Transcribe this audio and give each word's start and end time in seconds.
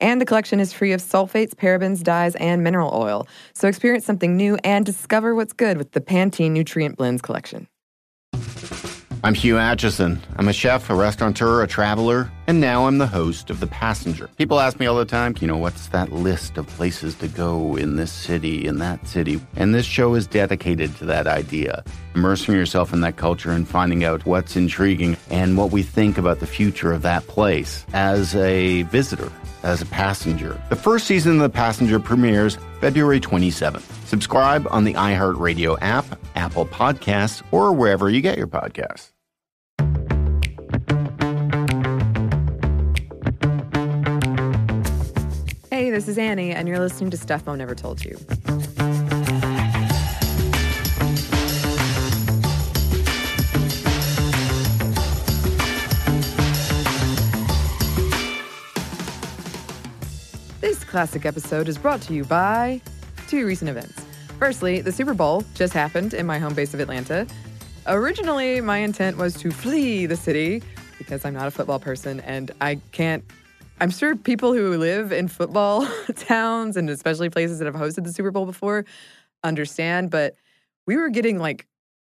And 0.00 0.20
the 0.20 0.24
collection 0.24 0.60
is 0.60 0.72
free 0.72 0.92
of 0.92 1.00
sulfates, 1.00 1.54
parabens, 1.54 2.02
dyes, 2.02 2.34
and 2.36 2.64
mineral 2.64 2.90
oil. 2.94 3.28
So 3.52 3.68
experience 3.68 4.04
something 4.04 4.36
new 4.36 4.56
and 4.64 4.86
discover 4.86 5.34
what's 5.34 5.52
good 5.52 5.76
with 5.76 5.92
the 5.92 6.00
Pantene 6.00 6.52
Nutrient 6.52 6.96
Blends 6.96 7.22
collection. 7.22 7.68
I'm 9.22 9.34
Hugh 9.34 9.56
Acheson. 9.56 10.18
I'm 10.38 10.48
a 10.48 10.52
chef, 10.54 10.88
a 10.88 10.94
restaurateur, 10.94 11.62
a 11.62 11.66
traveler, 11.66 12.32
and 12.46 12.58
now 12.58 12.86
I'm 12.86 12.96
the 12.96 13.06
host 13.06 13.50
of 13.50 13.60
The 13.60 13.66
Passenger. 13.66 14.30
People 14.38 14.60
ask 14.60 14.80
me 14.80 14.86
all 14.86 14.96
the 14.96 15.04
time, 15.04 15.34
you 15.40 15.46
know, 15.46 15.58
what's 15.58 15.88
that 15.88 16.10
list 16.10 16.56
of 16.56 16.66
places 16.68 17.16
to 17.16 17.28
go 17.28 17.76
in 17.76 17.96
this 17.96 18.10
city, 18.10 18.64
in 18.66 18.78
that 18.78 19.06
city? 19.06 19.38
And 19.56 19.74
this 19.74 19.84
show 19.84 20.14
is 20.14 20.26
dedicated 20.26 20.96
to 20.96 21.04
that 21.04 21.26
idea. 21.26 21.84
Immersing 22.14 22.54
yourself 22.54 22.94
in 22.94 23.02
that 23.02 23.16
culture 23.16 23.50
and 23.50 23.68
finding 23.68 24.04
out 24.04 24.24
what's 24.24 24.56
intriguing 24.56 25.18
and 25.28 25.58
what 25.58 25.70
we 25.70 25.82
think 25.82 26.16
about 26.16 26.40
the 26.40 26.46
future 26.46 26.90
of 26.90 27.02
that 27.02 27.26
place 27.26 27.84
as 27.92 28.34
a 28.36 28.84
visitor, 28.84 29.30
as 29.62 29.82
a 29.82 29.86
passenger. 29.86 30.60
The 30.68 30.76
first 30.76 31.06
season 31.06 31.34
of 31.36 31.40
The 31.40 31.50
Passenger 31.50 32.00
premieres 32.00 32.58
February 32.80 33.20
27th. 33.20 34.06
Subscribe 34.06 34.66
on 34.70 34.84
the 34.84 34.94
iHeartRadio 34.94 35.78
app, 35.80 36.04
Apple 36.34 36.66
Podcasts, 36.66 37.42
or 37.50 37.72
wherever 37.72 38.10
you 38.10 38.20
get 38.20 38.38
your 38.38 38.46
podcasts. 38.46 39.10
Hey, 45.70 45.90
this 45.90 46.08
is 46.08 46.18
Annie, 46.18 46.52
and 46.52 46.68
you're 46.68 46.78
listening 46.78 47.10
to 47.10 47.16
Stuff 47.16 47.46
Mom 47.46 47.58
Never 47.58 47.74
Told 47.74 48.04
You. 48.04 48.18
This 60.60 60.84
classic 60.84 61.24
episode 61.24 61.68
is 61.68 61.78
brought 61.78 62.02
to 62.02 62.12
you 62.12 62.22
by 62.22 62.82
two 63.28 63.46
recent 63.46 63.70
events. 63.70 64.04
Firstly, 64.38 64.82
the 64.82 64.92
Super 64.92 65.14
Bowl 65.14 65.42
just 65.54 65.72
happened 65.72 66.12
in 66.12 66.26
my 66.26 66.38
home 66.38 66.52
base 66.52 66.74
of 66.74 66.80
Atlanta. 66.80 67.26
Originally, 67.86 68.60
my 68.60 68.76
intent 68.76 69.16
was 69.16 69.32
to 69.38 69.50
flee 69.50 70.04
the 70.04 70.16
city 70.16 70.62
because 70.98 71.24
I'm 71.24 71.32
not 71.32 71.46
a 71.46 71.50
football 71.50 71.78
person 71.78 72.20
and 72.20 72.50
I 72.60 72.74
can't. 72.92 73.24
I'm 73.80 73.88
sure 73.88 74.14
people 74.14 74.52
who 74.52 74.76
live 74.76 75.12
in 75.12 75.28
football 75.28 75.88
towns 76.14 76.76
and 76.76 76.90
especially 76.90 77.30
places 77.30 77.58
that 77.60 77.64
have 77.64 77.74
hosted 77.74 78.04
the 78.04 78.12
Super 78.12 78.30
Bowl 78.30 78.44
before 78.44 78.84
understand, 79.42 80.10
but 80.10 80.34
we 80.86 80.98
were 80.98 81.08
getting 81.08 81.38
like 81.38 81.66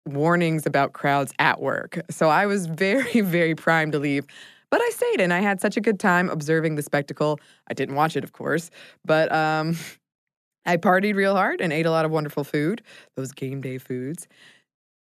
warnings 0.06 0.64
about 0.64 0.94
crowds 0.94 1.34
at 1.38 1.60
work. 1.60 2.00
So 2.10 2.30
I 2.30 2.46
was 2.46 2.64
very, 2.66 3.20
very 3.20 3.54
primed 3.54 3.92
to 3.92 3.98
leave. 3.98 4.26
But 4.70 4.80
I 4.80 4.90
stayed 4.90 5.20
and 5.20 5.32
I 5.32 5.40
had 5.40 5.60
such 5.60 5.76
a 5.76 5.80
good 5.80 5.98
time 5.98 6.28
observing 6.28 6.74
the 6.74 6.82
spectacle. 6.82 7.40
I 7.68 7.74
didn't 7.74 7.94
watch 7.94 8.16
it, 8.16 8.24
of 8.24 8.32
course, 8.32 8.70
but 9.04 9.32
um, 9.32 9.76
I 10.66 10.76
partied 10.76 11.14
real 11.14 11.34
hard 11.34 11.60
and 11.60 11.72
ate 11.72 11.86
a 11.86 11.90
lot 11.90 12.04
of 12.04 12.10
wonderful 12.10 12.44
food, 12.44 12.82
those 13.16 13.32
game 13.32 13.60
day 13.60 13.78
foods. 13.78 14.28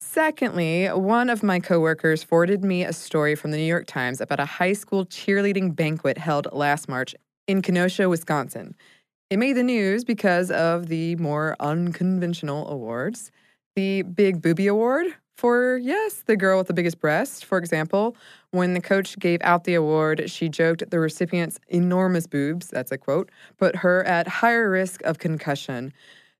Secondly, 0.00 0.86
one 0.88 1.30
of 1.30 1.42
my 1.42 1.58
coworkers 1.58 2.22
forwarded 2.22 2.62
me 2.62 2.84
a 2.84 2.92
story 2.92 3.34
from 3.34 3.50
the 3.50 3.56
New 3.56 3.64
York 3.64 3.86
Times 3.86 4.20
about 4.20 4.38
a 4.38 4.44
high 4.44 4.74
school 4.74 5.06
cheerleading 5.06 5.74
banquet 5.74 6.18
held 6.18 6.46
last 6.52 6.88
March 6.88 7.14
in 7.48 7.62
Kenosha, 7.62 8.08
Wisconsin. 8.08 8.74
It 9.30 9.38
made 9.38 9.54
the 9.54 9.62
news 9.62 10.04
because 10.04 10.50
of 10.50 10.86
the 10.86 11.16
more 11.16 11.56
unconventional 11.58 12.68
awards. 12.68 13.32
The 13.74 14.02
Big 14.02 14.40
Booby 14.40 14.68
Award 14.68 15.06
for, 15.36 15.78
yes, 15.78 16.22
the 16.26 16.36
girl 16.36 16.58
with 16.58 16.66
the 16.66 16.74
biggest 16.74 16.98
breast, 16.98 17.44
for 17.44 17.58
example. 17.58 18.16
When 18.52 18.74
the 18.74 18.80
coach 18.80 19.18
gave 19.18 19.40
out 19.42 19.64
the 19.64 19.74
award, 19.74 20.30
she 20.30 20.48
joked 20.48 20.90
the 20.90 20.98
recipient's 20.98 21.58
enormous 21.68 22.26
boobs, 22.26 22.68
that's 22.68 22.90
a 22.90 22.98
quote, 22.98 23.30
put 23.58 23.76
her 23.76 24.02
at 24.04 24.26
higher 24.26 24.70
risk 24.70 25.02
of 25.02 25.18
concussion. 25.18 25.92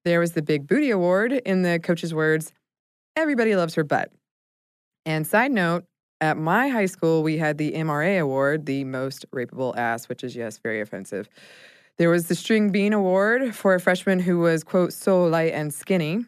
There 0.04 0.20
was 0.20 0.32
the 0.32 0.42
Big 0.42 0.66
Booty 0.66 0.90
Award, 0.90 1.32
in 1.32 1.62
the 1.62 1.78
coach's 1.78 2.14
words, 2.14 2.52
everybody 3.16 3.54
loves 3.54 3.74
her 3.74 3.84
butt. 3.84 4.10
And 5.04 5.26
side 5.26 5.52
note, 5.52 5.84
at 6.20 6.38
my 6.38 6.68
high 6.68 6.86
school, 6.86 7.22
we 7.22 7.36
had 7.36 7.58
the 7.58 7.72
MRA 7.72 8.20
award, 8.20 8.66
the 8.66 8.84
most 8.84 9.26
rapeable 9.30 9.76
ass, 9.76 10.08
which 10.08 10.24
is, 10.24 10.34
yes, 10.34 10.58
very 10.58 10.80
offensive. 10.80 11.28
There 11.98 12.08
was 12.08 12.28
the 12.28 12.34
String 12.34 12.70
Bean 12.70 12.92
Award 12.92 13.54
for 13.54 13.74
a 13.74 13.80
freshman 13.80 14.20
who 14.20 14.38
was, 14.38 14.64
quote, 14.64 14.92
so 14.92 15.24
light 15.24 15.52
and 15.52 15.72
skinny. 15.72 16.24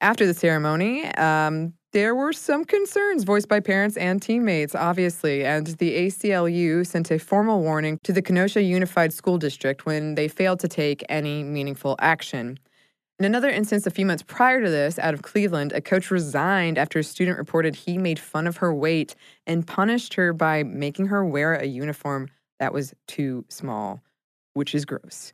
After 0.00 0.26
the 0.26 0.34
ceremony, 0.34 1.06
um, 1.16 1.74
there 1.92 2.14
were 2.14 2.34
some 2.34 2.66
concerns 2.66 3.24
voiced 3.24 3.48
by 3.48 3.60
parents 3.60 3.96
and 3.96 4.20
teammates, 4.20 4.74
obviously, 4.74 5.44
and 5.44 5.66
the 5.78 6.06
ACLU 6.06 6.86
sent 6.86 7.10
a 7.10 7.18
formal 7.18 7.62
warning 7.62 7.98
to 8.02 8.12
the 8.12 8.20
Kenosha 8.20 8.62
Unified 8.62 9.12
School 9.12 9.38
District 9.38 9.86
when 9.86 10.14
they 10.14 10.28
failed 10.28 10.60
to 10.60 10.68
take 10.68 11.02
any 11.08 11.42
meaningful 11.42 11.96
action. 11.98 12.58
In 13.18 13.24
another 13.24 13.48
instance, 13.48 13.86
a 13.86 13.90
few 13.90 14.04
months 14.04 14.22
prior 14.22 14.62
to 14.62 14.68
this, 14.68 14.98
out 14.98 15.14
of 15.14 15.22
Cleveland, 15.22 15.72
a 15.72 15.80
coach 15.80 16.10
resigned 16.10 16.76
after 16.76 16.98
a 16.98 17.04
student 17.04 17.38
reported 17.38 17.74
he 17.74 17.96
made 17.96 18.18
fun 18.18 18.46
of 18.46 18.58
her 18.58 18.72
weight 18.72 19.14
and 19.46 19.66
punished 19.66 20.14
her 20.14 20.34
by 20.34 20.62
making 20.62 21.06
her 21.06 21.24
wear 21.24 21.54
a 21.54 21.64
uniform 21.64 22.28
that 22.60 22.74
was 22.74 22.94
too 23.06 23.46
small, 23.48 24.02
which 24.52 24.74
is 24.74 24.84
gross. 24.84 25.32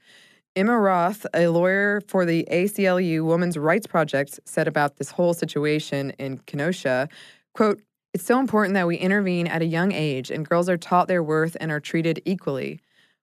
Emma 0.56 0.78
Roth, 0.78 1.26
a 1.34 1.48
lawyer 1.48 2.00
for 2.06 2.24
the 2.24 2.46
ACLU 2.48 3.24
Women's 3.24 3.58
Rights 3.58 3.88
Project, 3.88 4.38
said 4.44 4.68
about 4.68 4.98
this 4.98 5.10
whole 5.10 5.34
situation 5.34 6.10
in 6.10 6.38
Kenosha, 6.46 7.08
quote, 7.54 7.82
it's 8.12 8.24
so 8.24 8.38
important 8.38 8.74
that 8.74 8.86
we 8.86 8.96
intervene 8.96 9.48
at 9.48 9.62
a 9.62 9.66
young 9.66 9.90
age 9.90 10.30
and 10.30 10.48
girls 10.48 10.68
are 10.68 10.76
taught 10.76 11.08
their 11.08 11.24
worth 11.24 11.56
and 11.58 11.72
are 11.72 11.80
treated 11.80 12.22
equally. 12.24 12.78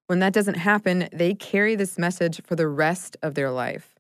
When 0.07 0.19
that 0.19 0.33
doesn't 0.33 0.55
happen, 0.55 1.07
they 1.13 1.33
carry 1.33 1.75
this 1.75 1.97
message 1.97 2.41
for 2.43 2.57
the 2.57 2.67
rest 2.67 3.15
of 3.21 3.35
their 3.35 3.49
life. 3.49 3.95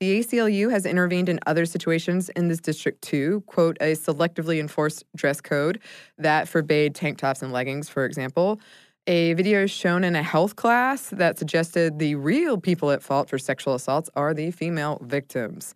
The 0.00 0.20
ACLU 0.20 0.70
has 0.70 0.86
intervened 0.86 1.28
in 1.28 1.40
other 1.46 1.66
situations 1.66 2.30
in 2.30 2.48
this 2.48 2.60
district 2.60 3.02
too, 3.02 3.42
quote, 3.46 3.76
a 3.82 3.92
selectively 3.92 4.58
enforced 4.58 5.04
dress 5.14 5.42
code 5.42 5.78
that 6.16 6.48
forbade 6.48 6.94
tank 6.94 7.18
tops 7.18 7.42
and 7.42 7.52
leggings, 7.52 7.90
for 7.90 8.06
example. 8.06 8.58
A 9.08 9.32
video 9.34 9.66
shown 9.66 10.04
in 10.04 10.14
a 10.14 10.22
health 10.22 10.54
class 10.54 11.08
that 11.10 11.36
suggested 11.36 11.98
the 11.98 12.14
real 12.14 12.56
people 12.56 12.92
at 12.92 13.02
fault 13.02 13.28
for 13.28 13.36
sexual 13.36 13.74
assaults 13.74 14.08
are 14.14 14.32
the 14.32 14.52
female 14.52 15.00
victims. 15.02 15.74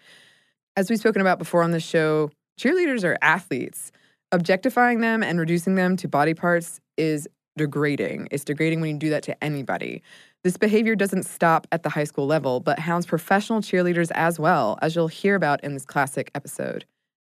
As 0.76 0.88
we've 0.88 1.00
spoken 1.00 1.20
about 1.20 1.40
before 1.40 1.64
on 1.64 1.72
the 1.72 1.80
show, 1.80 2.30
cheerleaders 2.60 3.02
are 3.02 3.18
athletes. 3.22 3.90
Objectifying 4.30 5.00
them 5.00 5.24
and 5.24 5.40
reducing 5.40 5.74
them 5.74 5.96
to 5.96 6.06
body 6.06 6.34
parts 6.34 6.80
is 6.96 7.26
degrading. 7.56 8.28
It's 8.30 8.44
degrading 8.44 8.80
when 8.80 8.90
you 8.90 8.98
do 8.98 9.10
that 9.10 9.24
to 9.24 9.42
anybody. 9.42 10.04
This 10.44 10.56
behavior 10.56 10.94
doesn't 10.94 11.24
stop 11.24 11.66
at 11.72 11.82
the 11.82 11.88
high 11.88 12.04
school 12.04 12.28
level, 12.28 12.60
but 12.60 12.78
hounds 12.78 13.06
professional 13.06 13.60
cheerleaders 13.60 14.12
as 14.14 14.38
well, 14.38 14.78
as 14.82 14.94
you'll 14.94 15.08
hear 15.08 15.34
about 15.34 15.64
in 15.64 15.74
this 15.74 15.84
classic 15.84 16.30
episode. 16.36 16.84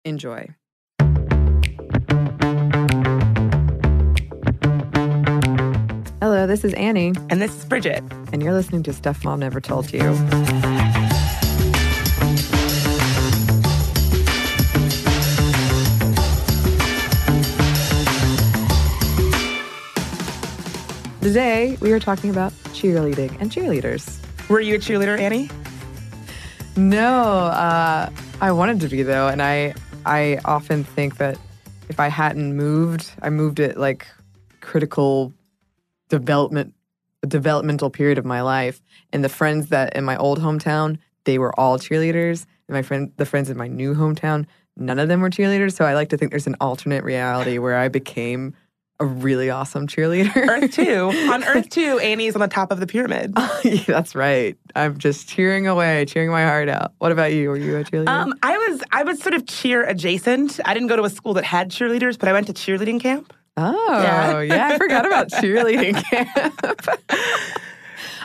Enjoy. 0.05 0.49
Hello, 6.39 6.47
this 6.47 6.63
is 6.63 6.73
Annie, 6.75 7.11
And 7.29 7.41
this 7.41 7.53
is 7.53 7.65
Bridget. 7.65 8.01
and 8.31 8.41
you're 8.41 8.53
listening 8.53 8.81
to 8.83 8.93
Stuff 8.93 9.25
Mom 9.25 9.41
Never 9.41 9.59
Told 9.59 9.91
You. 9.91 9.99
Today, 21.19 21.77
we 21.81 21.91
are 21.91 21.99
talking 21.99 22.29
about 22.29 22.53
cheerleading 22.71 23.35
and 23.41 23.51
cheerleaders. 23.51 24.17
Were 24.47 24.61
you 24.61 24.75
a 24.75 24.79
cheerleader, 24.79 25.19
Annie? 25.19 25.49
No, 26.77 27.47
uh, 27.47 28.09
I 28.39 28.53
wanted 28.53 28.79
to 28.79 28.87
be 28.87 29.03
though, 29.03 29.27
and 29.27 29.41
I 29.41 29.73
I 30.05 30.39
often 30.45 30.85
think 30.85 31.17
that 31.17 31.37
if 31.89 31.99
I 31.99 32.07
hadn't 32.07 32.55
moved, 32.55 33.11
I 33.21 33.29
moved 33.29 33.59
at 33.59 33.77
like 33.77 34.07
critical 34.61 35.33
development 36.09 36.73
developmental 37.27 37.89
period 37.89 38.17
of 38.17 38.25
my 38.25 38.41
life, 38.41 38.81
and 39.11 39.23
the 39.23 39.29
friends 39.29 39.67
that 39.67 39.95
in 39.95 40.03
my 40.03 40.17
old 40.17 40.39
hometown 40.39 40.97
they 41.25 41.37
were 41.37 41.57
all 41.59 41.77
cheerleaders, 41.77 42.45
and 42.67 42.75
my 42.75 42.81
friend 42.81 43.11
the 43.17 43.25
friends 43.25 43.49
in 43.49 43.57
my 43.57 43.67
new 43.67 43.93
hometown 43.93 44.45
none 44.79 44.99
of 44.99 45.07
them 45.07 45.21
were 45.21 45.29
cheerleaders. 45.29 45.73
So 45.73 45.85
I 45.85 45.93
like 45.93 46.09
to 46.09 46.17
think 46.17 46.31
there's 46.31 46.47
an 46.47 46.55
alternate 46.61 47.03
reality 47.03 47.57
where 47.57 47.77
I 47.77 47.89
became 47.89 48.55
a 49.01 49.05
really 49.05 49.49
awesome 49.49 49.87
cheerleader. 49.87 50.35
Earth 50.35 50.73
2. 50.73 51.09
On 51.31 51.43
Earth 51.45 51.69
2, 51.69 51.99
Annie's 52.03 52.35
on 52.35 52.41
the 52.41 52.47
top 52.47 52.71
of 52.71 52.81
the 52.81 52.87
pyramid. 52.87 53.33
yeah, 53.63 53.83
that's 53.87 54.13
right. 54.13 54.57
I'm 54.75 54.97
just 54.97 55.29
cheering 55.29 55.67
away, 55.67 56.05
cheering 56.05 56.31
my 56.31 56.43
heart 56.43 56.67
out. 56.67 56.93
What 56.97 57.11
about 57.11 57.31
you? 57.31 57.49
Were 57.49 57.57
you 57.57 57.77
a 57.77 57.83
cheerleader? 57.83 58.09
Um, 58.09 58.33
I 58.43 58.57
was 58.57 58.81
I 58.91 59.03
was 59.03 59.21
sort 59.21 59.35
of 59.35 59.45
cheer 59.45 59.83
adjacent. 59.83 60.59
I 60.65 60.73
didn't 60.73 60.89
go 60.89 60.97
to 60.97 61.03
a 61.03 61.09
school 61.09 61.33
that 61.35 61.45
had 61.45 61.71
cheerleaders, 61.71 62.19
but 62.19 62.27
I 62.27 62.33
went 62.33 62.47
to 62.47 62.53
cheerleading 62.53 62.99
camp. 62.99 63.33
Oh, 63.59 64.01
yeah. 64.01 64.41
yeah. 64.41 64.67
I 64.67 64.77
forgot 64.77 65.05
about 65.05 65.29
cheerleading 65.31 66.01
camp. 66.03 66.87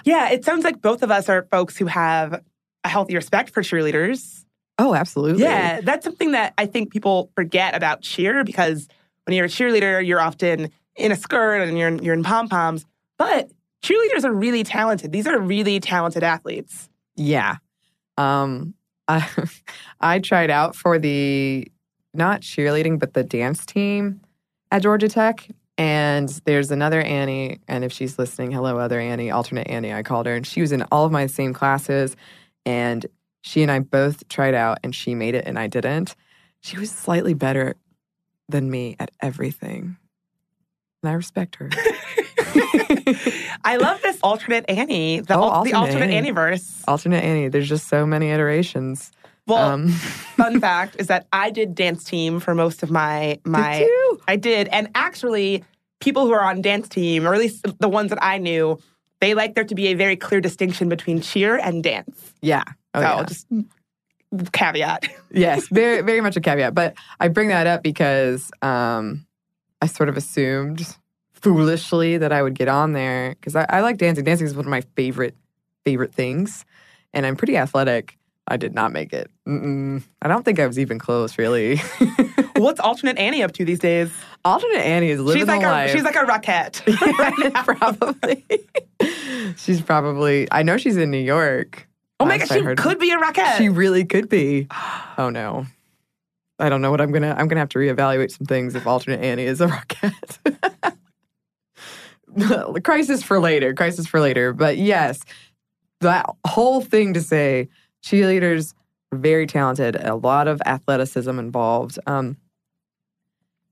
Yeah, 0.04 0.30
it 0.30 0.44
sounds 0.44 0.64
like 0.64 0.82
both 0.82 1.02
of 1.02 1.10
us 1.10 1.28
are 1.28 1.46
folks 1.50 1.76
who 1.76 1.86
have 1.86 2.42
a 2.84 2.88
healthy 2.88 3.16
respect 3.16 3.50
for 3.50 3.62
cheerleaders. 3.62 4.44
oh, 4.78 4.94
absolutely. 4.94 5.42
Yeah, 5.42 5.80
that's 5.80 6.04
something 6.04 6.32
that 6.32 6.52
I 6.58 6.66
think 6.66 6.92
people 6.92 7.30
forget 7.34 7.74
about 7.74 8.02
cheer 8.02 8.44
because 8.44 8.86
when 9.24 9.34
you're 9.34 9.46
a 9.46 9.48
cheerleader, 9.48 10.06
you're 10.06 10.20
often 10.20 10.70
in 10.96 11.10
a 11.10 11.16
skirt 11.16 11.62
and 11.62 11.78
you're 11.78 11.94
you're 11.94 12.14
in 12.14 12.22
pom 12.22 12.48
poms. 12.48 12.84
But 13.16 13.50
cheerleaders 13.82 14.24
are 14.24 14.32
really 14.32 14.62
talented. 14.62 15.12
These 15.12 15.26
are 15.26 15.38
really 15.38 15.80
talented 15.80 16.22
athletes. 16.22 16.90
Yeah. 17.16 17.56
Um, 18.18 18.74
I, 19.08 19.26
I 20.00 20.18
tried 20.18 20.50
out 20.50 20.76
for 20.76 20.98
the 20.98 21.66
not 22.12 22.42
cheerleading, 22.42 22.98
but 22.98 23.14
the 23.14 23.24
dance 23.24 23.64
team 23.64 24.20
at 24.74 24.82
Georgia 24.82 25.08
Tech. 25.08 25.48
And 25.78 26.28
there's 26.44 26.70
another 26.70 27.00
Annie, 27.00 27.58
and 27.68 27.84
if 27.84 27.92
she's 27.92 28.18
listening, 28.18 28.50
hello, 28.52 28.78
other 28.78 28.98
Annie, 29.00 29.30
alternate 29.30 29.68
Annie, 29.68 29.92
I 29.92 30.02
called 30.02 30.26
her, 30.26 30.34
and 30.34 30.46
she 30.46 30.60
was 30.60 30.70
in 30.72 30.82
all 30.92 31.04
of 31.04 31.12
my 31.12 31.26
same 31.26 31.52
classes. 31.52 32.16
And 32.66 33.06
she 33.42 33.62
and 33.62 33.70
I 33.72 33.78
both 33.80 34.28
tried 34.28 34.54
out, 34.54 34.78
and 34.84 34.94
she 34.94 35.14
made 35.14 35.34
it, 35.34 35.44
and 35.46 35.58
I 35.58 35.66
didn't. 35.66 36.14
She 36.60 36.78
was 36.78 36.90
slightly 36.90 37.34
better 37.34 37.74
than 38.48 38.70
me 38.70 38.94
at 39.00 39.10
everything. 39.20 39.96
And 41.02 41.10
I 41.10 41.12
respect 41.14 41.56
her. 41.56 41.70
I 43.64 43.76
love 43.80 44.00
this 44.02 44.18
alternate 44.22 44.64
Annie, 44.68 45.20
the, 45.20 45.34
Oh, 45.36 45.50
al- 45.50 45.64
the 45.64 45.72
alternate 45.72 45.76
alternate 46.02 46.14
Annie. 46.14 46.30
Annieverse. 46.32 46.84
alternate 46.86 47.24
Annie, 47.24 47.48
there's 47.48 47.68
just 47.68 47.88
so 47.88 48.06
many 48.06 48.30
iterations. 48.30 49.10
Well, 49.46 49.58
um, 49.72 49.88
fun 50.36 50.60
fact 50.60 50.96
is 50.98 51.08
that 51.08 51.26
I 51.32 51.50
did 51.50 51.74
dance 51.74 52.04
team 52.04 52.40
for 52.40 52.54
most 52.54 52.82
of 52.82 52.90
my 52.90 53.38
my. 53.44 53.80
I 54.26 54.36
did, 54.36 54.68
and 54.68 54.90
actually, 54.94 55.64
people 56.00 56.26
who 56.26 56.32
are 56.32 56.42
on 56.42 56.62
dance 56.62 56.88
team, 56.88 57.26
or 57.26 57.34
at 57.34 57.40
least 57.40 57.66
the 57.78 57.88
ones 57.88 58.10
that 58.10 58.22
I 58.22 58.38
knew, 58.38 58.78
they 59.20 59.34
like 59.34 59.54
there 59.54 59.64
to 59.64 59.74
be 59.74 59.88
a 59.88 59.94
very 59.94 60.16
clear 60.16 60.40
distinction 60.40 60.88
between 60.88 61.20
cheer 61.20 61.56
and 61.56 61.82
dance. 61.82 62.34
Yeah. 62.42 62.64
Oh, 62.92 63.00
so 63.00 63.06
yeah. 63.06 63.22
just 63.24 63.46
caveat. 64.52 65.08
yes, 65.30 65.68
very 65.68 66.02
very 66.02 66.20
much 66.20 66.36
a 66.36 66.40
caveat. 66.40 66.74
But 66.74 66.94
I 67.20 67.28
bring 67.28 67.48
that 67.48 67.66
up 67.66 67.82
because 67.82 68.50
um, 68.62 69.26
I 69.80 69.86
sort 69.86 70.08
of 70.08 70.16
assumed 70.16 70.96
foolishly 71.32 72.18
that 72.18 72.32
I 72.32 72.42
would 72.42 72.54
get 72.54 72.68
on 72.68 72.92
there 72.92 73.30
because 73.30 73.56
I, 73.56 73.66
I 73.68 73.80
like 73.80 73.98
dancing. 73.98 74.24
Dancing 74.24 74.46
is 74.46 74.54
one 74.54 74.66
of 74.66 74.70
my 74.70 74.82
favorite 74.96 75.36
favorite 75.84 76.14
things, 76.14 76.64
and 77.12 77.26
I'm 77.26 77.36
pretty 77.36 77.56
athletic. 77.56 78.18
I 78.46 78.58
did 78.58 78.74
not 78.74 78.92
make 78.92 79.12
it. 79.12 79.30
Mm-mm. 79.48 80.02
I 80.20 80.28
don't 80.28 80.44
think 80.44 80.58
I 80.58 80.66
was 80.66 80.78
even 80.78 80.98
close, 80.98 81.38
really. 81.38 81.80
What's 82.62 82.78
alternate 82.78 83.18
Annie 83.18 83.42
up 83.42 83.52
to 83.52 83.64
these 83.64 83.80
days? 83.80 84.10
Alternate 84.44 84.78
Annie 84.78 85.10
is 85.10 85.20
living 85.20 85.40
she's 85.40 85.48
like 85.48 85.62
a 85.62 85.66
life. 85.66 85.90
she's 85.90 86.04
like 86.04 86.14
a 86.14 86.24
rockette. 86.24 86.82
probably. 87.64 88.44
she's 89.56 89.80
probably. 89.80 90.46
I 90.52 90.62
know 90.62 90.76
she's 90.76 90.96
in 90.96 91.10
New 91.10 91.18
York. 91.18 91.88
oh 92.20 92.26
my 92.26 92.38
gosh, 92.38 92.48
she 92.48 92.62
could 92.76 93.00
be 93.00 93.10
a 93.10 93.18
rockette. 93.18 93.56
She 93.58 93.68
really 93.68 94.04
could 94.04 94.28
be. 94.28 94.68
Oh 95.16 95.30
no. 95.30 95.64
I 96.58 96.68
don't 96.68 96.82
know 96.82 96.90
what 96.90 97.00
I'm 97.00 97.12
gonna. 97.12 97.36
I'm 97.38 97.46
gonna 97.46 97.60
have 97.60 97.68
to 97.70 97.78
reevaluate 97.78 98.32
some 98.36 98.46
things 98.46 98.74
if 98.74 98.84
alternate 98.84 99.20
Annie 99.20 99.44
is 99.44 99.60
a 99.60 99.68
rocket. 99.68 100.12
crisis 102.82 103.22
for 103.22 103.38
later. 103.38 103.74
Crisis 103.74 104.08
for 104.08 104.18
later. 104.18 104.52
But 104.52 104.76
yes, 104.76 105.20
that 106.00 106.26
whole 106.44 106.80
thing 106.80 107.14
to 107.14 107.20
say, 107.20 107.68
cheerleaders 108.04 108.74
very 109.12 109.46
talented. 109.46 109.96
A 109.96 110.16
lot 110.16 110.48
of 110.48 110.60
athleticism 110.66 111.38
involved. 111.38 111.98
Um, 112.06 112.36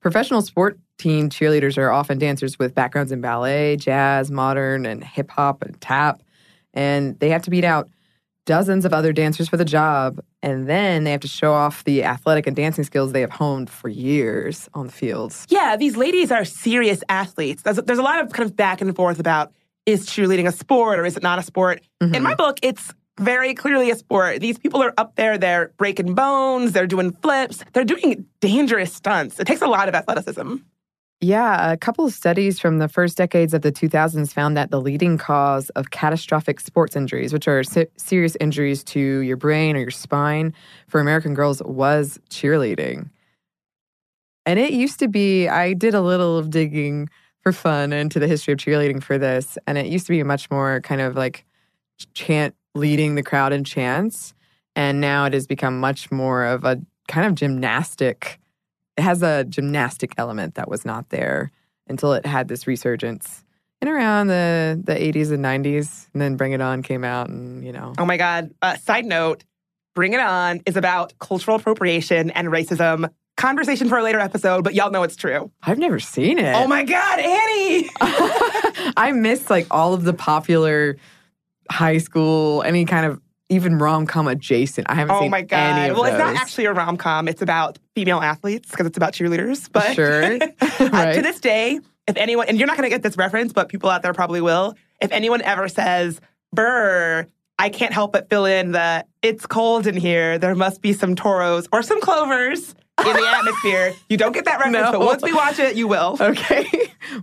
professional 0.03 0.43
sport 0.43 0.79
team 0.99 1.31
cheerleaders 1.31 1.79
are 1.79 1.91
often 1.91 2.19
dancers 2.19 2.59
with 2.59 2.75
backgrounds 2.75 3.13
in 3.13 3.21
ballet, 3.21 3.77
jazz, 3.77 4.31
modern, 4.31 4.85
and 4.85 5.03
hip 5.03 5.31
hop 5.31 5.63
and 5.63 5.81
tap, 5.81 6.23
and 6.75 7.19
they 7.21 7.31
have 7.31 7.43
to 7.43 7.51
beat 7.51 7.65
out 7.65 7.89
dozens 8.45 8.85
of 8.85 8.93
other 8.93 9.13
dancers 9.13 9.49
for 9.49 9.57
the 9.57 9.65
job, 9.65 10.21
and 10.43 10.69
then 10.69 11.05
they 11.05 11.13
have 11.13 11.21
to 11.21 11.29
show 11.29 11.53
off 11.53 11.85
the 11.85 12.03
athletic 12.03 12.47
and 12.47 12.57
dancing 12.57 12.83
skills 12.83 13.13
they 13.13 13.21
have 13.21 13.31
honed 13.31 13.71
for 13.71 13.89
years 13.89 14.69
on 14.75 14.87
the 14.87 14.93
fields. 14.93 15.47
yeah, 15.49 15.77
these 15.77 15.97
ladies 15.97 16.33
are 16.33 16.45
serious 16.45 17.03
athletes. 17.09 17.63
There's, 17.63 17.77
there's 17.77 18.01
a 18.01 18.03
lot 18.03 18.21
of 18.21 18.33
kind 18.33 18.49
of 18.49 18.57
back 18.57 18.81
and 18.81 18.95
forth 18.95 19.21
about 19.21 19.53
is 19.87 20.07
cheerleading 20.07 20.47
a 20.47 20.53
sport 20.53 20.99
or 20.99 21.05
is 21.05 21.17
it 21.17 21.23
not 21.23 21.39
a 21.39 21.43
sport? 21.43 21.83
Mm-hmm. 22.03 22.15
In 22.15 22.23
my 22.23 22.35
book, 22.35 22.59
it's 22.63 22.93
very 23.19 23.55
clearly 23.55 23.91
a 23.91 23.97
sport. 23.97 24.41
These 24.41 24.59
people 24.59 24.83
are 24.83 24.95
up 24.97 25.17
there, 25.17 25.39
they're 25.39 25.73
breaking 25.77 26.15
bones, 26.15 26.73
they're 26.73 26.87
doing 26.87 27.13
flips, 27.13 27.65
they're 27.73 27.85
doing 27.85 28.27
dangerous 28.41 28.93
stunts. 28.93 29.39
It 29.39 29.47
takes 29.47 29.63
a 29.63 29.67
lot 29.67 29.89
of 29.89 29.95
athleticism. 29.95 30.57
Yeah, 31.21 31.71
a 31.71 31.77
couple 31.77 32.05
of 32.05 32.13
studies 32.13 32.59
from 32.59 32.79
the 32.79 32.89
first 32.89 33.17
decades 33.17 33.55
of 33.55 33.63
the 33.63 33.71
2000s 33.71 34.33
found 34.33 34.57
that 34.57 34.73
the 34.73 34.81
leading 34.81 35.19
cause 35.19 35.69
of 35.71 35.91
catastrophic 35.91 36.59
sports 36.59 36.97
injuries, 36.97 37.33
which 37.33 37.47
are 37.47 37.63
se- 37.63 37.87
serious 37.97 38.37
injuries 38.41 38.83
to 38.85 38.99
your 38.99 39.37
brain 39.37 39.77
or 39.77 39.81
your 39.81 39.93
spine 39.93 40.53
for 40.89 41.01
American 41.01 41.33
girls, 41.33 41.63
was 41.63 42.19
cheerleading. 42.29 43.09
And 44.47 44.59
it 44.59 44.73
used 44.73 44.99
to 44.99 45.07
be, 45.07 45.47
I 45.47 45.75
did 45.75 45.95
a 45.95 46.01
little 46.01 46.39
of 46.39 46.51
digging 46.51 47.09
for 47.41 47.53
fun 47.53 47.93
into 47.93 48.19
the 48.19 48.27
history 48.27 48.53
of 48.53 48.59
cheerleading 48.59 49.01
for 49.01 49.17
this, 49.17 49.57
and 49.69 49.79
it 49.79 49.87
used 49.87 50.07
to 50.07 50.13
be 50.13 50.25
much 50.25 50.51
more 50.51 50.81
kind 50.81 51.01
of 51.01 51.15
like 51.15 51.45
chant 52.15 52.57
leading 52.75 53.15
the 53.15 53.23
crowd 53.23 53.53
in 53.53 53.65
chants. 53.65 54.35
And 54.75 55.01
now 55.01 55.25
it 55.27 55.35
has 55.35 55.47
become 55.47 55.79
much 55.81 56.11
more 56.11 56.45
of 56.45 56.65
a 56.65 56.81
kind 57.09 57.27
of 57.27 57.35
gymnastic 57.35 58.39
it 58.97 59.03
has 59.03 59.23
a 59.23 59.45
gymnastic 59.45 60.13
element 60.19 60.55
that 60.55 60.69
was 60.69 60.85
not 60.85 61.09
there 61.09 61.51
until 61.89 62.13
it 62.13 62.25
had 62.27 62.49
this 62.49 62.67
resurgence 62.67 63.43
in 63.81 63.89
around 63.89 64.27
the 64.29 64.81
the 64.85 64.93
80s 64.95 65.33
and 65.33 65.45
90s 65.45 66.09
and 66.13 66.21
then 66.23 66.37
bring 66.37 66.53
it 66.53 66.61
on 66.61 66.83
came 66.83 67.03
out 67.05 67.29
and 67.29 67.65
you 67.65 67.73
know 67.73 67.93
Oh 67.99 68.05
my 68.07 68.17
God. 68.17 68.51
Uh, 68.63 68.77
side 68.77 69.05
note 69.05 69.45
Bring 69.95 70.13
It 70.13 70.21
On 70.21 70.61
is 70.67 70.77
about 70.77 71.19
cultural 71.19 71.57
appropriation 71.57 72.31
and 72.31 72.49
racism. 72.49 73.11
Conversation 73.37 73.89
for 73.89 73.99
a 73.99 74.03
later 74.03 74.21
episode, 74.21 74.63
but 74.63 74.75
y'all 74.75 74.91
know 74.91 75.03
it's 75.03 75.17
true. 75.17 75.51
i've 75.65 75.79
never 75.79 75.99
seen 75.99 76.39
it 76.39 76.55
Oh 76.55 76.67
my 76.69 76.85
God, 76.85 77.19
Annie! 77.19 77.89
i 78.97 79.11
miss 79.15 79.51
like 79.51 79.67
all 79.71 79.95
of 79.95 80.05
the 80.05 80.13
popular 80.13 80.97
high 81.71 81.99
school 81.99 82.63
any 82.65 82.85
kind 82.85 83.07
of 83.07 83.21
even 83.49 83.77
rom-com 83.79 84.29
adjacent 84.29 84.89
i 84.91 84.95
haven't 84.95 85.15
Oh 85.17 85.21
seen 85.21 85.31
my 85.31 85.39
any 85.41 85.47
God. 85.47 85.91
of 85.91 85.97
Well, 85.97 86.05
it's 86.07 86.19
not 86.19 86.37
actually 86.37 86.65
a 86.67 86.73
rom 86.73 86.97
com, 86.97 87.29
it's 87.29 87.43
about 87.43 87.79
female 87.95 88.21
athletes 88.21 88.71
because 88.71 88.87
it's 88.87 88.97
about 88.97 89.13
cheerleaders. 89.13 89.69
But 89.71 89.95
Sure. 89.95 90.25
uh, 90.81 91.13
to 91.15 91.21
this 91.23 91.39
day, 91.41 91.79
if 92.09 92.17
anyone, 92.17 92.49
and 92.49 92.59
you're 92.59 92.67
not 92.67 92.77
going 92.79 92.89
to 92.89 92.95
get 92.95 93.03
this 93.03 93.17
reference, 93.19 93.53
but 93.53 93.69
people 93.69 93.91
out 93.91 94.03
there 94.03 94.15
probably 94.15 94.41
will, 94.41 94.75
if 95.01 95.13
anyone 95.13 95.43
ever 95.43 95.69
says, 95.69 96.21
Burr, 96.53 97.27
I 97.59 97.69
can't 97.69 97.93
help 97.93 98.13
but 98.13 98.31
fill 98.31 98.47
in 98.47 98.73
the 98.73 99.05
it's 99.21 99.45
cold 99.47 99.87
in 99.87 99.97
here, 99.97 100.39
there 100.39 100.55
must 100.55 100.81
be 100.81 100.93
some 100.95 101.15
toros 101.15 101.69
or 101.73 101.83
some 101.83 102.01
clovers 102.01 102.75
in 103.07 103.13
the 103.13 103.29
atmosphere. 103.37 103.93
You 104.09 104.17
don't 104.17 104.33
get 104.33 104.47
that 104.47 104.59
reference, 104.61 104.93
No. 104.93 104.93
but 104.93 105.01
once 105.01 105.23
we 105.23 105.33
watch 105.35 105.59
it, 105.59 105.77
you 105.77 105.87
will. 105.89 106.17
okay 106.21 106.67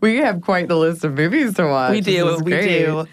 we 0.02 0.18
have 0.18 0.42
quite 0.42 0.68
the 0.68 0.76
list 0.78 1.04
of 1.04 1.14
movies 1.16 1.56
to 1.56 1.66
watch 1.66 1.92
We 1.92 2.02
do, 2.02 2.38
we 2.44 2.52
do. 2.52 3.08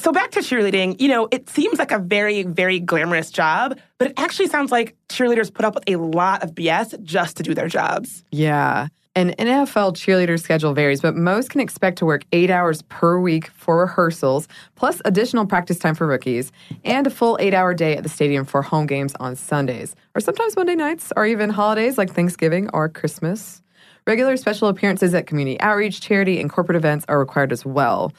So 0.00 0.12
back 0.12 0.30
to 0.32 0.40
cheerleading, 0.40 1.00
you 1.00 1.08
know, 1.08 1.26
it 1.32 1.50
seems 1.50 1.80
like 1.80 1.90
a 1.90 1.98
very, 1.98 2.44
very 2.44 2.78
glamorous 2.78 3.32
job, 3.32 3.76
but 3.98 4.08
it 4.08 4.14
actually 4.16 4.46
sounds 4.46 4.70
like 4.70 4.94
cheerleaders 5.08 5.52
put 5.52 5.64
up 5.64 5.74
with 5.74 5.84
a 5.88 5.96
lot 5.96 6.44
of 6.44 6.52
BS 6.52 7.02
just 7.02 7.36
to 7.38 7.42
do 7.42 7.52
their 7.52 7.66
jobs. 7.66 8.22
Yeah. 8.30 8.88
An 9.16 9.34
NFL 9.36 9.94
cheerleader 9.94 10.40
schedule 10.40 10.72
varies, 10.72 11.00
but 11.00 11.16
most 11.16 11.50
can 11.50 11.60
expect 11.60 11.98
to 11.98 12.06
work 12.06 12.22
eight 12.30 12.48
hours 12.48 12.82
per 12.82 13.18
week 13.18 13.48
for 13.48 13.78
rehearsals, 13.78 14.46
plus 14.76 15.02
additional 15.04 15.44
practice 15.44 15.80
time 15.80 15.96
for 15.96 16.06
rookies, 16.06 16.52
and 16.84 17.04
a 17.04 17.10
full 17.10 17.36
eight 17.40 17.52
hour 17.52 17.74
day 17.74 17.96
at 17.96 18.04
the 18.04 18.08
stadium 18.08 18.44
for 18.44 18.62
home 18.62 18.86
games 18.86 19.16
on 19.18 19.34
Sundays, 19.34 19.96
or 20.14 20.20
sometimes 20.20 20.54
Monday 20.54 20.76
nights, 20.76 21.12
or 21.16 21.26
even 21.26 21.50
holidays 21.50 21.98
like 21.98 22.14
Thanksgiving 22.14 22.70
or 22.72 22.88
Christmas. 22.88 23.60
Regular 24.06 24.36
special 24.36 24.68
appearances 24.68 25.12
at 25.12 25.26
community 25.26 25.60
outreach, 25.60 26.00
charity, 26.00 26.40
and 26.40 26.48
corporate 26.48 26.76
events 26.76 27.04
are 27.08 27.18
required 27.18 27.52
as 27.52 27.66
well. 27.66 28.12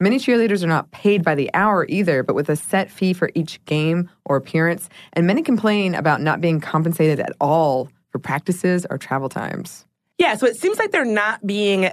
Many 0.00 0.18
cheerleaders 0.18 0.62
are 0.62 0.68
not 0.68 0.90
paid 0.90 1.22
by 1.22 1.34
the 1.34 1.50
hour 1.54 1.86
either, 1.88 2.22
but 2.22 2.34
with 2.34 2.48
a 2.48 2.56
set 2.56 2.90
fee 2.90 3.12
for 3.12 3.30
each 3.34 3.64
game 3.64 4.10
or 4.24 4.36
appearance, 4.36 4.88
and 5.12 5.26
many 5.26 5.42
complain 5.42 5.94
about 5.94 6.20
not 6.20 6.40
being 6.40 6.60
compensated 6.60 7.20
at 7.20 7.32
all 7.40 7.88
for 8.10 8.18
practices 8.18 8.86
or 8.90 8.98
travel 8.98 9.28
times. 9.28 9.86
Yeah, 10.18 10.36
so 10.36 10.46
it 10.46 10.56
seems 10.56 10.78
like 10.78 10.90
they're 10.90 11.04
not 11.04 11.46
being 11.46 11.90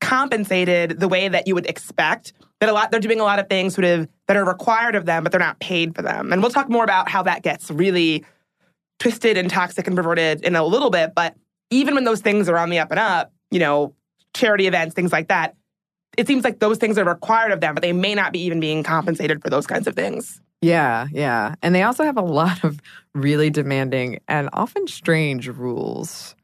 compensated 0.00 0.98
the 0.98 1.08
way 1.08 1.28
that 1.28 1.46
you 1.46 1.54
would 1.54 1.66
expect. 1.66 2.32
That 2.60 2.68
a 2.68 2.72
lot 2.72 2.90
they're 2.92 3.00
doing 3.00 3.18
a 3.18 3.24
lot 3.24 3.40
of 3.40 3.48
things 3.48 3.74
sort 3.74 3.84
of 3.84 4.08
that 4.28 4.36
are 4.36 4.44
required 4.44 4.94
of 4.94 5.04
them, 5.04 5.24
but 5.24 5.32
they're 5.32 5.40
not 5.40 5.58
paid 5.58 5.96
for 5.96 6.02
them. 6.02 6.32
And 6.32 6.42
we'll 6.42 6.50
talk 6.50 6.68
more 6.68 6.84
about 6.84 7.08
how 7.08 7.22
that 7.24 7.42
gets 7.42 7.70
really 7.70 8.24
twisted 9.00 9.36
and 9.36 9.50
toxic 9.50 9.86
and 9.88 9.96
perverted 9.96 10.44
in 10.44 10.54
a 10.54 10.64
little 10.64 10.90
bit. 10.90 11.12
But 11.14 11.34
even 11.70 11.94
when 11.94 12.04
those 12.04 12.20
things 12.20 12.48
are 12.48 12.56
on 12.56 12.70
the 12.70 12.78
up 12.78 12.90
and 12.90 13.00
up, 13.00 13.32
you 13.50 13.58
know, 13.58 13.94
charity 14.34 14.66
events, 14.68 14.94
things 14.94 15.12
like 15.12 15.28
that. 15.28 15.56
It 16.18 16.26
seems 16.26 16.44
like 16.44 16.58
those 16.58 16.78
things 16.78 16.98
are 16.98 17.04
required 17.04 17.52
of 17.52 17.60
them, 17.60 17.74
but 17.74 17.82
they 17.82 17.92
may 17.92 18.14
not 18.14 18.32
be 18.32 18.40
even 18.40 18.60
being 18.60 18.82
compensated 18.82 19.42
for 19.42 19.50
those 19.50 19.66
kinds 19.66 19.86
of 19.86 19.94
things. 19.94 20.40
Yeah, 20.60 21.08
yeah. 21.10 21.56
And 21.62 21.74
they 21.74 21.82
also 21.82 22.04
have 22.04 22.16
a 22.16 22.22
lot 22.22 22.62
of 22.64 22.80
really 23.14 23.50
demanding 23.50 24.20
and 24.28 24.48
often 24.52 24.86
strange 24.86 25.48
rules. 25.48 26.36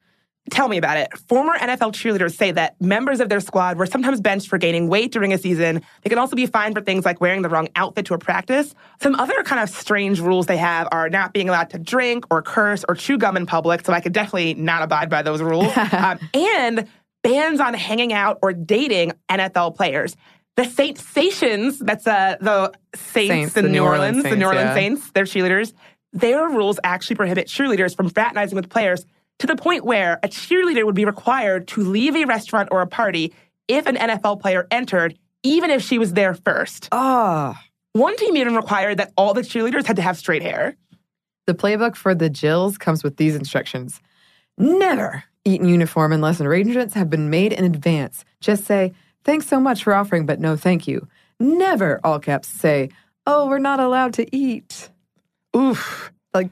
Tell 0.50 0.68
me 0.68 0.78
about 0.78 0.96
it. 0.96 1.16
Former 1.28 1.56
NFL 1.58 1.92
cheerleaders 1.92 2.34
say 2.34 2.52
that 2.52 2.80
members 2.80 3.20
of 3.20 3.28
their 3.28 3.40
squad 3.40 3.76
were 3.76 3.86
sometimes 3.86 4.20
benched 4.20 4.48
for 4.48 4.56
gaining 4.56 4.88
weight 4.88 5.12
during 5.12 5.32
a 5.32 5.38
season. 5.38 5.82
They 6.02 6.10
can 6.10 6.18
also 6.18 6.36
be 6.36 6.46
fined 6.46 6.74
for 6.74 6.80
things 6.80 7.04
like 7.04 7.20
wearing 7.20 7.42
the 7.42 7.48
wrong 7.48 7.68
outfit 7.76 8.06
to 8.06 8.14
a 8.14 8.18
practice. 8.18 8.74
Some 9.00 9.14
other 9.16 9.42
kind 9.42 9.60
of 9.62 9.68
strange 9.68 10.20
rules 10.20 10.46
they 10.46 10.56
have 10.56 10.88
are 10.90 11.10
not 11.10 11.32
being 11.32 11.48
allowed 11.48 11.70
to 11.70 11.78
drink 11.78 12.24
or 12.30 12.40
curse 12.42 12.84
or 12.88 12.94
chew 12.94 13.18
gum 13.18 13.36
in 13.36 13.46
public. 13.46 13.84
So 13.84 13.92
I 13.92 14.00
could 14.00 14.12
definitely 14.12 14.54
not 14.54 14.82
abide 14.82 15.10
by 15.10 15.22
those 15.22 15.42
rules. 15.42 15.76
um, 15.92 16.18
and 16.32 16.88
bans 17.28 17.60
on 17.60 17.74
hanging 17.74 18.12
out 18.12 18.38
or 18.42 18.52
dating 18.52 19.12
NFL 19.28 19.76
players. 19.76 20.16
The 20.56 20.64
Saintsations, 20.64 21.78
that's 21.78 22.06
uh, 22.06 22.36
the 22.40 22.72
Saints, 22.94 23.28
Saints, 23.28 23.56
in 23.56 23.64
the 23.64 23.70
New, 23.70 23.84
Orleans, 23.84 24.16
Orleans 24.16 24.24
the 24.24 24.36
New 24.36 24.46
Orleans 24.46 24.68
yeah. 24.68 24.74
Saints, 24.74 25.10
their 25.12 25.24
cheerleaders, 25.24 25.72
their 26.12 26.48
rules 26.48 26.80
actually 26.82 27.16
prohibit 27.16 27.46
cheerleaders 27.46 27.94
from 27.94 28.10
fraternizing 28.10 28.56
with 28.56 28.68
players 28.68 29.04
to 29.38 29.46
the 29.46 29.54
point 29.54 29.84
where 29.84 30.18
a 30.24 30.28
cheerleader 30.28 30.84
would 30.84 30.96
be 30.96 31.04
required 31.04 31.68
to 31.68 31.82
leave 31.82 32.16
a 32.16 32.24
restaurant 32.24 32.70
or 32.72 32.80
a 32.80 32.86
party 32.88 33.32
if 33.68 33.86
an 33.86 33.94
NFL 33.96 34.40
player 34.40 34.66
entered, 34.70 35.16
even 35.44 35.70
if 35.70 35.82
she 35.82 35.98
was 35.98 36.14
there 36.14 36.34
first. 36.34 36.88
Oh, 36.90 37.54
One 37.92 38.16
team 38.16 38.36
even 38.36 38.56
required 38.56 38.98
that 38.98 39.12
all 39.16 39.34
the 39.34 39.42
cheerleaders 39.42 39.86
had 39.86 39.96
to 39.96 40.02
have 40.02 40.16
straight 40.16 40.42
hair. 40.42 40.76
the 41.46 41.54
playbook 41.54 41.94
for 41.94 42.14
the 42.14 42.28
Jills 42.28 42.78
comes 42.78 43.04
with 43.04 43.16
these 43.16 43.36
instructions 43.36 44.00
Never 44.58 45.22
eat 45.44 45.60
in 45.60 45.68
uniform 45.68 46.12
lesson 46.20 46.46
arrangements 46.46 46.94
have 46.94 47.10
been 47.10 47.30
made 47.30 47.52
in 47.52 47.64
advance. 47.64 48.24
Just 48.40 48.64
say, 48.64 48.92
thanks 49.24 49.46
so 49.46 49.60
much 49.60 49.84
for 49.84 49.94
offering, 49.94 50.26
but 50.26 50.40
no 50.40 50.56
thank 50.56 50.86
you. 50.86 51.06
Never, 51.40 52.00
all 52.04 52.18
caps, 52.18 52.48
say, 52.48 52.90
oh, 53.26 53.48
we're 53.48 53.58
not 53.58 53.80
allowed 53.80 54.14
to 54.14 54.36
eat. 54.36 54.90
Oof. 55.56 56.12
Like, 56.34 56.50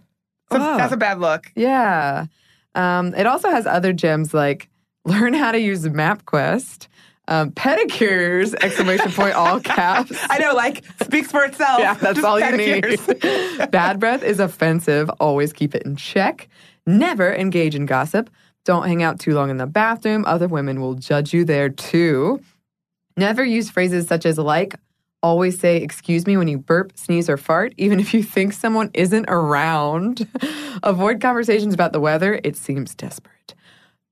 So. 0.52 0.58
That's 0.58 0.92
a 0.92 0.96
bad 0.96 1.18
look. 1.20 1.50
Yeah. 1.56 2.26
Um, 2.74 3.14
it 3.14 3.26
also 3.26 3.50
has 3.50 3.66
other 3.66 3.92
gems 3.92 4.32
like 4.34 4.68
learn 5.04 5.34
how 5.34 5.52
to 5.52 5.60
use 5.60 5.84
MapQuest, 5.84 6.88
um, 7.28 7.50
pedicures, 7.52 8.54
exclamation 8.62 9.10
point, 9.10 9.34
all 9.34 9.60
caps. 9.60 10.12
I 10.30 10.38
know, 10.38 10.54
like, 10.54 10.84
speaks 11.02 11.30
for 11.30 11.44
itself. 11.44 11.80
Yeah, 11.80 11.94
that's 11.94 12.20
Just 12.20 12.24
all 12.26 12.38
you 12.38 12.56
need. 12.56 13.00
Bad 13.70 13.98
breath 13.98 14.22
is 14.22 14.38
offensive. 14.38 15.10
Always 15.18 15.52
keep 15.52 15.74
it 15.74 15.82
in 15.82 15.96
check. 15.96 16.48
Never 16.86 17.34
engage 17.34 17.74
in 17.74 17.86
gossip. 17.86 18.30
Don't 18.66 18.88
hang 18.88 19.04
out 19.04 19.20
too 19.20 19.32
long 19.32 19.48
in 19.48 19.58
the 19.58 19.66
bathroom. 19.66 20.24
Other 20.26 20.48
women 20.48 20.80
will 20.80 20.94
judge 20.94 21.32
you 21.32 21.44
there 21.44 21.68
too. 21.68 22.42
Never 23.16 23.44
use 23.44 23.70
phrases 23.70 24.08
such 24.08 24.26
as 24.26 24.38
like. 24.38 24.74
Always 25.22 25.58
say 25.58 25.76
excuse 25.76 26.26
me 26.26 26.36
when 26.36 26.48
you 26.48 26.58
burp, 26.58 26.92
sneeze, 26.96 27.30
or 27.30 27.36
fart, 27.36 27.74
even 27.78 28.00
if 28.00 28.12
you 28.12 28.24
think 28.24 28.52
someone 28.52 28.90
isn't 28.92 29.26
around. 29.28 30.26
Avoid 30.82 31.20
conversations 31.20 31.74
about 31.74 31.92
the 31.92 32.00
weather. 32.00 32.40
It 32.42 32.56
seems 32.56 32.94
desperate. 32.96 33.54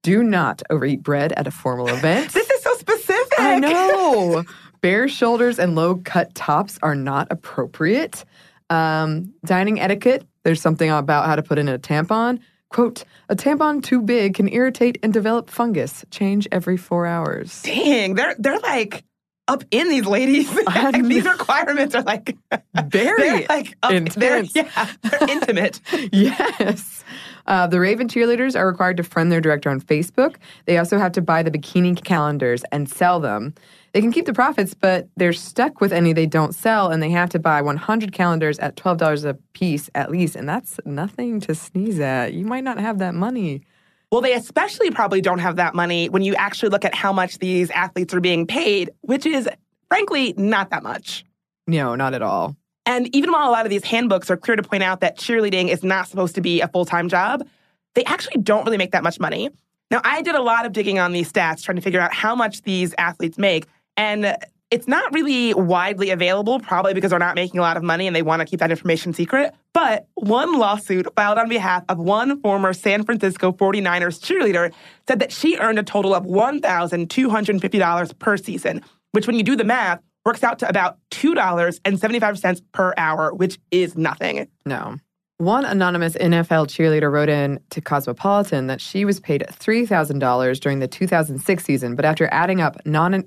Do 0.05 0.23
not 0.23 0.63
overeat 0.71 1.03
bread 1.03 1.33
at 1.33 1.49
a 1.49 1.51
formal 1.51 1.89
event. 1.89 2.33
This 2.35 2.49
is 2.49 2.63
so 2.63 2.75
specific. 2.77 3.41
I 3.41 3.59
know. 3.59 4.45
Bare 4.83 5.09
shoulders 5.09 5.59
and 5.59 5.75
low 5.75 5.97
cut 5.97 6.33
tops 6.37 6.79
are 6.81 6.95
not 6.95 7.27
appropriate. 7.31 8.25
Um, 8.71 9.35
dining 9.45 9.81
etiquette, 9.81 10.25
there's 10.45 10.63
something 10.63 10.91
about 10.91 11.27
how 11.27 11.35
to 11.35 11.43
put 11.43 11.59
in 11.59 11.69
a 11.69 11.79
tampon. 11.79 12.39
Quote, 12.75 13.05
a 13.29 13.37
tampon 13.37 13.85
too 13.85 14.03
big 14.03 14.35
can 14.35 14.49
irritate 14.53 14.99
and 15.01 15.13
develop 15.13 15.49
fungus. 15.49 16.05
Change 16.11 16.49
every 16.51 16.77
four 16.77 17.07
hours. 17.07 17.63
Dang, 17.63 18.15
they're 18.15 18.35
they're 18.37 18.59
like 18.59 19.05
up 19.47 19.63
in 19.71 19.89
these 19.89 20.07
ladies. 20.07 20.53
Like, 20.67 21.05
these 21.05 21.25
requirements 21.25 21.95
are 21.95 22.03
like 22.03 22.37
Very 22.89 23.47
like 23.47 23.77
up, 23.85 23.93
they're, 24.17 24.43
yeah, 24.43 24.91
they're 25.03 25.31
intimate. 25.31 25.81
yes. 26.11 27.05
Uh, 27.47 27.69
the 27.69 27.79
Raven 27.79 28.09
cheerleaders 28.09 28.59
are 28.59 28.67
required 28.67 28.97
to 28.97 29.05
friend 29.05 29.31
their 29.31 29.41
director 29.41 29.71
on 29.71 29.81
Facebook. 29.81 30.35
They 30.65 30.77
also 30.77 30.99
have 30.99 31.13
to 31.13 31.23
buy 31.23 31.45
the 31.45 31.53
bikini 31.53 32.03
calendars 32.03 32.65
and 32.73 32.89
sell 32.89 33.21
them. 33.21 33.55
They 33.95 34.01
can 34.01 34.11
keep 34.11 34.27
the 34.27 34.33
profits, 34.33 34.75
but 34.75 35.09
they're 35.17 35.33
stuck 35.33 35.81
with 35.81 35.93
any 35.93 36.13
they 36.13 36.27
don't 36.27 36.53
sell, 36.53 36.91
and 36.91 37.01
they 37.01 37.11
have 37.11 37.31
to 37.31 37.39
buy 37.39 37.63
100 37.63 38.13
calendars 38.13 38.59
at 38.59 38.75
$12 38.75 39.25
a 39.25 39.35
piece 39.53 39.89
at 39.95 40.11
least. 40.11 40.35
And 40.35 40.49
that's 40.49 40.81
nothing 40.85 41.39
to 41.43 41.55
sneeze 41.55 42.01
at. 42.01 42.35
You 42.35 42.45
might 42.45 42.65
not 42.65 42.81
have 42.81 42.99
that 42.99 43.15
money. 43.15 43.63
Well, 44.11 44.21
they 44.21 44.35
especially 44.35 44.91
probably 44.91 45.21
don't 45.21 45.39
have 45.39 45.57
that 45.57 45.77
money 45.77 46.09
when 46.09 46.23
you 46.23 46.35
actually 46.35 46.71
look 46.71 46.85
at 46.85 46.93
how 46.93 47.13
much 47.13 47.39
these 47.39 47.71
athletes 47.71 48.13
are 48.13 48.21
being 48.21 48.49
paid, 48.49 48.91
which 49.03 49.27
is 49.27 49.49
frankly 49.89 50.35
not 50.37 50.71
that 50.71 50.83
much. 50.83 51.25
No, 51.69 51.95
not 51.95 52.15
at 52.15 52.23
all. 52.23 52.57
And 52.87 53.15
even 53.15 53.31
while 53.31 53.49
a 53.49 53.53
lot 53.53 53.65
of 53.65 53.71
these 53.71 53.85
handbooks 53.85 54.29
are 54.29 54.37
clear 54.37 54.57
to 54.57 54.63
point 54.63 54.83
out 54.83 55.01
that 55.01 55.19
cheerleading 55.19 55.69
is 55.69 55.85
not 55.85 56.09
supposed 56.09 56.35
to 56.35 56.41
be 56.41 56.61
a 56.61 56.69
full 56.69 56.85
time 56.85 57.09
job, 57.09 57.47
they 57.95 58.03
actually 58.05 58.43
don't 58.43 58.65
really 58.65 58.77
make 58.77 58.91
that 58.91 59.05
much 59.05 59.21
money. 59.21 59.51
Now, 59.91 60.01
I 60.03 60.23
did 60.23 60.35
a 60.35 60.43
lot 60.43 60.67
of 60.67 60.73
digging 60.73 60.99
on 60.99 61.13
these 61.13 61.31
stats 61.33 61.63
trying 61.63 61.77
to 61.77 61.83
figure 61.83 62.01
out 62.01 62.13
how 62.13 62.35
much 62.35 62.63
these 62.63 62.93
athletes 62.99 63.39
make. 63.39 63.67
And 63.97 64.37
it's 64.71 64.89
not 64.89 65.13
really 65.15 65.55
widely 65.55 66.11
available, 66.11 66.59
probably 66.59 66.95
because 66.95 67.11
they're 67.11 67.19
not 67.19 67.37
making 67.37 67.59
a 67.61 67.63
lot 67.63 67.77
of 67.77 67.83
money 67.83 68.07
and 68.09 68.17
they 68.17 68.23
want 68.23 68.41
to 68.41 68.47
keep 68.47 68.61
that 68.61 68.71
information 68.71 69.13
secret. 69.13 69.55
But 69.73 70.09
one 70.15 70.59
lawsuit 70.59 71.07
filed 71.15 71.39
on 71.39 71.49
behalf 71.49 71.85
of 71.89 71.99
one 71.99 72.41
former 72.41 72.73
San 72.73 73.05
Francisco 73.05 73.53
49ers 73.53 74.21
cheerleader 74.21 74.73
said 75.07 75.21
that 75.21 75.31
she 75.31 75.59
earned 75.59 75.79
a 75.79 75.85
total 75.85 76.15
of 76.15 76.25
$1,250 76.25 78.19
per 78.19 78.37
season, 78.37 78.83
which, 79.13 79.27
when 79.27 79.37
you 79.37 79.45
do 79.45 79.55
the 79.55 79.65
math, 79.65 80.01
works 80.25 80.43
out 80.43 80.59
to 80.61 80.69
about 80.69 80.99
$2.75 81.13 82.63
per 82.73 82.95
hour, 82.97 83.33
which 83.33 83.59
is 83.71 83.97
nothing. 83.97 84.49
No. 84.67 84.97
One 85.39 85.65
anonymous 85.65 86.15
NFL 86.15 86.69
cheerleader 86.69 87.11
wrote 87.11 87.29
in 87.29 87.59
to 87.71 87.81
Cosmopolitan 87.81 88.69
that 88.69 88.81
she 88.81 89.05
was 89.05 89.19
paid 89.19 89.45
$3,000 89.51 90.61
during 90.61 90.79
the 90.79 90.87
2006 90.87 91.65
season, 91.65 91.97
but 91.97 92.05
after 92.05 92.29
adding 92.33 92.61
up 92.61 92.81
non 92.87 93.25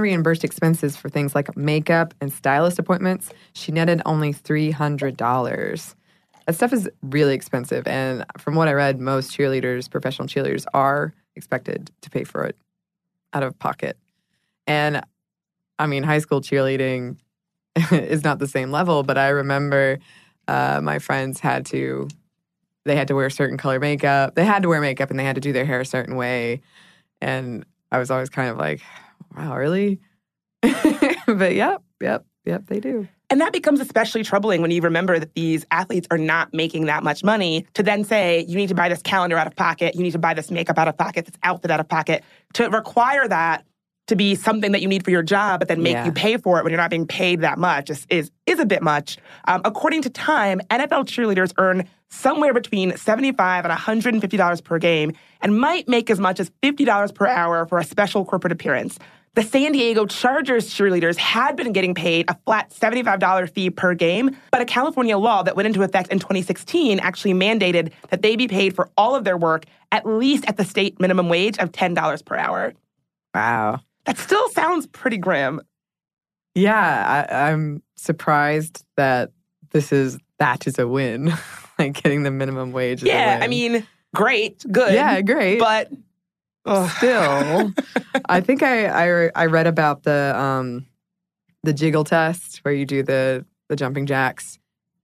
reimbursed 0.00 0.42
expenses 0.42 0.96
for 0.96 1.10
things 1.10 1.34
like 1.34 1.54
makeup 1.58 2.14
and 2.18 2.32
stylist 2.32 2.78
appointments, 2.78 3.30
she 3.52 3.72
netted 3.72 4.00
only 4.06 4.32
$300. 4.32 5.94
That 6.46 6.54
stuff 6.54 6.72
is 6.72 6.88
really 7.02 7.34
expensive. 7.34 7.86
And 7.86 8.24
from 8.38 8.54
what 8.54 8.66
I 8.66 8.72
read, 8.72 8.98
most 8.98 9.30
cheerleaders, 9.30 9.90
professional 9.90 10.28
cheerleaders, 10.28 10.64
are 10.72 11.12
expected 11.36 11.90
to 12.00 12.08
pay 12.08 12.24
for 12.24 12.44
it 12.44 12.56
out 13.34 13.42
of 13.42 13.58
pocket. 13.58 13.98
And 14.66 15.02
I 15.78 15.86
mean, 15.86 16.04
high 16.04 16.20
school 16.20 16.40
cheerleading 16.40 17.18
is 17.92 18.24
not 18.24 18.38
the 18.38 18.48
same 18.48 18.70
level, 18.70 19.02
but 19.02 19.18
I 19.18 19.28
remember 19.28 19.98
uh, 20.50 20.80
my 20.82 20.98
friends 20.98 21.38
had 21.38 21.64
to 21.66 22.08
they 22.84 22.96
had 22.96 23.08
to 23.08 23.14
wear 23.14 23.30
certain 23.30 23.56
color 23.56 23.78
makeup. 23.78 24.34
They 24.34 24.44
had 24.44 24.62
to 24.62 24.68
wear 24.68 24.80
makeup 24.80 25.10
and 25.10 25.18
they 25.18 25.24
had 25.24 25.36
to 25.36 25.40
do 25.40 25.52
their 25.52 25.64
hair 25.64 25.80
a 25.80 25.84
certain 25.84 26.16
way. 26.16 26.62
And 27.20 27.64
i 27.92 27.98
was 27.98 28.10
always 28.10 28.30
kind 28.30 28.50
of 28.50 28.56
like 28.56 28.82
wow 29.36 29.56
really? 29.56 30.00
But 31.26 31.54
yep 31.54 31.82
yep 32.00 32.24
yep 32.44 32.66
they 32.66 32.80
do. 32.80 33.06
And 33.28 33.40
that 33.40 33.52
becomes 33.52 33.78
especially 33.78 34.24
troubling 34.24 34.60
when 34.60 34.72
you 34.72 34.82
remember 34.82 35.20
that 35.20 35.34
these 35.34 35.64
athletes 35.70 36.08
are 36.10 36.18
not 36.18 36.52
making 36.52 36.86
that 36.86 37.04
much 37.04 37.22
money 37.22 37.64
to 37.74 37.84
then 37.84 38.02
say, 38.02 38.44
you 38.48 38.56
need 38.56 38.70
to 38.70 38.74
buy 38.74 38.88
this 38.88 39.02
calendar 39.02 39.36
out 39.38 39.46
of 39.46 39.54
pocket, 39.54 39.94
you 39.94 40.02
need 40.02 40.10
to 40.10 40.18
buy 40.18 40.34
this 40.34 40.50
makeup 40.50 40.76
out 40.76 40.88
of 40.88 40.96
pocket, 40.96 41.26
this 41.26 41.36
outfit 41.44 41.70
out 41.70 41.78
of 41.78 41.88
pocket, 41.88 42.24
to 42.54 42.68
require 42.70 43.28
that 43.28 43.64
to 44.10 44.16
be 44.16 44.34
something 44.34 44.70
that 44.72 44.82
you 44.82 44.86
need 44.88 45.04
for 45.04 45.10
your 45.10 45.22
job, 45.22 45.60
but 45.60 45.68
then 45.68 45.82
make 45.82 45.94
Yeah. 45.94 46.04
you 46.04 46.12
pay 46.12 46.36
for 46.36 46.58
it 46.58 46.64
when 46.64 46.70
you're 46.70 46.80
not 46.80 46.90
being 46.90 47.06
paid 47.06 47.40
that 47.40 47.58
much 47.58 47.90
is 47.90 48.06
is, 48.10 48.30
is 48.46 48.60
a 48.60 48.66
bit 48.66 48.82
much. 48.82 49.16
Um, 49.48 49.62
according 49.64 50.02
to 50.02 50.10
Time, 50.10 50.60
NFL 50.70 51.04
cheerleaders 51.06 51.52
earn 51.58 51.88
somewhere 52.10 52.52
between 52.52 52.96
75 52.96 53.64
and 53.64 53.72
$150 53.72 54.64
per 54.64 54.78
game 54.78 55.12
and 55.40 55.58
might 55.58 55.88
make 55.88 56.10
as 56.10 56.20
much 56.20 56.38
as 56.40 56.50
$50 56.62 57.14
per 57.14 57.26
hour 57.26 57.66
for 57.66 57.78
a 57.78 57.84
special 57.84 58.24
corporate 58.24 58.52
appearance. 58.52 58.98
The 59.34 59.44
San 59.44 59.70
Diego 59.70 60.06
Chargers 60.06 60.74
cheerleaders 60.74 61.16
had 61.16 61.54
been 61.54 61.70
getting 61.72 61.94
paid 61.94 62.28
a 62.28 62.36
flat 62.44 62.70
$75 62.70 63.48
fee 63.54 63.70
per 63.70 63.94
game, 63.94 64.36
but 64.50 64.60
a 64.60 64.64
California 64.64 65.16
law 65.16 65.44
that 65.44 65.54
went 65.54 65.68
into 65.68 65.82
effect 65.84 66.10
in 66.10 66.18
2016 66.18 66.98
actually 66.98 67.34
mandated 67.34 67.92
that 68.08 68.22
they 68.22 68.34
be 68.34 68.48
paid 68.48 68.74
for 68.74 68.90
all 68.96 69.14
of 69.14 69.22
their 69.22 69.36
work 69.38 69.64
at 69.92 70.04
least 70.04 70.44
at 70.48 70.56
the 70.56 70.64
state 70.64 70.98
minimum 71.00 71.28
wage 71.28 71.58
of 71.58 71.70
$10 71.70 72.24
per 72.24 72.36
hour. 72.36 72.74
wow 73.34 73.78
That 74.06 74.18
still 74.18 74.48
sounds 74.50 74.86
pretty 74.86 75.18
grim. 75.18 75.60
yeah 76.54 77.26
I, 77.30 77.50
i'm 77.50 77.82
surprised 77.96 78.84
that 78.96 79.30
this 79.70 79.92
is 79.92 80.18
that 80.38 80.66
is 80.66 80.78
a 80.78 80.88
win 80.88 81.32
like 81.78 81.94
getting 82.02 82.22
the 82.22 82.30
minimum 82.30 82.72
wage 82.72 83.02
is 83.02 83.08
a 83.08 83.12
Yeah. 83.12 83.38
I 83.42 83.46
mean, 83.46 83.86
great, 84.14 84.64
good. 84.70 84.94
yeah 84.94 85.20
great 85.20 85.58
But 85.60 85.90
still 86.96 87.72
i 88.28 88.40
think 88.40 88.62
I, 88.62 88.86
I 88.86 89.30
i 89.34 89.46
read 89.46 89.66
about 89.66 90.02
the 90.04 90.34
um 90.36 90.86
the 91.62 91.72
jiggle 91.72 92.04
test 92.04 92.58
where 92.64 92.74
you 92.74 92.86
do 92.86 93.02
the 93.02 93.44
the 93.68 93.76
jumping 93.76 94.06
jacks 94.06 94.58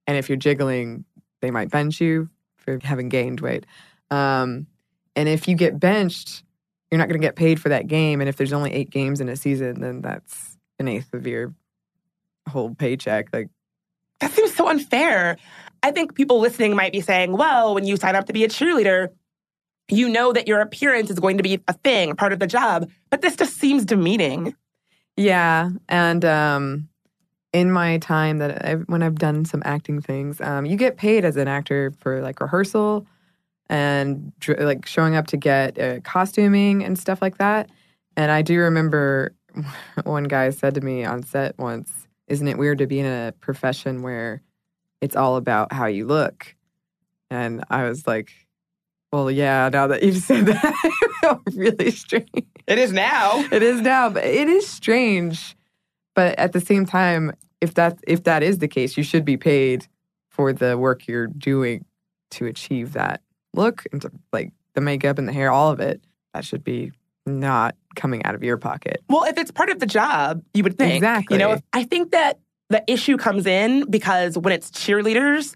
and 0.06 0.16
if 0.16 0.28
you're 0.28 0.36
jiggling 0.36 1.04
they 1.42 1.50
might 1.50 1.70
bench 1.70 2.00
you 2.00 2.28
for 2.56 2.78
having 2.82 3.08
gained 3.08 3.40
weight 3.40 3.64
um 4.10 4.66
and 5.14 5.28
if 5.28 5.48
you 5.48 5.54
get 5.56 5.78
benched 5.80 6.42
you're 6.90 6.98
not 6.98 7.08
going 7.08 7.20
to 7.20 7.26
get 7.26 7.36
paid 7.36 7.60
for 7.60 7.68
that 7.68 7.86
game. 7.86 8.20
And 8.20 8.28
if 8.28 8.36
there's 8.36 8.52
only 8.52 8.72
eight 8.72 8.90
games 8.90 9.20
in 9.20 9.28
a 9.28 9.36
season, 9.36 9.80
then 9.80 10.02
that's 10.02 10.56
an 10.78 10.88
eighth 10.88 11.12
of 11.14 11.26
your 11.26 11.54
whole 12.48 12.74
paycheck. 12.74 13.28
Like, 13.32 13.48
that 14.20 14.32
seems 14.32 14.54
so 14.54 14.68
unfair. 14.68 15.36
I 15.82 15.90
think 15.90 16.14
people 16.14 16.40
listening 16.40 16.74
might 16.74 16.92
be 16.92 17.00
saying, 17.00 17.32
well, 17.32 17.74
when 17.74 17.84
you 17.84 17.96
sign 17.96 18.16
up 18.16 18.26
to 18.26 18.32
be 18.32 18.44
a 18.44 18.48
cheerleader, 18.48 19.08
you 19.88 20.08
know 20.08 20.32
that 20.32 20.48
your 20.48 20.60
appearance 20.60 21.10
is 21.10 21.18
going 21.18 21.36
to 21.36 21.42
be 21.42 21.60
a 21.68 21.72
thing, 21.72 22.16
part 22.16 22.32
of 22.32 22.38
the 22.38 22.46
job. 22.46 22.90
But 23.10 23.20
this 23.20 23.36
just 23.36 23.56
seems 23.56 23.84
demeaning. 23.84 24.54
Yeah. 25.16 25.70
And 25.88 26.24
um, 26.24 26.88
in 27.52 27.70
my 27.70 27.98
time 27.98 28.38
that 28.38 28.64
I've, 28.64 28.82
when 28.86 29.02
I've 29.02 29.18
done 29.18 29.44
some 29.44 29.62
acting 29.64 30.00
things, 30.00 30.40
um, 30.40 30.66
you 30.66 30.76
get 30.76 30.96
paid 30.96 31.24
as 31.24 31.36
an 31.36 31.48
actor 31.48 31.92
for 32.00 32.20
like 32.20 32.40
rehearsal 32.40 33.06
and 33.68 34.32
dr- 34.38 34.60
like 34.60 34.86
showing 34.86 35.16
up 35.16 35.26
to 35.28 35.36
get 35.36 35.78
uh, 35.78 36.00
costuming 36.00 36.84
and 36.84 36.98
stuff 36.98 37.20
like 37.20 37.38
that. 37.38 37.70
And 38.16 38.30
I 38.30 38.42
do 38.42 38.58
remember 38.60 39.34
one 40.04 40.24
guy 40.24 40.50
said 40.50 40.74
to 40.74 40.80
me 40.80 41.04
on 41.04 41.22
set 41.22 41.58
once, 41.58 41.90
Isn't 42.28 42.48
it 42.48 42.58
weird 42.58 42.78
to 42.78 42.86
be 42.86 43.00
in 43.00 43.06
a 43.06 43.32
profession 43.40 44.02
where 44.02 44.42
it's 45.00 45.16
all 45.16 45.36
about 45.36 45.72
how 45.72 45.86
you 45.86 46.06
look? 46.06 46.54
And 47.30 47.64
I 47.70 47.88
was 47.88 48.06
like, 48.06 48.32
Well, 49.12 49.30
yeah, 49.30 49.68
now 49.72 49.88
that 49.88 50.02
you've 50.02 50.16
said 50.18 50.46
that, 50.46 51.40
really 51.54 51.90
strange. 51.90 52.28
It 52.66 52.78
is 52.78 52.92
now. 52.92 53.44
It 53.52 53.62
is 53.62 53.80
now, 53.80 54.08
but 54.10 54.24
it 54.24 54.48
is 54.48 54.66
strange. 54.66 55.56
But 56.14 56.38
at 56.38 56.52
the 56.52 56.60
same 56.60 56.86
time, 56.86 57.32
if 57.60 57.74
that 57.74 57.98
if 58.06 58.24
that 58.24 58.42
is 58.42 58.58
the 58.58 58.68
case, 58.68 58.96
you 58.96 59.02
should 59.02 59.24
be 59.24 59.36
paid 59.36 59.86
for 60.28 60.52
the 60.52 60.78
work 60.78 61.06
you're 61.06 61.26
doing 61.26 61.84
to 62.30 62.46
achieve 62.46 62.92
that 62.92 63.22
look 63.56 63.84
and 63.92 64.04
like 64.32 64.52
the 64.74 64.80
makeup 64.80 65.18
and 65.18 65.28
the 65.28 65.32
hair, 65.32 65.50
all 65.50 65.70
of 65.70 65.80
it. 65.80 66.02
That 66.34 66.44
should 66.44 66.64
be 66.64 66.92
not 67.24 67.74
coming 67.96 68.24
out 68.24 68.34
of 68.34 68.44
your 68.44 68.56
pocket. 68.56 69.02
Well, 69.08 69.24
if 69.24 69.38
it's 69.38 69.50
part 69.50 69.70
of 69.70 69.78
the 69.80 69.86
job, 69.86 70.42
you 70.54 70.62
would 70.62 70.78
think. 70.78 70.94
Exactly. 70.94 71.36
You 71.36 71.38
know, 71.38 71.60
I 71.72 71.84
think 71.84 72.12
that 72.12 72.38
the 72.68 72.84
issue 72.86 73.16
comes 73.16 73.46
in 73.46 73.90
because 73.90 74.36
when 74.36 74.52
it's 74.52 74.70
cheerleaders, 74.70 75.54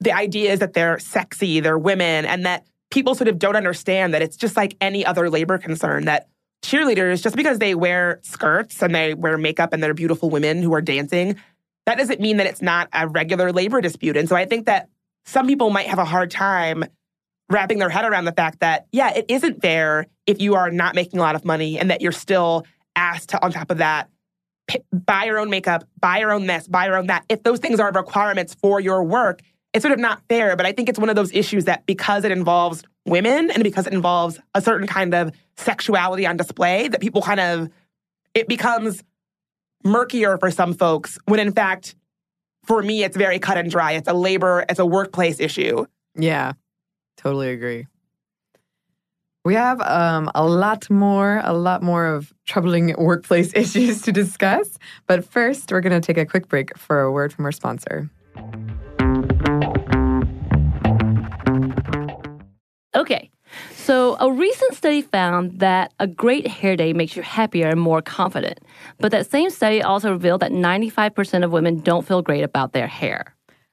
the 0.00 0.12
idea 0.12 0.52
is 0.52 0.58
that 0.60 0.72
they're 0.72 0.98
sexy, 0.98 1.60
they're 1.60 1.78
women, 1.78 2.24
and 2.24 2.44
that 2.46 2.66
people 2.90 3.14
sort 3.14 3.28
of 3.28 3.38
don't 3.38 3.56
understand 3.56 4.14
that 4.14 4.22
it's 4.22 4.36
just 4.36 4.56
like 4.56 4.76
any 4.80 5.04
other 5.04 5.30
labor 5.30 5.58
concern 5.58 6.04
that 6.06 6.28
cheerleaders, 6.64 7.22
just 7.22 7.36
because 7.36 7.58
they 7.58 7.74
wear 7.74 8.20
skirts 8.22 8.82
and 8.82 8.94
they 8.94 9.14
wear 9.14 9.36
makeup 9.38 9.72
and 9.72 9.82
they're 9.82 9.94
beautiful 9.94 10.30
women 10.30 10.62
who 10.62 10.72
are 10.74 10.80
dancing, 10.80 11.36
that 11.86 11.98
doesn't 11.98 12.20
mean 12.20 12.36
that 12.36 12.46
it's 12.46 12.62
not 12.62 12.88
a 12.92 13.08
regular 13.08 13.52
labor 13.52 13.80
dispute. 13.80 14.16
And 14.16 14.28
so 14.28 14.36
I 14.36 14.44
think 14.44 14.66
that 14.66 14.88
some 15.24 15.46
people 15.46 15.70
might 15.70 15.86
have 15.86 15.98
a 15.98 16.04
hard 16.04 16.30
time 16.30 16.84
wrapping 17.52 17.78
their 17.78 17.88
head 17.88 18.04
around 18.04 18.24
the 18.24 18.32
fact 18.32 18.60
that, 18.60 18.86
yeah, 18.92 19.12
it 19.14 19.26
isn't 19.28 19.60
fair 19.60 20.06
if 20.26 20.40
you 20.40 20.54
are 20.54 20.70
not 20.70 20.94
making 20.94 21.18
a 21.18 21.22
lot 21.22 21.34
of 21.34 21.44
money 21.44 21.78
and 21.78 21.90
that 21.90 22.00
you're 22.00 22.12
still 22.12 22.66
asked 22.96 23.30
to, 23.30 23.44
on 23.44 23.52
top 23.52 23.70
of 23.70 23.78
that, 23.78 24.08
buy 24.92 25.24
your 25.24 25.38
own 25.38 25.50
makeup, 25.50 25.84
buy 26.00 26.18
your 26.18 26.32
own 26.32 26.46
this, 26.46 26.66
buy 26.66 26.86
your 26.86 26.96
own 26.96 27.08
that. 27.08 27.24
If 27.28 27.42
those 27.42 27.58
things 27.58 27.80
are 27.80 27.92
requirements 27.92 28.54
for 28.54 28.80
your 28.80 29.04
work, 29.04 29.42
it's 29.72 29.82
sort 29.82 29.92
of 29.92 29.98
not 29.98 30.22
fair. 30.28 30.56
But 30.56 30.66
I 30.66 30.72
think 30.72 30.88
it's 30.88 30.98
one 30.98 31.08
of 31.08 31.16
those 31.16 31.32
issues 31.32 31.64
that 31.66 31.84
because 31.86 32.24
it 32.24 32.32
involves 32.32 32.84
women 33.06 33.50
and 33.50 33.62
because 33.64 33.86
it 33.86 33.92
involves 33.92 34.38
a 34.54 34.62
certain 34.62 34.86
kind 34.86 35.14
of 35.14 35.32
sexuality 35.56 36.26
on 36.26 36.36
display, 36.36 36.88
that 36.88 37.00
people 37.00 37.22
kind 37.22 37.40
of, 37.40 37.68
it 38.34 38.48
becomes 38.48 39.02
murkier 39.84 40.38
for 40.38 40.50
some 40.50 40.74
folks 40.74 41.18
when 41.26 41.40
in 41.40 41.52
fact, 41.52 41.96
for 42.64 42.80
me, 42.80 43.02
it's 43.02 43.16
very 43.16 43.40
cut 43.40 43.58
and 43.58 43.68
dry. 43.68 43.92
It's 43.92 44.06
a 44.06 44.12
labor, 44.12 44.64
it's 44.68 44.78
a 44.78 44.86
workplace 44.86 45.40
issue. 45.40 45.84
Yeah, 46.14 46.52
totally 47.16 47.50
agree. 47.50 47.86
We 49.44 49.54
have 49.54 49.80
um, 49.80 50.30
a 50.36 50.46
lot 50.46 50.88
more, 50.88 51.40
a 51.42 51.52
lot 51.52 51.82
more 51.82 52.06
of 52.06 52.32
troubling 52.46 52.94
workplace 52.98 53.52
issues 53.56 54.02
to 54.02 54.12
discuss. 54.12 54.78
But 55.06 55.24
first, 55.24 55.72
we're 55.72 55.80
going 55.80 56.00
to 56.00 56.06
take 56.06 56.18
a 56.18 56.26
quick 56.26 56.48
break 56.48 56.76
for 56.78 57.00
a 57.00 57.10
word 57.10 57.32
from 57.32 57.44
our 57.44 57.52
sponsor. 57.52 58.08
Okay. 62.94 63.30
So, 63.72 64.16
a 64.20 64.30
recent 64.30 64.74
study 64.74 65.02
found 65.02 65.58
that 65.58 65.92
a 65.98 66.06
great 66.06 66.46
hair 66.46 66.76
day 66.76 66.92
makes 66.92 67.16
you 67.16 67.22
happier 67.22 67.68
and 67.68 67.80
more 67.80 68.00
confident. 68.00 68.60
But 68.98 69.10
that 69.10 69.30
same 69.30 69.50
study 69.50 69.82
also 69.82 70.12
revealed 70.12 70.40
that 70.40 70.52
95% 70.52 71.44
of 71.44 71.52
women 71.52 71.80
don't 71.80 72.06
feel 72.06 72.22
great 72.22 72.44
about 72.44 72.72
their 72.72 72.86
hair. 72.86 73.34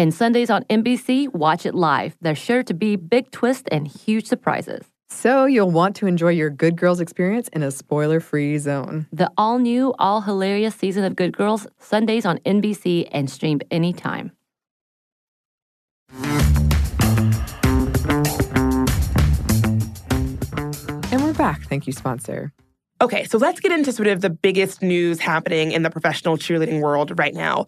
And 0.00 0.14
Sundays 0.14 0.48
on 0.48 0.64
NBC, 0.70 1.30
watch 1.34 1.66
it 1.66 1.74
live. 1.74 2.16
There's 2.22 2.38
sure 2.38 2.62
to 2.62 2.72
be 2.72 2.96
big 2.96 3.30
twists 3.32 3.68
and 3.70 3.86
huge 3.86 4.24
surprises. 4.24 4.86
So, 5.10 5.44
you'll 5.44 5.70
want 5.70 5.94
to 5.96 6.06
enjoy 6.06 6.30
your 6.30 6.48
Good 6.48 6.76
Girls 6.76 7.00
experience 7.00 7.48
in 7.48 7.62
a 7.62 7.70
spoiler 7.70 8.18
free 8.18 8.56
zone. 8.56 9.06
The 9.12 9.30
all 9.36 9.58
new, 9.58 9.92
all 9.98 10.22
hilarious 10.22 10.74
season 10.74 11.04
of 11.04 11.16
Good 11.16 11.36
Girls, 11.36 11.66
Sundays 11.78 12.24
on 12.24 12.38
NBC 12.46 13.10
and 13.12 13.28
streamed 13.28 13.62
anytime. 13.70 14.32
And 21.12 21.22
we're 21.22 21.34
back. 21.34 21.64
Thank 21.64 21.86
you, 21.86 21.92
sponsor. 21.92 22.54
Okay, 23.02 23.24
so 23.24 23.36
let's 23.36 23.60
get 23.60 23.70
into 23.70 23.92
sort 23.92 24.08
of 24.08 24.22
the 24.22 24.30
biggest 24.30 24.80
news 24.80 25.20
happening 25.20 25.72
in 25.72 25.82
the 25.82 25.90
professional 25.90 26.38
cheerleading 26.38 26.80
world 26.80 27.18
right 27.18 27.34
now. 27.34 27.66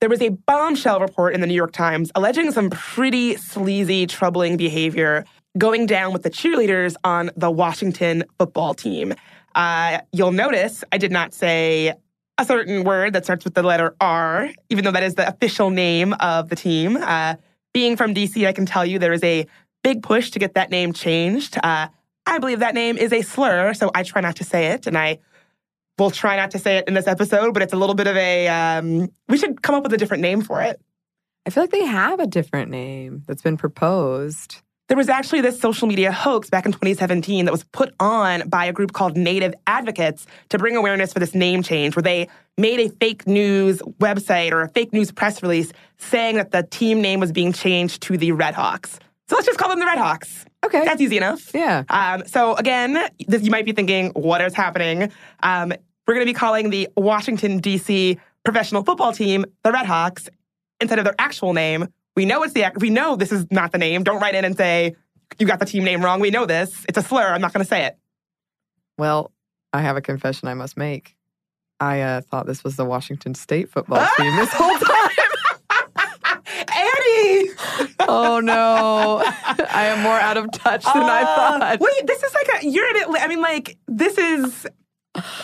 There 0.00 0.08
was 0.08 0.22
a 0.22 0.30
bombshell 0.30 0.98
report 0.98 1.34
in 1.34 1.42
the 1.42 1.46
New 1.46 1.54
York 1.54 1.72
Times 1.72 2.10
alleging 2.14 2.52
some 2.52 2.70
pretty 2.70 3.36
sleazy, 3.36 4.06
troubling 4.06 4.56
behavior 4.56 5.26
going 5.58 5.84
down 5.84 6.14
with 6.14 6.22
the 6.22 6.30
cheerleaders 6.30 6.94
on 7.04 7.30
the 7.36 7.50
Washington 7.50 8.24
football 8.38 8.72
team. 8.72 9.12
Uh, 9.54 9.98
you'll 10.10 10.32
notice 10.32 10.82
I 10.90 10.96
did 10.96 11.12
not 11.12 11.34
say 11.34 11.92
a 12.38 12.46
certain 12.46 12.82
word 12.82 13.12
that 13.12 13.24
starts 13.24 13.44
with 13.44 13.52
the 13.52 13.62
letter 13.62 13.94
R, 14.00 14.48
even 14.70 14.84
though 14.84 14.90
that 14.90 15.02
is 15.02 15.16
the 15.16 15.28
official 15.28 15.68
name 15.68 16.14
of 16.14 16.48
the 16.48 16.56
team. 16.56 16.96
Uh, 16.96 17.34
being 17.74 17.98
from 17.98 18.14
DC, 18.14 18.46
I 18.46 18.52
can 18.52 18.64
tell 18.64 18.86
you 18.86 18.98
there 18.98 19.12
is 19.12 19.22
a 19.22 19.46
big 19.84 20.02
push 20.02 20.30
to 20.30 20.38
get 20.38 20.54
that 20.54 20.70
name 20.70 20.94
changed. 20.94 21.58
Uh, 21.62 21.88
I 22.24 22.38
believe 22.38 22.60
that 22.60 22.72
name 22.72 22.96
is 22.96 23.12
a 23.12 23.20
slur, 23.20 23.74
so 23.74 23.90
I 23.94 24.04
try 24.04 24.22
not 24.22 24.36
to 24.36 24.44
say 24.44 24.68
it, 24.68 24.86
and 24.86 24.96
I 24.96 25.18
will 26.00 26.10
try 26.10 26.36
not 26.36 26.50
to 26.52 26.58
say 26.58 26.78
it 26.78 26.88
in 26.88 26.94
this 26.94 27.06
episode, 27.06 27.52
but 27.52 27.62
it's 27.62 27.72
a 27.72 27.76
little 27.76 27.94
bit 27.94 28.06
of 28.06 28.16
a, 28.16 28.48
um, 28.48 29.08
we 29.28 29.38
should 29.38 29.62
come 29.62 29.74
up 29.74 29.82
with 29.84 29.92
a 29.92 29.98
different 29.98 30.22
name 30.22 30.40
for 30.42 30.60
it. 30.62 30.80
I 31.46 31.50
feel 31.50 31.62
like 31.62 31.70
they 31.70 31.84
have 31.84 32.20
a 32.20 32.26
different 32.26 32.70
name 32.70 33.22
that's 33.26 33.42
been 33.42 33.56
proposed. 33.56 34.62
there 34.88 34.96
was 34.96 35.08
actually 35.08 35.40
this 35.40 35.60
social 35.60 35.86
media 35.86 36.10
hoax 36.10 36.50
back 36.50 36.66
in 36.66 36.72
2017 36.72 37.44
that 37.44 37.52
was 37.52 37.64
put 37.64 37.94
on 38.00 38.48
by 38.48 38.64
a 38.64 38.72
group 38.72 38.92
called 38.92 39.16
Native 39.16 39.54
Advocates 39.66 40.26
to 40.48 40.58
bring 40.58 40.74
awareness 40.74 41.12
for 41.12 41.20
this 41.20 41.34
name 41.34 41.62
change, 41.62 41.94
where 41.94 42.02
they 42.02 42.28
made 42.58 42.80
a 42.80 42.88
fake 42.88 43.26
news 43.26 43.78
website 44.00 44.52
or 44.52 44.62
a 44.62 44.68
fake 44.68 44.92
news 44.92 45.12
press 45.12 45.42
release 45.42 45.72
saying 45.98 46.36
that 46.36 46.50
the 46.50 46.62
team 46.64 47.00
name 47.00 47.20
was 47.20 47.30
being 47.30 47.52
changed 47.52 48.02
to 48.02 48.18
the 48.18 48.32
Red 48.32 48.54
Hawks. 48.54 48.98
So 49.28 49.36
let's 49.36 49.46
just 49.46 49.58
call 49.58 49.68
them 49.68 49.78
the 49.78 49.86
Red 49.86 49.98
Hawks. 49.98 50.44
Okay. 50.64 50.84
That's 50.84 51.00
easy 51.00 51.16
enough. 51.16 51.54
Yeah. 51.54 51.84
Um, 51.88 52.26
so 52.26 52.54
again, 52.56 53.08
this, 53.26 53.42
you 53.42 53.50
might 53.50 53.64
be 53.64 53.72
thinking, 53.72 54.10
what 54.10 54.40
is 54.40 54.54
happening? 54.54 55.10
Um, 55.42 55.72
we're 56.10 56.14
going 56.14 56.26
to 56.26 56.32
be 56.32 56.36
calling 56.36 56.70
the 56.70 56.88
Washington, 56.96 57.58
D.C. 57.58 58.18
professional 58.44 58.82
football 58.82 59.12
team 59.12 59.44
the 59.62 59.70
Red 59.70 59.86
Hawks 59.86 60.28
instead 60.80 60.98
of 60.98 61.04
their 61.04 61.14
actual 61.20 61.52
name. 61.52 61.86
We 62.16 62.24
know 62.24 62.42
it's 62.42 62.52
the 62.52 62.64
we 62.78 62.90
know 62.90 63.14
this 63.14 63.30
is 63.30 63.46
not 63.52 63.70
the 63.70 63.78
name. 63.78 64.02
Don't 64.02 64.20
write 64.20 64.34
in 64.34 64.44
and 64.44 64.56
say 64.56 64.96
you 65.38 65.46
got 65.46 65.60
the 65.60 65.66
team 65.66 65.84
name 65.84 66.04
wrong. 66.04 66.18
We 66.18 66.30
know 66.30 66.46
this. 66.46 66.84
It's 66.88 66.98
a 66.98 67.02
slur. 67.02 67.28
I'm 67.32 67.40
not 67.40 67.52
going 67.52 67.64
to 67.64 67.68
say 67.68 67.84
it. 67.84 67.96
Well, 68.98 69.30
I 69.72 69.82
have 69.82 69.96
a 69.96 70.00
confession 70.00 70.48
I 70.48 70.54
must 70.54 70.76
make. 70.76 71.14
I 71.78 72.00
uh, 72.00 72.20
thought 72.22 72.44
this 72.46 72.64
was 72.64 72.74
the 72.74 72.84
Washington 72.84 73.36
State 73.36 73.70
football 73.70 74.04
team 74.16 74.34
this 74.34 74.50
whole 74.52 74.78
time. 74.80 75.10
Annie. 76.56 77.50
oh 78.00 78.40
no, 78.42 79.22
I 79.24 79.84
am 79.94 80.02
more 80.02 80.18
out 80.18 80.36
of 80.36 80.50
touch 80.50 80.82
than 80.82 81.04
I 81.04 81.22
Uh, 81.22 81.36
thought. 81.36 81.80
Wait, 81.80 82.06
this 82.08 82.20
is 82.20 82.34
like 82.34 82.64
a 82.64 82.66
you're 82.66 82.88
in 82.90 82.96
it. 82.96 83.06
I 83.20 83.28
mean, 83.28 83.40
like 83.40 83.76
this 83.86 84.18
is. 84.18 84.66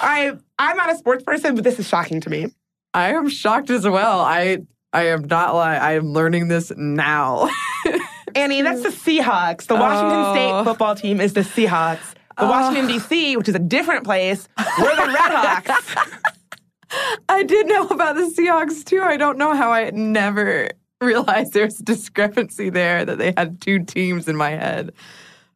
I 0.00 0.32
I'm 0.58 0.76
not 0.76 0.92
a 0.92 0.96
sports 0.96 1.22
person, 1.24 1.54
but 1.54 1.64
this 1.64 1.78
is 1.78 1.88
shocking 1.88 2.20
to 2.22 2.30
me. 2.30 2.48
I 2.94 3.12
am 3.14 3.28
shocked 3.28 3.70
as 3.70 3.86
well. 3.86 4.20
I 4.20 4.58
I 4.92 5.08
am 5.08 5.24
not 5.24 5.54
lying. 5.54 5.80
I 5.80 5.92
am 5.94 6.12
learning 6.12 6.48
this 6.48 6.72
now. 6.76 7.48
Annie, 8.34 8.62
that's 8.62 8.82
the 8.82 8.88
Seahawks. 8.90 9.66
The 9.66 9.74
Washington 9.74 10.18
Oh. 10.18 10.32
State 10.34 10.64
football 10.64 10.94
team 10.94 11.20
is 11.20 11.32
the 11.34 11.40
Seahawks. 11.40 12.12
The 12.38 12.44
Oh. 12.44 12.50
Washington 12.50 12.86
D.C., 12.88 13.36
which 13.38 13.48
is 13.48 13.54
a 13.54 13.58
different 13.58 14.04
place, 14.04 14.46
we're 14.78 14.94
the 14.96 15.06
Red 15.06 15.16
Hawks. 15.32 15.94
I 17.28 17.42
did 17.42 17.66
know 17.66 17.86
about 17.88 18.14
the 18.16 18.22
Seahawks 18.36 18.84
too. 18.84 19.00
I 19.02 19.16
don't 19.16 19.38
know 19.38 19.54
how 19.54 19.72
I 19.72 19.90
never 19.90 20.68
realized 21.00 21.52
there's 21.52 21.80
a 21.80 21.82
discrepancy 21.82 22.70
there 22.70 23.04
that 23.04 23.18
they 23.18 23.32
had 23.36 23.60
two 23.60 23.84
teams 23.84 24.28
in 24.28 24.36
my 24.36 24.50
head. 24.50 24.92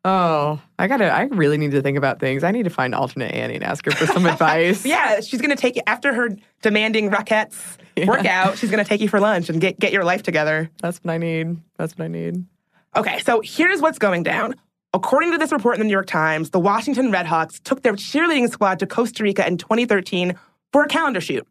Oh, 0.04 0.60
I 0.78 0.86
gotta. 0.86 1.10
I 1.12 1.22
really 1.24 1.58
need 1.58 1.72
to 1.72 1.82
think 1.82 1.98
about 1.98 2.20
things. 2.20 2.42
I 2.42 2.52
need 2.52 2.62
to 2.62 2.70
find 2.70 2.94
alternate 2.94 3.32
Annie 3.34 3.56
and 3.56 3.64
ask 3.64 3.84
her 3.84 3.90
for 3.90 4.06
some 4.06 4.24
advice. 4.34 4.86
Yeah, 4.86 5.20
she's 5.20 5.42
gonna 5.42 5.56
take 5.56 5.76
you 5.76 5.82
after 5.86 6.14
her 6.14 6.30
demanding 6.62 7.10
Rockettes 7.10 7.76
workout. 8.06 8.56
She's 8.56 8.70
gonna 8.70 8.84
take 8.84 9.02
you 9.02 9.08
for 9.10 9.20
lunch 9.20 9.50
and 9.50 9.60
get 9.60 9.78
get 9.78 9.92
your 9.92 10.04
life 10.04 10.22
together. 10.22 10.70
that's 10.80 10.98
what 10.98 11.12
I 11.12 11.18
need. 11.18 11.58
That's 11.76 11.96
what 11.98 12.06
I 12.06 12.08
need. 12.08 12.44
Okay, 12.96 13.18
so 13.20 13.42
here's 13.44 13.80
what's 13.82 13.98
going 13.98 14.22
down. 14.22 14.54
According 14.94 15.32
to 15.32 15.38
this 15.38 15.52
report 15.52 15.76
in 15.76 15.80
the 15.80 15.84
New 15.84 15.92
York 15.92 16.06
Times, 16.08 16.50
the 16.50 16.58
Washington 16.58 17.12
Redhawks 17.12 17.62
took 17.62 17.82
their 17.82 17.92
cheerleading 17.92 18.50
squad 18.50 18.78
to 18.80 18.86
Costa 18.86 19.22
Rica 19.22 19.46
in 19.46 19.58
2013 19.58 20.34
for 20.72 20.82
a 20.82 20.88
calendar 20.88 21.20
shoot. 21.20 21.46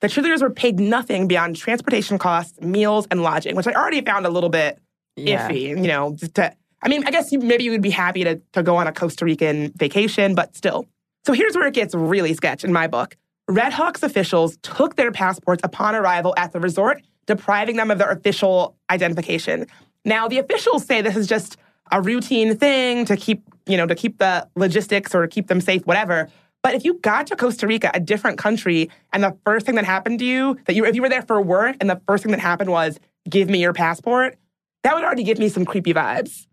The 0.00 0.06
cheerleaders 0.08 0.42
were 0.42 0.50
paid 0.50 0.78
nothing 0.78 1.26
beyond 1.26 1.56
transportation 1.56 2.18
costs, 2.18 2.60
meals, 2.60 3.08
and 3.10 3.22
lodging, 3.22 3.56
which 3.56 3.66
I 3.66 3.72
already 3.72 4.02
found 4.02 4.26
a 4.26 4.30
little 4.30 4.50
bit 4.50 4.78
Yeah. 5.16 5.48
iffy. 5.48 5.62
You 5.70 5.76
know, 5.88 6.14
just 6.14 6.34
to, 6.34 6.54
I 6.84 6.88
mean, 6.88 7.02
I 7.06 7.10
guess 7.10 7.32
you, 7.32 7.38
maybe 7.38 7.64
you 7.64 7.70
would 7.70 7.82
be 7.82 7.90
happy 7.90 8.24
to, 8.24 8.40
to 8.52 8.62
go 8.62 8.76
on 8.76 8.86
a 8.86 8.92
Costa 8.92 9.24
Rican 9.24 9.72
vacation, 9.76 10.34
but 10.34 10.54
still. 10.54 10.86
So 11.26 11.32
here's 11.32 11.56
where 11.56 11.66
it 11.66 11.74
gets 11.74 11.94
really 11.94 12.34
sketch 12.34 12.62
in 12.62 12.72
my 12.72 12.86
book. 12.86 13.16
Redhawks 13.50 14.02
officials 14.02 14.58
took 14.62 14.96
their 14.96 15.10
passports 15.10 15.62
upon 15.64 15.94
arrival 15.94 16.34
at 16.36 16.52
the 16.52 16.60
resort, 16.60 17.02
depriving 17.26 17.76
them 17.76 17.90
of 17.90 17.98
their 17.98 18.10
official 18.10 18.76
identification. 18.90 19.66
Now, 20.04 20.28
the 20.28 20.38
officials 20.38 20.84
say 20.84 21.00
this 21.00 21.16
is 21.16 21.26
just 21.26 21.56
a 21.90 22.02
routine 22.02 22.56
thing 22.56 23.06
to 23.06 23.16
keep, 23.16 23.42
you 23.66 23.78
know, 23.78 23.86
to 23.86 23.94
keep 23.94 24.18
the 24.18 24.46
logistics 24.54 25.14
or 25.14 25.26
keep 25.26 25.48
them 25.48 25.62
safe, 25.62 25.86
whatever. 25.86 26.28
But 26.62 26.74
if 26.74 26.84
you 26.84 26.94
got 27.00 27.26
to 27.28 27.36
Costa 27.36 27.66
Rica, 27.66 27.90
a 27.94 28.00
different 28.00 28.38
country, 28.38 28.90
and 29.12 29.22
the 29.22 29.36
first 29.44 29.64
thing 29.64 29.74
that 29.76 29.84
happened 29.84 30.18
to 30.18 30.24
you, 30.24 30.58
that 30.66 30.74
you 30.74 30.84
if 30.84 30.94
you 30.94 31.02
were 31.02 31.10
there 31.10 31.22
for 31.22 31.40
work 31.40 31.76
and 31.80 31.88
the 31.88 32.00
first 32.06 32.22
thing 32.22 32.32
that 32.32 32.40
happened 32.40 32.70
was 32.70 32.98
give 33.28 33.48
me 33.48 33.60
your 33.60 33.72
passport, 33.72 34.36
that 34.82 34.94
would 34.94 35.04
already 35.04 35.24
give 35.24 35.38
me 35.38 35.48
some 35.48 35.64
creepy 35.64 35.92
vibes. 35.92 36.46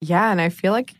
Yeah, 0.00 0.30
and 0.30 0.40
I 0.40 0.48
feel 0.48 0.72
like 0.72 0.94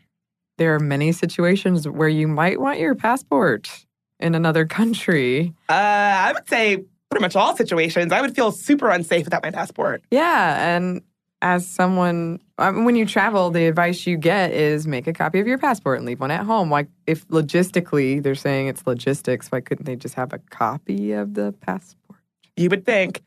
there 0.57 0.73
are 0.73 0.79
many 0.79 1.11
situations 1.11 1.87
where 1.87 2.09
you 2.09 2.27
might 2.27 2.59
want 2.59 2.79
your 2.79 2.95
passport 2.95 3.85
in 4.19 4.33
another 4.35 4.65
country. 4.65 5.53
Uh, 5.69 5.73
I 5.73 6.31
would 6.33 6.47
say 6.49 6.83
pretty 7.09 7.21
much 7.21 7.35
all 7.35 7.55
situations. 7.55 8.11
I 8.11 8.21
would 8.21 8.35
feel 8.35 8.51
super 8.51 8.89
unsafe 8.89 9.25
without 9.25 9.43
my 9.43 9.51
passport. 9.51 10.01
Yeah, 10.11 10.75
and 10.75 11.01
as 11.41 11.67
someone, 11.67 12.39
I 12.57 12.71
mean, 12.71 12.85
when 12.85 12.95
you 12.95 13.05
travel, 13.05 13.51
the 13.51 13.67
advice 13.67 14.07
you 14.07 14.17
get 14.17 14.51
is 14.51 14.87
make 14.87 15.05
a 15.05 15.13
copy 15.13 15.39
of 15.39 15.47
your 15.47 15.59
passport 15.59 15.99
and 15.99 16.07
leave 16.07 16.19
one 16.19 16.31
at 16.31 16.43
home. 16.43 16.71
Like, 16.71 16.87
if 17.05 17.27
logistically 17.27 18.23
they're 18.23 18.35
saying 18.35 18.67
it's 18.67 18.85
logistics, 18.87 19.49
why 19.49 19.61
couldn't 19.61 19.85
they 19.85 19.95
just 19.95 20.15
have 20.15 20.33
a 20.33 20.39
copy 20.49 21.11
of 21.11 21.35
the 21.35 21.53
passport? 21.61 22.19
You 22.55 22.69
would 22.71 22.85
think. 22.85 23.23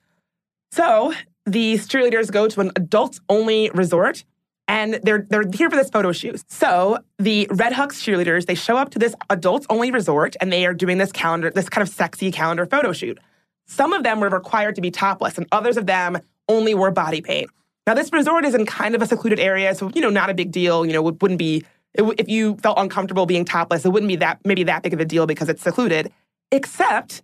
So 0.73 1.15
these 1.47 1.87
cheerleaders 1.87 2.33
go 2.33 2.49
to 2.49 2.61
an 2.61 2.73
adults-only 2.75 3.71
resort, 3.71 4.25
and 4.71 5.01
they're 5.03 5.27
they're 5.29 5.43
here 5.53 5.69
for 5.69 5.75
this 5.75 5.91
photo 5.91 6.13
shoot. 6.13 6.41
So 6.49 6.99
the 7.19 7.49
Red 7.51 7.73
Hawks 7.73 8.01
cheerleaders 8.01 8.47
they 8.47 8.55
show 8.55 8.77
up 8.77 8.91
to 8.91 9.01
this 9.01 9.17
adults-only 9.29 9.91
resort, 9.91 10.37
and 10.41 10.53
they 10.53 10.65
are 10.65 10.73
doing 10.73 10.99
this 10.99 11.11
calendar, 11.11 11.51
this 11.51 11.69
kind 11.69 11.87
of 11.87 11.93
sexy 11.93 12.31
calendar 12.31 12.67
photo 12.67 12.93
shoot. 12.93 13.19
Some 13.67 13.93
of 13.93 14.05
them 14.05 14.21
were 14.21 14.29
required 14.29 14.77
to 14.77 14.81
be 14.81 14.93
topless, 14.93 15.37
and 15.39 15.47
others 15.51 15.77
of 15.77 15.87
them 15.87 16.19
only 16.49 16.75
wore 16.75 16.93
body 16.93 17.21
paint. 17.21 17.51
Now, 17.87 17.95
this 17.95 18.13
resort 18.13 18.45
is 18.45 18.55
in 18.55 18.65
kind 18.65 18.95
of 18.95 19.03
a 19.03 19.07
secluded 19.07 19.41
area, 19.41 19.75
so 19.75 19.91
you 19.93 20.01
know, 20.01 20.09
not 20.09 20.31
a 20.31 20.35
big 20.35 20.53
deal. 20.53 20.87
You 20.87 20.93
know, 20.93 21.09
it 21.09 21.21
wouldn't 21.21 21.39
be 21.39 21.65
it, 21.95 22.05
if 22.19 22.29
you 22.29 22.55
felt 22.59 22.79
uncomfortable 22.79 23.27
being 23.27 23.45
topless, 23.45 23.85
it 23.85 23.89
wouldn't 23.89 24.09
be 24.09 24.17
that 24.17 24.39
maybe 24.45 24.63
that 24.63 24.85
big 24.85 24.95
of 24.95 25.01
a 25.01 25.05
deal 25.05 25.27
because 25.27 25.49
it's 25.49 25.63
secluded. 25.63 26.13
Except 26.53 27.23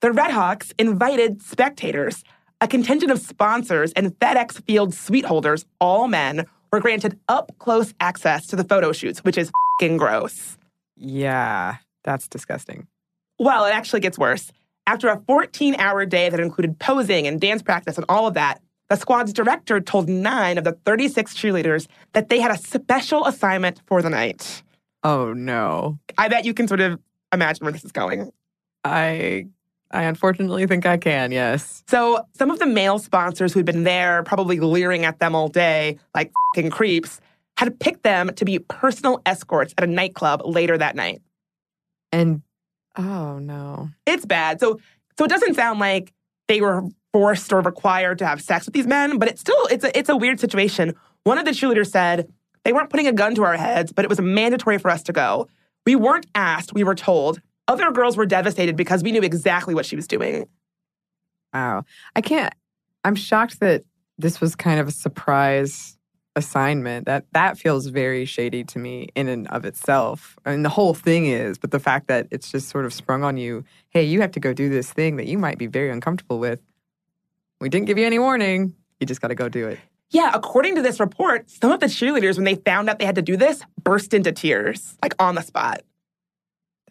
the 0.00 0.10
Redhawks 0.10 0.72
invited 0.78 1.42
spectators. 1.42 2.22
A 2.60 2.66
contingent 2.66 3.12
of 3.12 3.20
sponsors 3.20 3.92
and 3.92 4.18
FedEx 4.18 4.64
Field 4.64 4.92
suite 4.92 5.24
holders, 5.24 5.64
all 5.80 6.08
men, 6.08 6.44
were 6.72 6.80
granted 6.80 7.18
up 7.28 7.52
close 7.58 7.94
access 8.00 8.46
to 8.48 8.56
the 8.56 8.64
photo 8.64 8.92
shoots, 8.92 9.20
which 9.20 9.38
is 9.38 9.50
fing 9.80 9.96
gross. 9.96 10.56
Yeah, 10.96 11.76
that's 12.04 12.28
disgusting. 12.28 12.86
Well, 13.38 13.64
it 13.66 13.74
actually 13.74 14.00
gets 14.00 14.18
worse. 14.18 14.50
After 14.86 15.08
a 15.08 15.20
14 15.26 15.76
hour 15.76 16.06
day 16.06 16.28
that 16.28 16.40
included 16.40 16.78
posing 16.78 17.26
and 17.26 17.40
dance 17.40 17.62
practice 17.62 17.96
and 17.96 18.06
all 18.08 18.26
of 18.26 18.34
that, 18.34 18.60
the 18.88 18.96
squad's 18.96 19.32
director 19.32 19.80
told 19.80 20.08
nine 20.08 20.56
of 20.56 20.64
the 20.64 20.72
36 20.84 21.34
cheerleaders 21.34 21.86
that 22.14 22.30
they 22.30 22.40
had 22.40 22.50
a 22.50 22.58
special 22.58 23.26
assignment 23.26 23.82
for 23.86 24.00
the 24.00 24.10
night. 24.10 24.62
Oh 25.04 25.32
no, 25.32 25.98
I 26.16 26.28
bet 26.28 26.44
you 26.44 26.54
can 26.54 26.66
sort 26.66 26.80
of 26.80 26.98
imagine 27.32 27.64
where 27.64 27.72
this 27.72 27.84
is 27.84 27.92
going. 27.92 28.32
I, 28.84 29.46
I 29.90 30.04
unfortunately 30.04 30.66
think 30.66 30.84
I 30.84 30.98
can. 30.98 31.32
Yes. 31.32 31.82
So 31.88 32.22
some 32.36 32.50
of 32.50 32.58
the 32.58 32.66
male 32.66 32.98
sponsors 32.98 33.54
who'd 33.54 33.64
been 33.64 33.84
there, 33.84 34.22
probably 34.22 34.60
leering 34.60 35.04
at 35.04 35.18
them 35.18 35.34
all 35.34 35.48
day, 35.48 35.98
like 36.14 36.32
fing 36.54 36.70
creeps, 36.70 37.20
had 37.56 37.78
picked 37.80 38.02
them 38.02 38.32
to 38.34 38.44
be 38.44 38.58
personal 38.58 39.22
escorts 39.24 39.74
at 39.78 39.84
a 39.84 39.86
nightclub 39.86 40.42
later 40.44 40.76
that 40.76 40.94
night. 40.94 41.22
And 42.12 42.42
oh 42.96 43.38
no, 43.38 43.90
It's 44.06 44.26
bad. 44.26 44.60
So 44.60 44.78
so 45.18 45.24
it 45.24 45.28
doesn't 45.28 45.54
sound 45.54 45.80
like 45.80 46.12
they 46.46 46.60
were 46.60 46.84
forced 47.12 47.52
or 47.52 47.60
required 47.60 48.18
to 48.18 48.26
have 48.26 48.42
sex 48.42 48.66
with 48.66 48.74
these 48.74 48.86
men, 48.86 49.18
but 49.18 49.28
it's 49.28 49.40
still 49.40 49.66
it's 49.70 49.84
a 49.84 49.98
it's 49.98 50.08
a 50.08 50.16
weird 50.16 50.38
situation. 50.38 50.94
One 51.24 51.38
of 51.38 51.44
the 51.44 51.50
cheerleaders 51.52 51.90
said 51.90 52.32
they 52.64 52.72
weren't 52.72 52.90
putting 52.90 53.06
a 53.06 53.12
gun 53.12 53.34
to 53.36 53.44
our 53.44 53.56
heads, 53.56 53.92
but 53.92 54.04
it 54.04 54.08
was 54.08 54.20
mandatory 54.20 54.78
for 54.78 54.90
us 54.90 55.02
to 55.04 55.12
go. 55.12 55.48
We 55.86 55.96
weren't 55.96 56.26
asked, 56.34 56.74
we 56.74 56.84
were 56.84 56.94
told. 56.94 57.40
Other 57.68 57.92
girls 57.92 58.16
were 58.16 58.26
devastated 58.26 58.76
because 58.76 59.02
we 59.04 59.12
knew 59.12 59.22
exactly 59.22 59.74
what 59.74 59.86
she 59.86 59.94
was 59.94 60.08
doing. 60.08 60.48
wow. 61.54 61.84
I 62.16 62.20
can't. 62.20 62.52
I'm 63.04 63.14
shocked 63.14 63.60
that 63.60 63.84
this 64.18 64.40
was 64.40 64.56
kind 64.56 64.80
of 64.80 64.88
a 64.88 64.90
surprise 64.90 65.98
assignment. 66.34 67.06
That 67.06 67.26
that 67.32 67.58
feels 67.58 67.86
very 67.86 68.24
shady 68.24 68.64
to 68.64 68.78
me 68.78 69.08
in 69.14 69.28
and 69.28 69.46
of 69.48 69.64
itself. 69.64 70.36
I 70.46 70.52
mean, 70.52 70.62
the 70.62 70.68
whole 70.70 70.94
thing 70.94 71.26
is, 71.26 71.58
but 71.58 71.70
the 71.70 71.78
fact 71.78 72.08
that 72.08 72.26
it's 72.30 72.50
just 72.50 72.68
sort 72.68 72.86
of 72.86 72.94
sprung 72.94 73.22
on 73.22 73.36
you. 73.36 73.64
Hey, 73.90 74.04
you 74.04 74.20
have 74.22 74.32
to 74.32 74.40
go 74.40 74.52
do 74.52 74.68
this 74.68 74.92
thing 74.92 75.16
that 75.16 75.26
you 75.26 75.38
might 75.38 75.58
be 75.58 75.66
very 75.66 75.90
uncomfortable 75.90 76.38
with. 76.38 76.60
We 77.60 77.68
didn't 77.68 77.86
give 77.86 77.98
you 77.98 78.06
any 78.06 78.18
warning. 78.18 78.74
You 79.00 79.06
just 79.06 79.20
got 79.20 79.28
to 79.28 79.34
go 79.34 79.48
do 79.48 79.68
it. 79.68 79.78
Yeah, 80.10 80.30
according 80.32 80.74
to 80.76 80.82
this 80.82 81.00
report, 81.00 81.50
some 81.50 81.70
of 81.70 81.80
the 81.80 81.86
cheerleaders, 81.86 82.36
when 82.36 82.44
they 82.44 82.54
found 82.54 82.88
out 82.88 82.98
they 82.98 83.04
had 83.04 83.16
to 83.16 83.22
do 83.22 83.36
this, 83.36 83.60
burst 83.82 84.14
into 84.14 84.32
tears, 84.32 84.96
like 85.02 85.14
on 85.18 85.34
the 85.34 85.42
spot. 85.42 85.82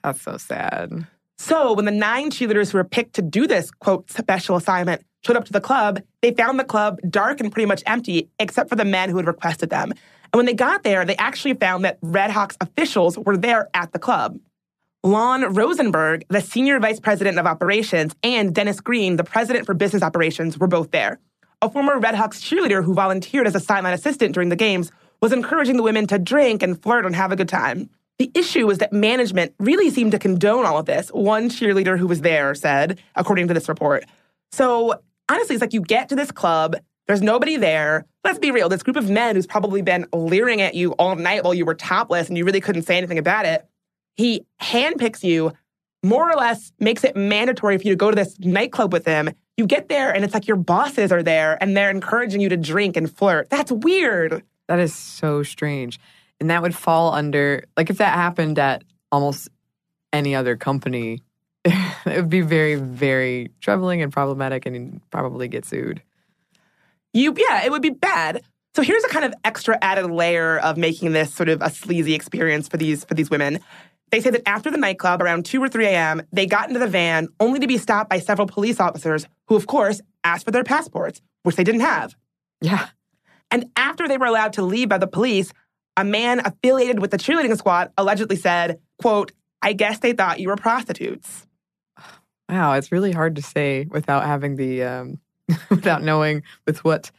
That's 0.08 0.22
so 0.22 0.38
sad. 0.38 1.06
So 1.38 1.74
when 1.74 1.84
the 1.84 1.92
nine 1.92 2.32
cheerleaders 2.32 2.72
who 2.72 2.78
were 2.78 2.86
picked 2.86 3.16
to 3.16 3.22
do 3.22 3.46
this, 3.46 3.70
quote, 3.72 4.10
special 4.10 4.56
assignment 4.56 5.04
showed 5.26 5.36
up 5.36 5.44
to 5.46 5.52
the 5.52 5.60
club, 5.60 6.02
they 6.22 6.32
found 6.32 6.58
the 6.58 6.64
club 6.64 7.00
dark 7.10 7.42
and 7.42 7.52
pretty 7.52 7.66
much 7.66 7.84
empty, 7.86 8.30
except 8.40 8.70
for 8.70 8.78
the 8.78 8.86
men 8.86 9.10
who 9.10 9.18
had 9.18 9.28
requested 9.28 9.70
them. 9.70 9.92
And 9.92 10.38
when 10.38 10.46
they 10.46 10.54
got 10.54 10.84
there, 10.84 11.04
they 11.04 11.18
actually 11.18 11.56
found 11.56 11.84
that 11.84 11.98
Red 12.02 12.32
Hawks 12.32 12.56
officials 12.62 13.18
were 13.18 13.36
there 13.36 13.70
at 13.74 13.92
the 13.92 14.00
club. 14.00 14.40
Lon 15.04 15.54
Rosenberg, 15.54 16.24
the 16.30 16.40
senior 16.40 16.80
vice 16.80 17.02
president 17.02 17.38
of 17.38 17.46
operations, 17.46 18.16
and 18.24 18.56
Dennis 18.56 18.80
Greene, 18.80 19.18
the 19.18 19.26
president 19.26 19.66
for 19.66 19.74
business 19.74 20.04
operations, 20.04 20.58
were 20.58 20.68
both 20.68 20.92
there. 20.92 21.20
A 21.62 21.70
former 21.70 22.00
Red 22.00 22.16
Hawks 22.16 22.42
cheerleader 22.42 22.82
who 22.82 22.94
volunteered 22.94 23.46
as 23.46 23.56
a 23.56 23.60
sideline 23.60 23.94
assistant 23.94 24.34
during 24.34 24.48
the 24.48 24.56
games 24.56 24.90
was 25.22 25.34
encouraging 25.34 25.76
the 25.76 25.84
women 25.84 26.08
to 26.08 26.18
drink 26.18 26.64
and 26.64 26.82
flirt 26.82 27.06
and 27.06 27.14
have 27.14 27.34
a 27.34 27.36
good 27.36 27.50
time. 27.50 27.90
The 28.20 28.32
issue 28.34 28.66
was 28.66 28.80
that 28.80 28.92
management 28.92 29.54
really 29.60 29.92
seemed 29.92 30.12
to 30.12 30.20
condone 30.20 30.66
all 30.66 30.80
of 30.80 30.86
this, 30.86 31.10
one 31.10 31.50
cheerleader 31.50 32.00
who 32.00 32.08
was 32.08 32.22
there 32.22 32.56
said, 32.56 33.00
according 33.16 33.48
to 33.48 33.54
this 33.54 33.70
report. 33.70 34.06
So 34.52 35.02
honestly, 35.30 35.56
it's 35.56 35.62
like 35.62 35.74
you 35.74 35.82
get 35.82 36.10
to 36.10 36.16
this 36.16 36.32
club, 36.32 36.76
there's 37.06 37.22
nobody 37.22 37.58
there. 37.58 38.06
Let's 38.24 38.40
be 38.40 38.52
real, 38.52 38.70
this 38.70 38.84
group 38.84 38.98
of 38.98 39.10
men 39.10 39.36
who's 39.36 39.48
probably 39.48 39.82
been 39.82 40.08
leering 40.14 40.62
at 40.62 40.74
you 40.74 40.92
all 40.94 41.16
night 41.16 41.44
while 41.44 41.54
you 41.54 41.64
were 41.64 41.76
topless 41.76 42.28
and 42.28 42.38
you 42.38 42.44
really 42.44 42.60
couldn't 42.60 42.84
say 42.84 42.98
anything 42.98 43.20
about 43.20 43.46
it, 43.46 43.66
he 44.16 44.46
handpicks 44.62 45.24
you, 45.24 45.54
more 46.04 46.30
or 46.30 46.36
less 46.36 46.72
makes 46.80 47.04
it 47.04 47.16
mandatory 47.16 47.78
for 47.78 47.84
you 47.84 47.92
to 47.92 47.98
go 47.98 48.10
to 48.10 48.16
this 48.16 48.38
nightclub 48.40 48.92
with 48.94 49.06
him. 49.06 49.30
You 49.58 49.66
get 49.66 49.90
there 49.90 50.14
and 50.14 50.24
it's 50.24 50.34
like 50.34 50.48
your 50.48 50.58
bosses 50.58 51.12
are 51.12 51.24
there 51.24 51.58
and 51.62 51.78
they're 51.78 51.90
encouraging 51.90 52.42
you 52.42 52.50
to 52.50 52.58
drink 52.58 52.98
and 52.98 53.12
flirt. 53.12 53.50
That's 53.50 53.72
weird. 53.72 54.44
That 54.68 54.80
is 54.80 54.94
so 54.94 55.44
strange. 55.44 56.00
And 56.40 56.50
that 56.50 56.62
would 56.62 56.76
fall 56.76 57.14
under, 57.14 57.64
like, 57.76 57.90
if 57.90 57.98
that 57.98 58.14
happened 58.14 58.60
at 58.60 58.84
almost 59.12 59.50
any 60.14 60.36
other 60.36 60.56
company, 60.56 61.24
it 61.66 61.76
would 62.06 62.30
be 62.30 62.42
very, 62.42 62.76
very 62.76 63.52
troubling 63.62 64.02
and 64.02 64.12
problematic 64.12 64.66
and 64.66 64.76
you'd 64.76 65.10
probably 65.10 65.48
get 65.48 65.66
sued. 65.66 66.02
You, 67.14 67.34
yeah, 67.38 67.66
it 67.66 67.72
would 67.72 67.82
be 67.82 67.90
bad. 67.90 68.44
So 68.76 68.84
here's 68.84 69.04
a 69.04 69.10
kind 69.10 69.26
of 69.26 69.34
extra 69.44 69.78
added 69.82 70.12
layer 70.12 70.60
of 70.60 70.78
making 70.78 71.14
this 71.14 71.34
sort 71.34 71.50
of 71.50 71.62
a 71.64 71.70
sleazy 71.72 72.14
experience 72.14 72.68
for 72.68 72.78
these 72.78 73.04
for 73.06 73.16
these 73.16 73.30
women. 73.30 73.60
They 74.12 74.22
say 74.22 74.30
that 74.30 74.48
after 74.48 74.70
the 74.70 74.78
nightclub, 74.78 75.22
around 75.22 75.46
2 75.46 75.62
or 75.62 75.68
3 75.68 75.88
a.m., 75.88 76.22
they 76.32 76.46
got 76.46 76.68
into 76.68 76.80
the 76.80 76.88
van 76.88 77.28
only 77.40 77.60
to 77.60 77.68
be 77.68 77.78
stopped 77.78 78.10
by 78.10 78.20
several 78.20 78.48
police 78.48 78.80
officers 78.80 79.26
who, 79.48 79.56
of 79.56 79.68
course, 79.68 80.00
asked 80.24 80.46
for 80.46 80.52
their 80.52 80.64
passports, 80.64 81.22
which 81.44 81.56
they 81.56 81.64
didn't 81.64 81.82
have. 81.82 82.16
Yeah. 82.62 82.88
And 83.50 83.66
after 83.76 84.08
they 84.08 84.18
were 84.18 84.28
allowed 84.28 84.54
to 84.54 84.62
leave 84.62 84.90
by 84.90 84.98
the 84.98 85.08
police, 85.08 85.52
a 85.98 86.04
man 86.04 86.40
affiliated 86.46 87.00
with 87.00 87.12
the 87.12 87.18
cheerleading 87.18 87.58
squad 87.58 87.92
allegedly 87.98 88.36
said, 88.36 88.80
quote, 89.02 89.32
I 89.62 89.74
guess 89.74 90.00
they 90.00 90.14
thought 90.14 90.40
you 90.40 90.48
were 90.48 90.56
prostitutes. 90.56 91.48
Wow, 92.48 92.74
it's 92.74 92.92
really 92.92 93.12
hard 93.12 93.36
to 93.36 93.42
say 93.42 93.88
without 93.90 94.24
having 94.24 94.56
the, 94.56 94.84
um, 94.84 95.20
without 95.70 96.04
knowing 96.04 96.44
with 96.66 96.84
what 96.86 97.12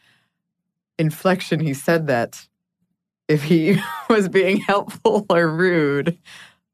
inflection 0.99 1.61
he 1.61 1.75
said 1.75 2.07
that. 2.07 2.47
If 3.27 3.43
he 3.43 3.79
was 4.09 4.29
being 4.29 4.59
helpful 4.59 5.27
or 5.29 5.49
rude, 5.49 6.17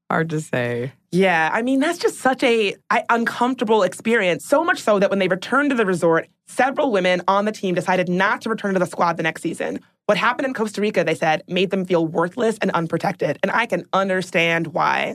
hard 0.09 0.31
to 0.31 0.41
say. 0.41 0.93
Yeah, 1.15 1.49
I 1.53 1.63
mean, 1.63 1.79
that's 1.79 2.01
just 2.01 2.19
such 2.19 2.43
a 2.43 2.75
I, 2.91 3.05
uncomfortable 3.09 3.85
experience. 3.85 4.45
So 4.45 4.65
much 4.65 4.81
so 4.81 4.99
that 4.99 5.11
when 5.11 5.21
they 5.21 5.29
returned 5.29 5.71
to 5.71 5.77
the 5.77 5.87
resort, 5.87 6.27
several 6.49 6.91
women 6.91 7.23
on 7.29 7.45
the 7.45 7.53
team 7.53 7.77
decided 7.77 8.09
not 8.09 8.41
to 8.43 8.49
return 8.49 8.75
to 8.75 8.81
the 8.81 8.87
squad 8.87 9.17
the 9.17 9.23
next 9.23 9.41
season. 9.41 9.79
What 10.07 10.19
happened 10.19 10.47
in 10.47 10.55
Costa 10.55 10.81
Rica, 10.81 11.05
they 11.05 11.15
said, 11.15 11.45
made 11.47 11.71
them 11.71 11.85
feel 11.85 12.05
worthless 12.05 12.59
and 12.61 12.73
unprotected. 12.73 13.39
And 13.45 13.53
I 13.53 13.67
can 13.67 13.85
understand 13.93 14.69
why. 14.69 15.15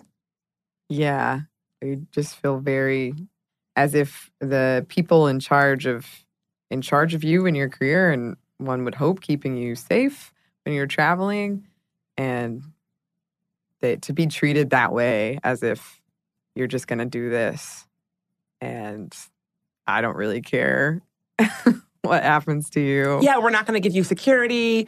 Yeah, 0.88 1.42
you 1.82 2.08
just 2.14 2.38
feel 2.38 2.60
very 2.60 3.14
as 3.76 3.94
if 3.94 4.32
the 4.40 4.86
people 4.88 5.28
in 5.28 5.42
charge 5.42 5.86
of 5.86 6.08
in 6.72 6.82
charge 6.82 7.14
of 7.14 7.26
you 7.26 7.46
and 7.46 7.58
your 7.58 7.68
career 7.68 8.10
and 8.10 8.38
one 8.58 8.86
would 8.86 8.96
hope 8.96 9.20
keeping 9.20 9.58
you 9.58 9.76
safe 9.76 10.32
when 10.64 10.74
you're 10.74 10.88
traveling 10.88 11.68
and 12.16 12.64
that 13.82 14.02
to 14.04 14.14
be 14.14 14.28
treated 14.28 14.72
that 14.72 14.92
way 14.92 15.40
as 15.44 15.64
if 15.64 16.02
you're 16.56 16.68
just 16.68 16.88
going 16.88 17.00
to 17.00 17.06
do 17.06 17.30
this 17.30 17.86
and 18.62 19.16
I 19.88 20.02
don't 20.02 20.16
really 20.16 20.42
care 20.42 21.02
what 22.02 22.24
happens 22.24 22.70
to 22.72 22.82
you. 22.82 23.20
Yeah, 23.22 23.40
we're 23.40 23.50
not 23.50 23.66
going 23.66 23.82
to 23.82 23.86
give 23.86 23.96
you 23.96 24.04
security. 24.04 24.88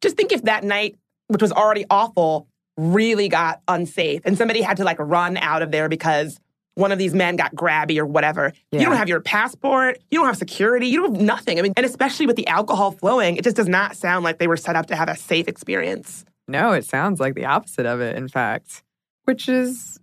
Just 0.00 0.16
think 0.16 0.32
if 0.32 0.42
that 0.42 0.64
night, 0.64 0.96
which 1.28 1.42
was 1.42 1.52
already 1.52 1.84
awful, 1.88 2.48
really 2.76 3.28
got 3.28 3.62
unsafe 3.68 4.22
and 4.24 4.36
somebody 4.36 4.60
had 4.60 4.78
to 4.78 4.84
like 4.84 4.98
run 4.98 5.36
out 5.36 5.62
of 5.62 5.70
there 5.70 5.88
because 5.88 6.40
one 6.74 6.90
of 6.90 6.98
these 6.98 7.14
men 7.14 7.36
got 7.36 7.54
grabby 7.54 7.98
or 7.98 8.06
whatever. 8.06 8.52
Yeah. 8.72 8.80
You 8.80 8.86
don't 8.86 8.96
have 8.96 9.08
your 9.08 9.20
passport, 9.20 9.98
you 10.10 10.18
don't 10.18 10.26
have 10.26 10.36
security, 10.36 10.88
you 10.88 11.02
don't 11.02 11.14
have 11.14 11.22
nothing. 11.22 11.58
I 11.58 11.62
mean, 11.62 11.72
and 11.76 11.86
especially 11.86 12.26
with 12.26 12.36
the 12.36 12.46
alcohol 12.48 12.90
flowing, 12.90 13.36
it 13.36 13.44
just 13.44 13.56
does 13.56 13.68
not 13.68 13.96
sound 13.96 14.24
like 14.24 14.38
they 14.38 14.48
were 14.48 14.56
set 14.56 14.74
up 14.74 14.86
to 14.86 14.96
have 14.96 15.08
a 15.08 15.16
safe 15.16 15.46
experience. 15.46 16.24
No, 16.46 16.72
it 16.72 16.84
sounds 16.84 17.20
like 17.20 17.34
the 17.34 17.46
opposite 17.46 17.86
of 17.86 18.00
it, 18.00 18.16
in 18.16 18.28
fact, 18.28 18.82
which 19.24 19.48
is 19.48 19.98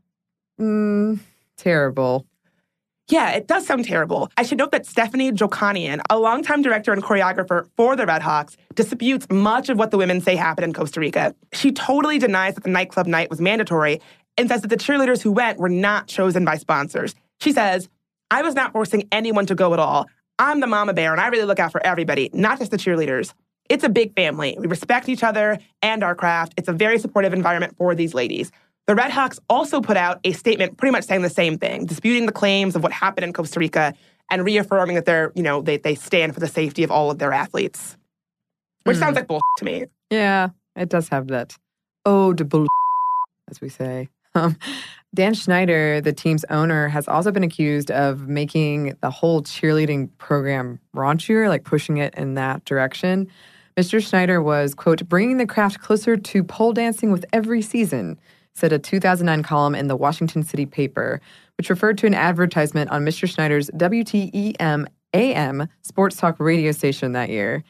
mm, 0.60 1.20
terrible. 1.58 2.26
Yeah, 3.08 3.32
it 3.32 3.48
does 3.48 3.68
sound 3.68 3.84
terrible. 3.84 4.32
I 4.38 4.44
should 4.44 4.58
note 4.58 4.72
that 4.72 4.86
Stephanie 4.86 5.34
Jojokian, 5.34 6.02
a 6.10 6.18
longtime 6.18 6.62
director 6.62 6.94
and 6.94 7.04
choreographer 7.04 7.68
for 7.76 7.96
the 7.98 8.06
Red 8.06 8.22
Hawks, 8.22 8.56
disputes 8.74 9.28
much 9.30 9.68
of 9.68 9.78
what 9.78 9.92
the 9.92 9.98
women 9.98 10.22
say 10.22 10.38
happened 10.38 10.64
in 10.64 10.74
Costa 10.74 11.02
Rica. 11.02 11.36
She 11.52 11.74
totally 11.74 12.20
denies 12.20 12.56
that 12.56 12.64
the 12.64 12.70
nightclub 12.70 13.08
night 13.08 13.30
was 13.30 13.42
mandatory 13.42 14.00
and 14.38 14.48
says 14.48 14.62
that 14.62 14.70
the 14.70 14.78
cheerleaders 14.78 15.22
who 15.22 15.32
went 15.34 15.60
were 15.60 15.70
not 15.70 16.08
chosen 16.08 16.46
by 16.46 16.56
sponsors. 16.56 17.14
She 17.42 17.52
says, 17.52 17.90
I 18.30 18.44
was 18.44 18.56
not 18.56 18.72
forcing 18.72 19.10
anyone 19.12 19.46
to 19.48 19.56
go 19.56 19.74
at 19.74 19.80
all. 19.80 20.08
I'm 20.40 20.62
the 20.62 20.68
mama 20.68 20.94
bear 20.94 21.12
and 21.12 21.20
I 21.20 21.28
really 21.28 21.46
look 21.46 21.60
out 21.60 21.74
for 21.74 21.86
everybody, 21.86 22.30
not 22.34 22.60
just 22.60 22.72
the 22.72 22.78
cheerleaders. 22.78 23.34
It's 23.72 23.86
a 23.86 23.90
big 23.90 24.14
family. 24.18 24.58
We 24.60 24.68
respect 24.68 25.08
each 25.08 25.24
other 25.24 25.58
and 25.82 26.04
our 26.04 26.14
craft. 26.14 26.54
It's 26.58 26.68
a 26.68 26.74
very 26.74 27.00
supportive 27.00 27.32
environment 27.34 27.78
for 27.78 27.96
these 27.96 28.14
ladies. 28.14 28.52
The 28.86 28.96
Red 28.96 29.12
Hawks 29.12 29.40
also 29.50 29.80
put 29.80 29.96
out 29.96 30.20
a 30.26 30.34
statement 30.34 30.76
pretty 30.78 30.92
much 30.92 31.06
saying 31.06 31.22
the 31.22 31.30
same 31.30 31.58
thing, 31.58 31.86
disputing 31.86 32.26
the 32.26 32.34
claims 32.34 32.76
of 32.76 32.84
what 32.84 32.92
happened 32.92 33.24
in 33.24 33.32
Costa 33.32 33.62
Rica 33.62 33.94
and 34.30 34.44
reaffirming 34.44 34.96
that 34.96 35.06
they're, 35.06 35.32
you 35.36 35.44
know, 35.44 35.62
they, 35.62 35.78
they 35.78 35.96
stand 35.96 36.34
for 36.34 36.42
the 36.42 36.50
safety 36.50 36.84
of 36.84 36.92
all 36.92 37.10
of 37.12 37.18
their 37.20 37.32
athletes. 37.32 37.96
Which 38.84 38.98
Mm. 38.98 39.00
sounds 39.00 39.16
like 39.16 39.28
bull 39.28 39.40
to 39.60 39.64
me. 39.64 39.86
Yeah, 40.10 40.50
it 40.76 40.90
does 40.90 41.08
have 41.08 41.28
that 41.28 41.56
oh 42.06 42.34
de 42.34 42.44
bull, 42.44 42.68
as 43.50 43.62
we 43.62 43.70
say. 43.70 44.10
Um, 44.34 44.56
Dan 45.14 45.36
Snyder, 45.36 46.00
the 46.00 46.14
team's 46.14 46.46
owner, 46.50 46.88
has 46.88 47.06
also 47.10 47.32
been 47.32 47.44
accused 47.44 47.92
of 47.92 48.30
making 48.30 48.96
the 49.02 49.10
whole 49.10 49.42
cheerleading 49.44 50.10
program 50.20 50.80
raunchier, 50.96 51.50
like 51.50 51.66
pushing 51.66 51.98
it 51.98 52.16
in 52.16 52.36
that 52.36 52.64
direction. 52.64 53.28
Mr. 53.82 54.00
Snyder 54.00 54.44
was, 54.44 54.76
quote, 54.76 55.10
bringing 55.10 55.38
the 55.38 55.48
craft 55.48 55.82
closer 55.82 56.16
to 56.16 56.44
pole 56.44 56.72
dancing 56.72 57.12
with 57.12 57.26
every 57.34 57.64
season, 57.64 58.20
said 58.54 58.72
a 58.72 58.78
2009 58.78 59.42
column 59.42 59.74
in 59.74 59.88
the 59.88 59.96
Washington 59.96 60.44
City 60.44 60.68
paper, 60.68 61.20
which 61.58 61.68
referred 61.68 61.98
to 61.98 62.06
an 62.06 62.14
advertisement 62.14 62.92
on 62.92 63.04
Mr. 63.04 63.28
Snyder's 63.28 63.72
WTEM 63.72 64.86
AM 65.16 65.68
sports 65.82 66.16
talk 66.16 66.40
radio 66.40 66.72
station 66.72 67.14
that 67.14 67.30
year. 67.30 67.64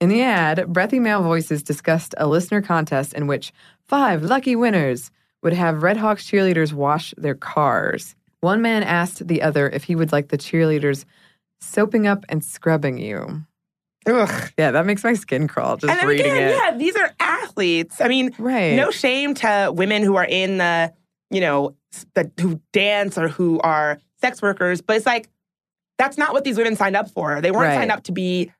In 0.00 0.08
the 0.08 0.22
ad, 0.22 0.72
breathy 0.72 0.98
male 0.98 1.22
voices 1.22 1.62
discussed 1.62 2.14
a 2.16 2.26
listener 2.26 2.62
contest 2.62 3.12
in 3.12 3.26
which 3.26 3.52
five 3.82 4.22
lucky 4.22 4.56
winners 4.56 5.10
would 5.42 5.52
have 5.52 5.82
Red 5.82 5.98
Hawks 5.98 6.24
cheerleaders 6.24 6.72
wash 6.72 7.12
their 7.18 7.34
cars. 7.34 8.16
One 8.40 8.62
man 8.62 8.82
asked 8.82 9.28
the 9.28 9.42
other 9.42 9.68
if 9.68 9.84
he 9.84 9.94
would 9.94 10.10
like 10.10 10.28
the 10.28 10.38
cheerleaders 10.38 11.04
soaping 11.60 12.06
up 12.06 12.24
and 12.30 12.42
scrubbing 12.42 12.96
you. 12.96 13.44
Ugh. 14.06 14.50
Yeah, 14.58 14.70
that 14.72 14.86
makes 14.86 15.02
my 15.04 15.14
skin 15.14 15.48
crawl 15.48 15.76
just 15.76 15.90
and 15.90 15.98
then 16.00 16.06
reading 16.08 16.26
again, 16.32 16.48
it. 16.48 16.56
yeah, 16.56 16.76
these 16.76 16.96
are 16.96 17.10
athletes. 17.20 18.00
I 18.00 18.08
mean, 18.08 18.34
Right. 18.38 18.74
no 18.74 18.90
shame 18.90 19.34
to 19.36 19.72
women 19.74 20.02
who 20.02 20.16
are 20.16 20.24
in 20.26 20.58
the, 20.58 20.92
you 21.30 21.40
know, 21.40 21.74
the, 22.14 22.30
who 22.40 22.60
dance 22.72 23.16
or 23.16 23.28
who 23.28 23.60
are 23.60 23.98
sex 24.20 24.42
workers, 24.42 24.80
but 24.82 24.96
it's 24.96 25.06
like 25.06 25.28
that's 25.96 26.18
not 26.18 26.32
what 26.32 26.44
these 26.44 26.56
women 26.58 26.74
signed 26.76 26.96
up 26.96 27.08
for. 27.10 27.40
They 27.40 27.50
weren't 27.50 27.68
Right. 27.68 27.74
signed 27.76 27.92
up 27.92 28.02
to 28.04 28.12
be 28.12 28.50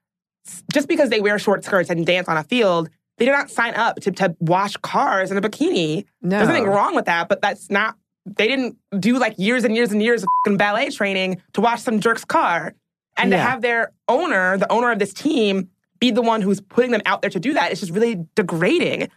just 0.73 0.89
because 0.89 1.11
they 1.11 1.21
wear 1.21 1.39
short 1.39 1.65
skirts 1.65 1.91
and 1.91 2.07
dance 2.07 2.29
on 2.29 2.37
a 2.37 2.45
field. 2.45 2.89
They 3.19 3.25
did 3.25 3.33
not 3.33 3.51
sign 3.51 3.75
up 3.75 3.97
to, 4.01 4.11
to 4.13 4.37
wash 4.41 4.77
cars 4.79 5.31
in 5.31 5.37
a 5.37 5.41
bikini. 5.41 6.05
no. 6.23 6.37
There's 6.37 6.49
nothing 6.49 6.67
wrong 6.67 6.95
with 6.95 7.05
that, 7.07 7.29
but 7.29 7.41
that's 7.43 7.71
not. 7.71 7.97
They 8.27 8.47
didn't 8.49 8.77
do 8.99 9.19
like 9.19 9.35
years 9.39 9.65
and 9.65 9.75
years 9.77 9.93
and 9.93 10.03
years 10.03 10.23
of 10.47 10.57
ballet 10.59 10.91
training 10.91 11.43
to 11.53 11.61
wash 11.61 11.83
some 11.83 12.01
jerk's 12.01 12.25
car, 12.25 12.73
and 13.16 13.31
to 13.31 13.38
have 13.38 13.62
their 13.62 13.92
owner, 14.09 14.59
the 14.59 14.70
owner 14.70 14.90
of 14.90 14.98
this 14.98 15.12
team, 15.12 15.68
be 16.00 16.11
the 16.11 16.22
one 16.22 16.42
who's 16.42 16.61
putting 16.61 16.90
them 16.90 17.03
out 17.07 17.22
there 17.22 17.31
to 17.31 17.40
do 17.40 17.55
that 17.55 17.72
is 17.72 17.81
just 17.81 17.92
really 17.92 18.24
degrading. 18.35 19.09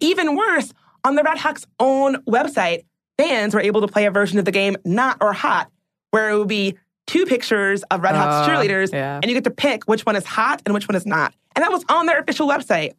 Even 0.00 0.36
worse, 0.36 0.72
on 1.04 1.14
the 1.14 1.22
Red 1.22 1.38
Hawks' 1.38 1.66
own 1.78 2.16
website, 2.24 2.84
fans 3.18 3.54
were 3.54 3.60
able 3.60 3.80
to 3.80 3.88
play 3.88 4.06
a 4.06 4.10
version 4.10 4.38
of 4.38 4.44
the 4.44 4.52
game 4.52 4.76
Not 4.84 5.18
or 5.20 5.32
Hot, 5.32 5.70
where 6.10 6.30
it 6.30 6.38
would 6.38 6.48
be 6.48 6.76
two 7.06 7.26
pictures 7.26 7.82
of 7.84 8.02
Red 8.02 8.14
Hawks 8.14 8.48
Uh, 8.48 8.50
cheerleaders, 8.50 8.92
yeah. 8.92 9.16
and 9.22 9.26
you 9.26 9.34
get 9.34 9.44
to 9.44 9.50
pick 9.50 9.84
which 9.84 10.06
one 10.06 10.16
is 10.16 10.24
hot 10.24 10.62
and 10.64 10.74
which 10.74 10.88
one 10.88 10.96
is 10.96 11.06
not. 11.06 11.34
And 11.54 11.62
that 11.62 11.72
was 11.72 11.84
on 11.88 12.06
their 12.06 12.18
official 12.18 12.48
website. 12.48 12.92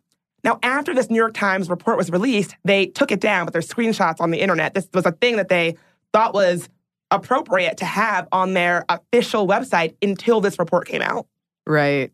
Now, 0.44 0.60
after 0.62 0.94
this 0.94 1.10
New 1.10 1.16
York 1.18 1.34
Times 1.34 1.70
report 1.70 1.98
was 1.98 2.12
released, 2.12 2.56
they 2.66 2.88
took 2.88 3.12
it 3.12 3.22
down, 3.22 3.46
but 3.46 3.54
there's 3.54 3.68
screenshots 3.68 4.20
on 4.20 4.32
the 4.32 4.42
internet. 4.42 4.74
This 4.74 4.88
was 4.94 5.06
a 5.06 5.12
thing 5.12 5.38
that 5.38 5.48
they 5.48 5.78
thought 6.12 6.34
was 6.34 6.68
appropriate 7.14 7.78
to 7.78 7.86
have 7.86 8.28
on 8.32 8.54
their 8.54 8.84
official 8.90 9.48
website 9.48 9.96
until 10.02 10.42
this 10.42 10.60
report 10.60 10.88
came 10.88 11.02
out. 11.02 11.28
Right. 11.66 12.12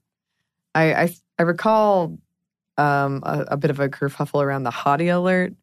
I 0.76 0.94
I, 0.94 1.16
I 1.40 1.44
recall 1.44 2.20
um, 2.78 3.24
a, 3.24 3.46
a 3.50 3.58
bit 3.58 3.72
of 3.72 3.80
a 3.80 3.90
kerfuffle 3.90 4.44
around 4.44 4.64
the 4.64 4.72
Hottie 4.72 5.14
Alert, 5.14 5.54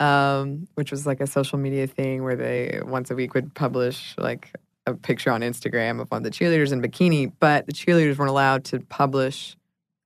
um, 0.00 0.68
which 0.74 0.90
was 0.90 1.06
like 1.06 1.20
a 1.20 1.26
social 1.26 1.58
media 1.58 1.86
thing 1.86 2.22
where 2.22 2.36
they 2.36 2.80
once 2.84 3.10
a 3.10 3.14
week 3.14 3.34
would 3.34 3.54
publish 3.54 4.14
like 4.16 4.54
a 4.86 4.94
picture 4.94 5.30
on 5.30 5.40
Instagram 5.40 6.00
of 6.00 6.08
one 6.10 6.18
of 6.18 6.24
the 6.24 6.30
cheerleaders 6.30 6.72
in 6.72 6.80
bikini, 6.80 7.32
but 7.40 7.66
the 7.66 7.72
cheerleaders 7.72 8.16
weren't 8.16 8.30
allowed 8.30 8.64
to 8.66 8.80
publish 8.80 9.56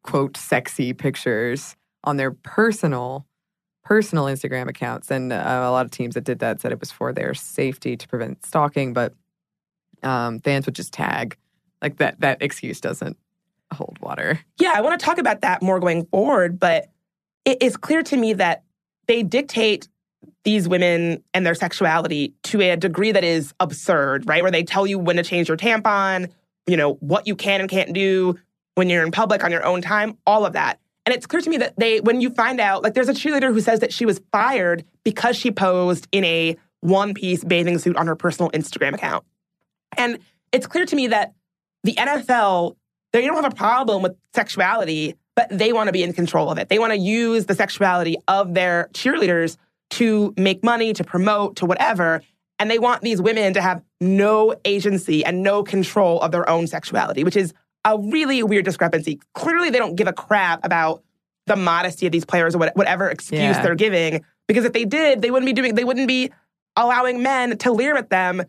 quote 0.02 0.36
sexy 0.36 0.94
pictures 0.94 1.76
on 2.04 2.16
their 2.16 2.30
personal 2.30 3.26
personal 3.84 4.24
Instagram 4.24 4.68
accounts. 4.68 5.10
And 5.10 5.32
uh, 5.32 5.36
a 5.36 5.70
lot 5.70 5.84
of 5.84 5.90
teams 5.90 6.14
that 6.14 6.24
did 6.24 6.38
that 6.40 6.60
said 6.60 6.72
it 6.72 6.80
was 6.80 6.90
for 6.90 7.12
their 7.12 7.34
safety 7.34 7.96
to 7.96 8.08
prevent 8.08 8.44
stalking, 8.44 8.92
but 8.92 9.14
um, 10.02 10.40
fans 10.40 10.66
would 10.66 10.74
just 10.74 10.92
tag. 10.92 11.36
Like 11.82 11.96
that 11.96 12.20
that 12.20 12.42
excuse 12.42 12.80
doesn't 12.80 13.16
hold 13.72 13.98
water. 14.00 14.40
Yeah, 14.58 14.72
I 14.74 14.80
want 14.80 14.98
to 14.98 15.04
talk 15.04 15.18
about 15.18 15.40
that 15.42 15.62
more 15.62 15.80
going 15.80 16.04
forward, 16.06 16.58
but 16.58 16.90
it 17.44 17.62
is 17.62 17.76
clear 17.76 18.02
to 18.02 18.16
me 18.16 18.34
that 18.34 18.64
they 19.06 19.22
dictate 19.22 19.88
these 20.44 20.68
women 20.68 21.22
and 21.34 21.46
their 21.46 21.54
sexuality 21.54 22.34
to 22.44 22.60
a 22.60 22.76
degree 22.76 23.12
that 23.12 23.24
is 23.24 23.54
absurd, 23.60 24.28
right? 24.28 24.42
Where 24.42 24.50
they 24.50 24.62
tell 24.62 24.86
you 24.86 24.98
when 24.98 25.16
to 25.16 25.22
change 25.22 25.48
your 25.48 25.56
tampon, 25.56 26.30
you 26.66 26.76
know, 26.76 26.94
what 26.94 27.26
you 27.26 27.36
can 27.36 27.60
and 27.60 27.68
can't 27.68 27.92
do 27.92 28.38
when 28.74 28.88
you're 28.88 29.04
in 29.04 29.10
public 29.10 29.44
on 29.44 29.50
your 29.50 29.64
own 29.64 29.82
time, 29.82 30.16
all 30.26 30.46
of 30.46 30.54
that. 30.54 30.79
And 31.06 31.14
it's 31.14 31.26
clear 31.26 31.40
to 31.40 31.50
me 31.50 31.56
that 31.58 31.74
they, 31.78 32.00
when 32.00 32.20
you 32.20 32.30
find 32.30 32.60
out, 32.60 32.82
like 32.82 32.94
there's 32.94 33.08
a 33.08 33.14
cheerleader 33.14 33.52
who 33.52 33.60
says 33.60 33.80
that 33.80 33.92
she 33.92 34.04
was 34.04 34.20
fired 34.32 34.84
because 35.04 35.36
she 35.36 35.50
posed 35.50 36.06
in 36.12 36.24
a 36.24 36.56
one 36.80 37.14
piece 37.14 37.44
bathing 37.44 37.78
suit 37.78 37.96
on 37.96 38.06
her 38.06 38.16
personal 38.16 38.50
Instagram 38.50 38.94
account. 38.94 39.24
And 39.96 40.18
it's 40.52 40.66
clear 40.66 40.86
to 40.86 40.96
me 40.96 41.08
that 41.08 41.34
the 41.84 41.94
NFL, 41.94 42.76
they 43.12 43.26
don't 43.26 43.42
have 43.42 43.52
a 43.52 43.56
problem 43.56 44.02
with 44.02 44.16
sexuality, 44.34 45.16
but 45.34 45.48
they 45.50 45.72
want 45.72 45.88
to 45.88 45.92
be 45.92 46.02
in 46.02 46.12
control 46.12 46.50
of 46.50 46.58
it. 46.58 46.68
They 46.68 46.78
want 46.78 46.92
to 46.92 46.98
use 46.98 47.46
the 47.46 47.54
sexuality 47.54 48.16
of 48.28 48.54
their 48.54 48.88
cheerleaders 48.92 49.56
to 49.90 50.34
make 50.36 50.62
money, 50.62 50.92
to 50.92 51.04
promote, 51.04 51.56
to 51.56 51.66
whatever. 51.66 52.22
And 52.58 52.70
they 52.70 52.78
want 52.78 53.02
these 53.02 53.20
women 53.20 53.54
to 53.54 53.62
have 53.62 53.82
no 54.00 54.54
agency 54.64 55.24
and 55.24 55.42
no 55.42 55.62
control 55.62 56.20
of 56.20 56.30
their 56.30 56.48
own 56.48 56.66
sexuality, 56.66 57.24
which 57.24 57.36
is 57.36 57.54
a 57.84 57.98
really 57.98 58.42
weird 58.42 58.64
discrepancy. 58.64 59.20
Clearly, 59.34 59.70
they 59.70 59.78
don't 59.78 59.96
give 59.96 60.06
a 60.06 60.12
crap 60.12 60.64
about 60.64 61.02
the 61.46 61.56
modesty 61.56 62.06
of 62.06 62.12
these 62.12 62.24
players 62.24 62.54
or 62.54 62.58
whatever 62.58 63.08
excuse 63.08 63.40
Yeah. 63.40 63.62
they're 63.62 63.74
giving. 63.74 64.24
Because 64.46 64.64
if 64.64 64.72
they 64.72 64.84
did, 64.84 65.22
they 65.22 65.30
wouldn't 65.30 65.46
be 65.46 65.52
doing. 65.52 65.74
They 65.74 65.84
wouldn't 65.84 66.08
be 66.08 66.30
allowing 66.76 67.22
men 67.22 67.56
to 67.58 67.72
leer 67.72 67.96
at 67.96 68.10
them 68.10 68.42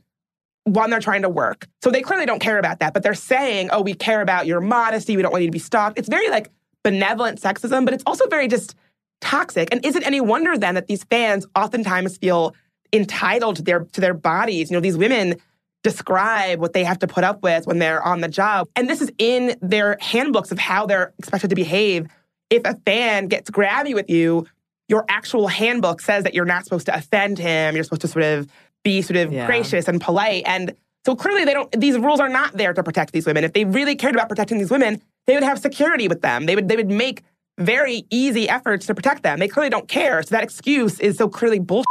when 0.65 0.89
they're 0.89 0.99
trying 0.99 1.23
to 1.23 1.29
work. 1.29 1.67
So 1.83 1.89
they 1.89 2.01
clearly 2.01 2.25
don't 2.25 2.39
care 2.39 2.57
about 2.59 2.79
that. 2.79 2.93
But 2.93 3.03
they're 3.03 3.13
saying, 3.13 3.69
"Oh, 3.71 3.81
we 3.81 3.93
care 3.93 4.21
about 4.21 4.45
your 4.45 4.61
modesty. 4.61 5.15
We 5.15 5.21
don't 5.23 5.31
want 5.31 5.43
you 5.43 5.47
to 5.47 5.51
be 5.51 5.59
stalked." 5.59 5.97
It's 5.97 6.09
very 6.09 6.29
like 6.29 6.49
benevolent 6.83 7.39
sexism, 7.39 7.85
but 7.85 7.93
it's 7.93 8.03
also 8.05 8.27
very 8.27 8.47
just 8.47 8.75
toxic. 9.21 9.69
And 9.71 9.83
is 9.85 9.95
it 9.95 10.05
any 10.05 10.21
wonder 10.21 10.57
then 10.57 10.75
that 10.75 10.87
these 10.87 11.03
fans 11.05 11.45
oftentimes 11.55 12.17
feel 12.17 12.55
entitled 12.91 13.55
to 13.57 13.61
their 13.61 13.81
to 13.81 14.01
their 14.01 14.13
bodies? 14.13 14.69
You 14.69 14.77
know, 14.77 14.81
these 14.81 14.97
women 14.97 15.35
describe 15.83 16.59
what 16.59 16.73
they 16.73 16.83
have 16.83 16.99
to 16.99 17.07
put 17.07 17.23
up 17.23 17.41
with 17.41 17.65
when 17.67 17.79
they're 17.79 18.03
on 18.03 18.21
the 18.21 18.27
job. 18.27 18.67
And 18.75 18.89
this 18.89 19.01
is 19.01 19.11
in 19.17 19.55
their 19.61 19.97
handbooks 19.99 20.51
of 20.51 20.59
how 20.59 20.85
they're 20.85 21.13
expected 21.19 21.49
to 21.49 21.55
behave. 21.55 22.07
If 22.49 22.61
a 22.65 22.75
fan 22.85 23.27
gets 23.27 23.49
grabby 23.49 23.93
with 23.95 24.09
you, 24.09 24.45
your 24.87 25.05
actual 25.09 25.47
handbook 25.47 26.01
says 26.01 26.23
that 26.25 26.33
you're 26.33 26.45
not 26.45 26.65
supposed 26.65 26.85
to 26.87 26.95
offend 26.95 27.39
him. 27.39 27.75
You're 27.75 27.83
supposed 27.83 28.01
to 28.01 28.07
sort 28.07 28.25
of 28.25 28.47
be 28.83 29.01
sort 29.01 29.17
of 29.17 29.31
Yeah. 29.31 29.45
gracious 29.45 29.87
and 29.87 30.01
polite. 30.01 30.43
And 30.45 30.75
so 31.05 31.15
clearly 31.15 31.45
they 31.45 31.53
don't 31.53 31.71
these 31.79 31.97
rules 31.97 32.19
are 32.19 32.29
not 32.29 32.53
there 32.57 32.73
to 32.73 32.83
protect 32.83 33.13
these 33.13 33.25
women. 33.25 33.43
If 33.43 33.53
they 33.53 33.65
really 33.65 33.95
cared 33.95 34.13
about 34.15 34.27
protecting 34.29 34.57
these 34.59 34.69
women, 34.71 35.01
they 35.27 35.33
would 35.33 35.43
have 35.43 35.59
security 35.59 36.07
with 36.07 36.21
them. 36.21 36.45
They 36.45 36.55
would 36.55 36.67
they 36.67 36.75
would 36.75 36.89
make 36.91 37.23
very 37.57 38.05
easy 38.09 38.49
efforts 38.49 38.85
to 38.87 38.93
protect 38.95 39.23
them. 39.23 39.39
They 39.39 39.47
clearly 39.47 39.69
don't 39.69 39.87
care. 39.87 40.21
So 40.23 40.29
that 40.35 40.43
excuse 40.43 40.99
is 40.99 41.17
so 41.17 41.29
clearly 41.29 41.59
bullshit. 41.59 41.85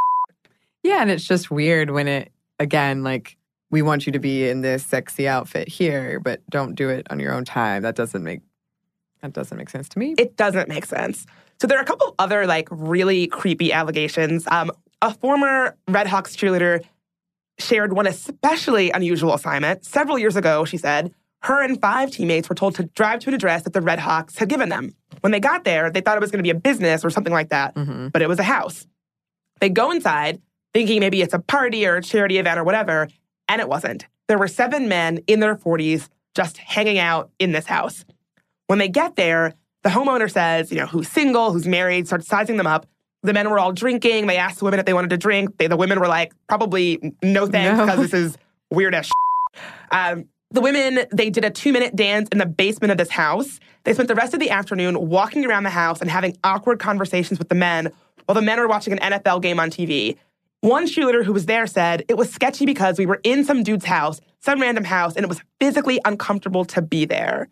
Yeah, 0.83 1.01
and 1.03 1.11
it's 1.11 1.25
just 1.27 1.51
weird 1.51 1.91
when 1.91 2.07
it 2.09 2.31
again 2.59 3.03
like 3.03 3.37
we 3.71 3.83
want 3.83 4.07
you 4.07 4.13
to 4.13 4.19
be 4.19 4.49
in 4.49 4.61
this 4.63 4.85
sexy 4.85 5.29
outfit 5.29 5.69
here, 5.69 6.21
but 6.21 6.43
don't 6.51 6.75
do 6.75 6.89
it 6.89 7.07
on 7.11 7.21
your 7.21 7.33
own 7.33 7.45
time. 7.45 7.83
That 7.83 7.95
doesn't 7.97 8.23
make 8.23 8.41
that 9.23 9.33
doesn't 9.35 9.57
make 9.57 9.69
sense 9.69 9.89
to 9.91 9.99
me. 9.99 10.15
It 10.17 10.37
doesn't 10.37 10.69
make 10.69 10.87
sense. 10.87 11.27
So 11.61 11.67
there 11.67 11.77
are 11.79 11.83
a 11.83 11.87
couple 11.87 12.09
of 12.09 12.15
other 12.19 12.47
like 12.47 12.69
really 12.71 13.27
creepy 13.27 13.71
allegations. 13.73 14.47
Um, 14.49 14.71
a 15.03 15.13
former 15.13 15.77
Red 15.89 16.07
Hawks 16.07 16.35
cheerleader 16.35 16.83
shared 17.59 17.93
one 17.93 18.07
especially 18.07 18.91
unusual 18.91 19.35
assignment. 19.35 19.85
Several 19.85 20.19
years 20.19 20.37
ago, 20.37 20.65
she 20.65 20.79
said, 20.79 21.13
her 21.43 21.63
and 21.63 21.79
five 21.81 22.11
teammates 22.11 22.49
were 22.49 22.55
told 22.55 22.75
to 22.77 22.85
drive 22.85 23.21
to 23.21 23.29
an 23.29 23.35
address 23.35 23.63
that 23.65 23.75
the 23.75 23.81
Red 23.83 23.99
Hawks 23.99 24.37
had 24.39 24.49
given 24.49 24.71
them. 24.71 24.95
When 25.21 25.33
they 25.33 25.41
got 25.41 25.65
there, 25.65 25.91
they 25.91 26.01
thought 26.01 26.17
it 26.17 26.21
was 26.21 26.31
going 26.31 26.39
to 26.39 26.43
be 26.43 26.51
a 26.51 26.55
business 26.59 27.05
or 27.05 27.11
something 27.11 27.33
like 27.33 27.51
that, 27.51 27.75
Mhm. 27.75 28.13
but 28.13 28.23
it 28.23 28.29
was 28.29 28.39
a 28.39 28.43
house. 28.43 28.87
They 29.61 29.69
go 29.69 29.91
inside 29.91 30.41
thinking 30.73 31.01
maybe 31.01 31.21
it's 31.21 31.35
a 31.35 31.39
party 31.39 31.87
or 31.87 31.97
a 31.97 32.03
charity 32.03 32.39
event 32.39 32.59
or 32.59 32.65
whatever, 32.65 33.09
and 33.51 33.61
it 33.61 33.69
wasn't. 33.69 34.07
There 34.29 34.39
were 34.39 34.49
seven 34.49 34.89
men 34.89 35.19
in 35.27 35.41
their 35.41 35.57
40s 35.57 36.09
just 36.35 36.57
hanging 36.57 36.99
out 36.99 37.31
in 37.41 37.51
this 37.51 37.67
house. 37.67 38.05
When 38.69 38.79
they 38.79 38.89
get 38.89 39.17
there, 39.17 39.55
the 39.83 39.91
homeowner 39.91 40.31
says, 40.31 40.71
you 40.71 40.79
know, 40.79 40.87
who's 40.87 41.09
single, 41.09 41.53
who's 41.53 41.67
married, 41.67 42.07
starts 42.07 42.29
sizing 42.29 42.57
them 42.57 42.67
up. 42.67 42.87
The 43.23 43.33
men 43.33 43.51
were 43.51 43.59
all 43.59 43.73
drinking. 43.73 44.29
They 44.29 44.37
asked 44.37 44.61
the 44.61 44.65
women 44.65 44.79
if 44.79 44.87
they 44.87 44.95
wanted 44.95 45.11
to 45.11 45.17
drink. 45.17 45.59
They, 45.59 45.67
the 45.67 45.77
women 45.77 45.99
were 45.99 46.07
like, 46.07 46.33
probably 46.49 47.15
no 47.23 47.47
thanks, 47.47 47.77
No. 47.77 47.85
because 47.87 48.01
this 48.11 48.15
is 48.15 48.39
weird 48.71 48.95
as 48.95 49.11
um, 49.91 50.27
the 50.53 50.61
women, 50.61 51.01
they 51.13 51.29
did 51.29 51.45
a 51.45 51.51
two 51.51 51.73
minute 51.73 51.97
dance 51.97 52.29
in 52.31 52.39
the 52.39 52.47
basement 52.47 52.93
of 52.93 52.99
this 52.99 53.11
house. 53.11 53.59
They 53.85 53.93
spent 53.95 54.09
the 54.09 54.15
rest 54.15 54.33
of 54.33 54.41
the 54.41 54.51
afternoon 54.51 55.09
walking 55.09 55.45
around 55.45 55.65
the 55.65 55.71
house 55.71 56.01
and 56.01 56.09
having 56.09 56.37
awkward 56.45 56.79
conversations 56.79 57.39
with 57.39 57.49
the 57.49 57.55
men 57.57 57.91
while 58.27 58.35
the 58.35 58.43
men 58.43 58.61
were 58.61 58.69
watching 58.69 58.97
an 58.97 59.13
NFL 59.13 59.43
game 59.43 59.59
on 59.59 59.71
TV. 59.71 60.17
One 60.61 60.87
cheerleader 60.87 61.25
who 61.25 61.33
was 61.33 61.47
there 61.47 61.67
said, 61.67 62.05
It 62.09 62.17
was 62.17 62.31
sketchy 62.31 62.67
because 62.67 62.99
we 62.99 63.07
were 63.07 63.21
in 63.25 63.45
some 63.45 63.63
dude's 63.63 63.87
house, 63.87 64.21
some 64.41 64.61
random 64.61 64.85
house, 64.85 65.17
and 65.17 65.25
it 65.25 65.29
was 65.29 65.41
physically 65.59 66.01
uncomfortable 66.05 66.65
to 66.67 66.83
be 66.83 67.05
there. 67.05 67.49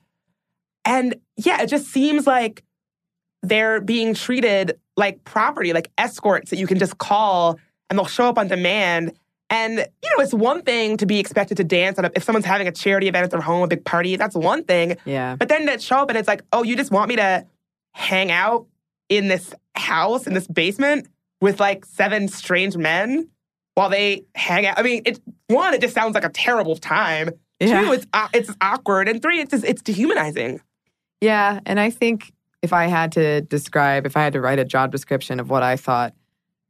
And 0.85 1.16
yeah, 1.37 1.62
it 1.62 1.68
just 1.68 1.88
seems 1.88 2.27
like 2.27 2.64
they're 3.42 3.81
being 3.81 4.14
treated 4.14 4.79
like 4.97 5.25
property, 5.25 5.73
like 5.73 5.90
escorts 5.97 6.51
that 6.51 6.59
you 6.59 6.66
can 6.66 6.79
just 6.79 6.99
call 6.99 7.59
and 7.88 7.99
they'll 7.99 8.07
show 8.07 8.29
up 8.29 8.38
on 8.38 8.49
demand. 8.49 9.12
And, 9.51 9.79
you 9.79 10.11
know, 10.16 10.23
it's 10.23 10.35
one 10.35 10.62
thing 10.62 10.97
to 10.99 11.07
be 11.07 11.18
expected 11.18 11.57
to 11.59 11.64
dance 11.64 11.99
a, 11.99 12.11
if 12.14 12.25
someone's 12.25 12.44
having 12.44 12.68
a 12.68 12.73
charity 12.73 13.09
event 13.09 13.25
at 13.25 13.31
their 13.31 13.40
home, 13.40 13.62
a 13.62 13.68
big 13.68 13.85
party, 13.85 14.16
that's 14.16 14.35
one 14.35 14.64
thing. 14.64 14.97
Yeah. 15.05 15.37
But 15.37 15.49
then 15.49 15.66
to 15.66 15.79
show 15.79 15.99
up 15.99 16.11
and 16.11 16.18
it's 16.18 16.29
like, 16.29 16.42
oh, 16.53 16.62
you 16.62 16.77
just 16.77 16.90
want 16.90 17.09
me 17.09 17.16
to 17.16 17.47
hang 17.92 18.31
out 18.31 18.66
in 19.09 19.29
this 19.29 19.55
house, 19.75 20.27
in 20.27 20.35
this 20.35 20.47
basement 20.47 21.07
with 21.40 21.61
like 21.61 21.85
seven 21.85 22.29
strange 22.29 22.77
men 22.77 23.29
while 23.74 23.88
they 23.88 24.24
hang 24.35 24.66
out. 24.66 24.79
I 24.79 24.83
mean, 24.83 25.03
it's 25.05 25.20
one, 25.46 25.74
it 25.74 25.81
just 25.81 25.94
sounds 25.94 26.14
like 26.14 26.24
a 26.24 26.31
terrible 26.31 26.77
time. 26.77 27.31
Yeah. 27.61 27.83
Two, 27.83 27.92
it's 27.92 28.07
uh, 28.12 28.29
it's 28.33 28.53
awkward, 28.61 29.09
and 29.09 29.20
three, 29.20 29.40
it's 29.40 29.51
just, 29.51 29.64
it's 29.64 29.83
dehumanizing. 29.83 30.61
Yeah, 31.20 31.61
and 31.66 31.81
I 31.81 31.90
think 31.90 32.33
if 32.62 32.72
I 32.72 32.87
had 32.87 33.12
to 33.12 33.40
describe, 33.42 34.07
if 34.07 34.16
I 34.16 34.22
had 34.22 34.33
to 34.35 34.40
write 34.40 34.59
a 34.59 34.64
job 34.64 34.92
description 34.92 35.40
of 35.40 35.51
what 35.51 35.62
I 35.62 35.77
thought 35.77 36.14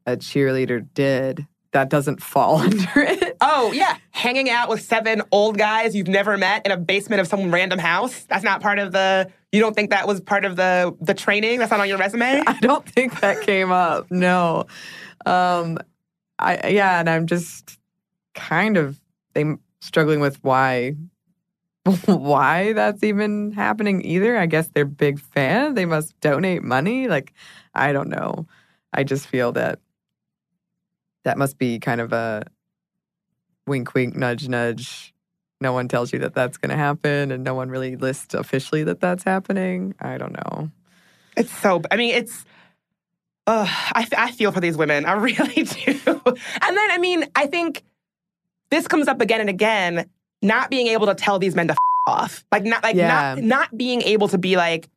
a 0.06 0.16
cheerleader 0.16 0.86
did, 0.94 1.46
that 1.72 1.90
doesn't 1.90 2.22
fall 2.22 2.56
under 2.62 2.90
it. 2.96 3.36
Oh 3.40 3.72
yeah, 3.72 3.96
hanging 4.10 4.50
out 4.50 4.68
with 4.68 4.82
seven 4.82 5.22
old 5.32 5.58
guys 5.58 5.94
you've 5.94 6.08
never 6.08 6.36
met 6.36 6.64
in 6.64 6.72
a 6.72 6.76
basement 6.76 7.20
of 7.20 7.26
some 7.26 7.52
random 7.52 7.78
house. 7.78 8.24
That's 8.24 8.44
not 8.44 8.60
part 8.60 8.78
of 8.78 8.92
the. 8.92 9.30
You 9.52 9.60
don't 9.60 9.74
think 9.74 9.90
that 9.90 10.06
was 10.06 10.20
part 10.20 10.44
of 10.44 10.56
the 10.56 10.94
the 11.00 11.14
training? 11.14 11.58
That's 11.58 11.70
not 11.70 11.80
on 11.80 11.88
your 11.88 11.98
resume. 11.98 12.42
I 12.46 12.58
don't 12.60 12.86
think 12.86 13.20
that 13.20 13.42
came 13.42 13.72
up. 13.72 14.10
No. 14.10 14.66
Um 15.24 15.78
I 16.38 16.68
yeah, 16.68 17.00
and 17.00 17.08
I'm 17.08 17.26
just 17.26 17.78
kind 18.34 18.76
of 18.76 19.00
I'm 19.34 19.60
struggling 19.80 20.20
with 20.20 20.42
why 20.42 20.96
why 22.04 22.72
that's 22.74 23.02
even 23.02 23.52
happening 23.52 24.04
either. 24.04 24.36
I 24.36 24.46
guess 24.46 24.68
they're 24.68 24.84
big 24.84 25.18
fan. 25.18 25.74
They 25.74 25.86
must 25.86 26.18
donate 26.20 26.62
money. 26.62 27.08
Like 27.08 27.32
I 27.74 27.92
don't 27.92 28.08
know. 28.08 28.46
I 28.92 29.04
just 29.04 29.26
feel 29.26 29.52
that 29.52 29.80
that 31.24 31.38
must 31.38 31.58
be 31.58 31.78
kind 31.78 32.00
of 32.00 32.12
a 32.12 32.44
wink 33.66 33.94
wink 33.94 34.16
nudge 34.16 34.48
nudge. 34.48 35.14
No 35.60 35.72
one 35.72 35.88
tells 35.88 36.12
you 36.12 36.20
that 36.20 36.34
that's 36.34 36.56
going 36.56 36.70
to 36.70 36.76
happen 36.76 37.32
and 37.32 37.42
no 37.42 37.54
one 37.54 37.68
really 37.68 37.96
lists 37.96 38.34
officially 38.34 38.84
that 38.84 39.00
that's 39.00 39.24
happening. 39.24 39.94
I 40.00 40.16
don't 40.18 40.32
know. 40.32 40.70
It's 41.36 41.50
so. 41.58 41.82
I 41.90 41.96
mean, 41.96 42.14
it's. 42.14 42.44
Uh, 43.46 43.66
I, 43.68 44.06
I 44.16 44.30
feel 44.30 44.52
for 44.52 44.60
these 44.60 44.76
women. 44.76 45.04
I 45.06 45.12
really 45.14 45.62
do. 45.64 45.94
And 46.06 46.76
then, 46.76 46.90
I 46.90 46.98
mean, 47.00 47.24
I 47.34 47.46
think 47.46 47.82
this 48.70 48.86
comes 48.86 49.08
up 49.08 49.20
again 49.20 49.40
and 49.40 49.48
again. 49.50 50.08
Not 50.42 50.70
being 50.70 50.86
able 50.88 51.06
to 51.06 51.16
tell 51.16 51.40
these 51.40 51.56
men 51.56 51.66
to 51.66 51.72
f- 51.72 51.78
off, 52.06 52.44
like 52.52 52.62
not 52.62 52.84
like 52.84 52.94
Yeah. 52.94 53.34
not 53.34 53.42
not 53.42 53.76
being 53.76 54.02
able 54.02 54.28
to 54.28 54.38
be 54.38 54.56
like, 54.56 54.88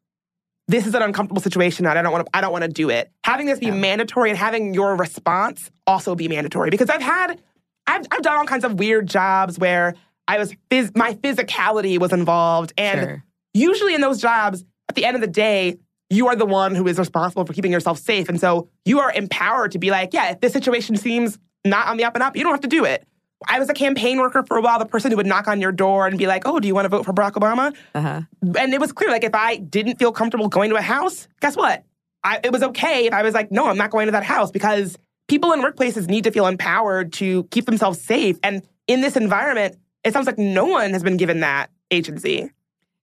this 0.67 0.85
is 0.85 0.93
an 0.93 1.01
uncomfortable 1.01 1.41
situation. 1.41 1.87
And 1.87 1.97
I 1.97 2.03
don't 2.03 2.11
want 2.11 2.27
to. 2.27 2.37
I 2.37 2.41
don't 2.41 2.51
want 2.51 2.63
to 2.63 2.67
do 2.67 2.91
it. 2.91 3.09
Having 3.23 3.47
this 3.47 3.57
be 3.57 3.65
Yeah. 3.67 3.73
mandatory 3.73 4.29
and 4.29 4.37
having 4.37 4.75
your 4.75 4.95
response 4.95 5.71
also 5.87 6.13
be 6.13 6.27
mandatory 6.27 6.69
because 6.69 6.91
I've 6.91 7.01
had, 7.01 7.41
I've 7.87 8.05
I've 8.11 8.21
done 8.21 8.37
all 8.37 8.45
kinds 8.45 8.63
of 8.63 8.77
weird 8.77 9.07
jobs 9.07 9.57
where 9.57 9.95
I 10.27 10.37
was 10.37 10.53
phys- 10.69 10.95
my 10.95 11.13
physicality 11.15 11.99
was 11.99 12.13
involved 12.13 12.73
and 12.77 13.01
Sure. 13.01 13.23
usually 13.53 13.93
in 13.95 14.01
those 14.01 14.21
jobs, 14.21 14.63
at 14.89 14.95
the 14.95 15.05
end 15.05 15.15
of 15.15 15.21
the 15.21 15.27
day, 15.27 15.77
you 16.09 16.27
are 16.27 16.35
the 16.35 16.45
one 16.45 16.75
who 16.75 16.87
is 16.87 16.99
responsible 16.99 17.45
for 17.45 17.53
keeping 17.53 17.71
yourself 17.71 17.97
safe. 17.97 18.27
And 18.27 18.39
so 18.39 18.67
you 18.85 18.99
are 18.99 19.11
empowered 19.11 19.71
to 19.71 19.79
be 19.79 19.91
like, 19.91 20.13
yeah, 20.13 20.31
if 20.31 20.41
this 20.41 20.51
situation 20.53 20.95
seems 20.97 21.37
not 21.65 21.87
on 21.87 21.97
the 21.97 22.03
up 22.03 22.15
and 22.15 22.23
up, 22.23 22.35
you 22.35 22.43
don't 22.43 22.51
have 22.51 22.61
to 22.61 22.67
do 22.67 22.83
it. 22.85 23.07
I 23.47 23.59
was 23.59 23.69
a 23.69 23.73
campaign 23.73 24.19
worker 24.19 24.43
for 24.43 24.57
a 24.57 24.61
while, 24.61 24.77
the 24.77 24.85
person 24.85 25.09
who 25.09 25.17
would 25.17 25.25
knock 25.25 25.47
on 25.47 25.61
your 25.61 25.71
door 25.71 26.05
and 26.05 26.17
be 26.17 26.27
like, 26.27 26.43
oh, 26.45 26.59
do 26.59 26.67
you 26.67 26.75
want 26.75 26.85
to 26.85 26.89
vote 26.89 27.05
for 27.05 27.13
Barack 27.13 27.31
Obama? 27.31 27.73
Uh-huh. 27.95 28.21
And 28.59 28.73
it 28.73 28.79
was 28.79 28.91
clear, 28.91 29.09
like, 29.09 29.23
if 29.23 29.33
I 29.33 29.55
didn't 29.55 29.97
feel 29.97 30.11
comfortable 30.11 30.47
going 30.47 30.69
to 30.69 30.75
a 30.75 30.81
house, 30.81 31.27
guess 31.39 31.55
what? 31.57 31.83
I, 32.23 32.39
it 32.43 32.51
was 32.51 32.61
okay 32.61 33.07
if 33.07 33.13
I 33.13 33.23
was 33.23 33.33
like, 33.33 33.51
no, 33.51 33.67
I'm 33.67 33.77
not 33.77 33.89
going 33.89 34.05
to 34.05 34.11
that 34.11 34.23
house 34.23 34.51
because 34.51 34.95
people 35.27 35.53
in 35.53 35.61
workplaces 35.61 36.07
need 36.07 36.25
to 36.25 36.31
feel 36.31 36.45
empowered 36.45 37.13
to 37.13 37.45
keep 37.45 37.65
themselves 37.65 37.99
safe. 37.99 38.37
And 38.43 38.61
in 38.85 39.01
this 39.01 39.15
environment, 39.15 39.77
it 40.03 40.13
sounds 40.13 40.27
like 40.27 40.37
no 40.37 40.65
one 40.65 40.91
has 40.91 41.03
been 41.03 41.17
given 41.17 41.39
that 41.41 41.69
agency. 41.91 42.51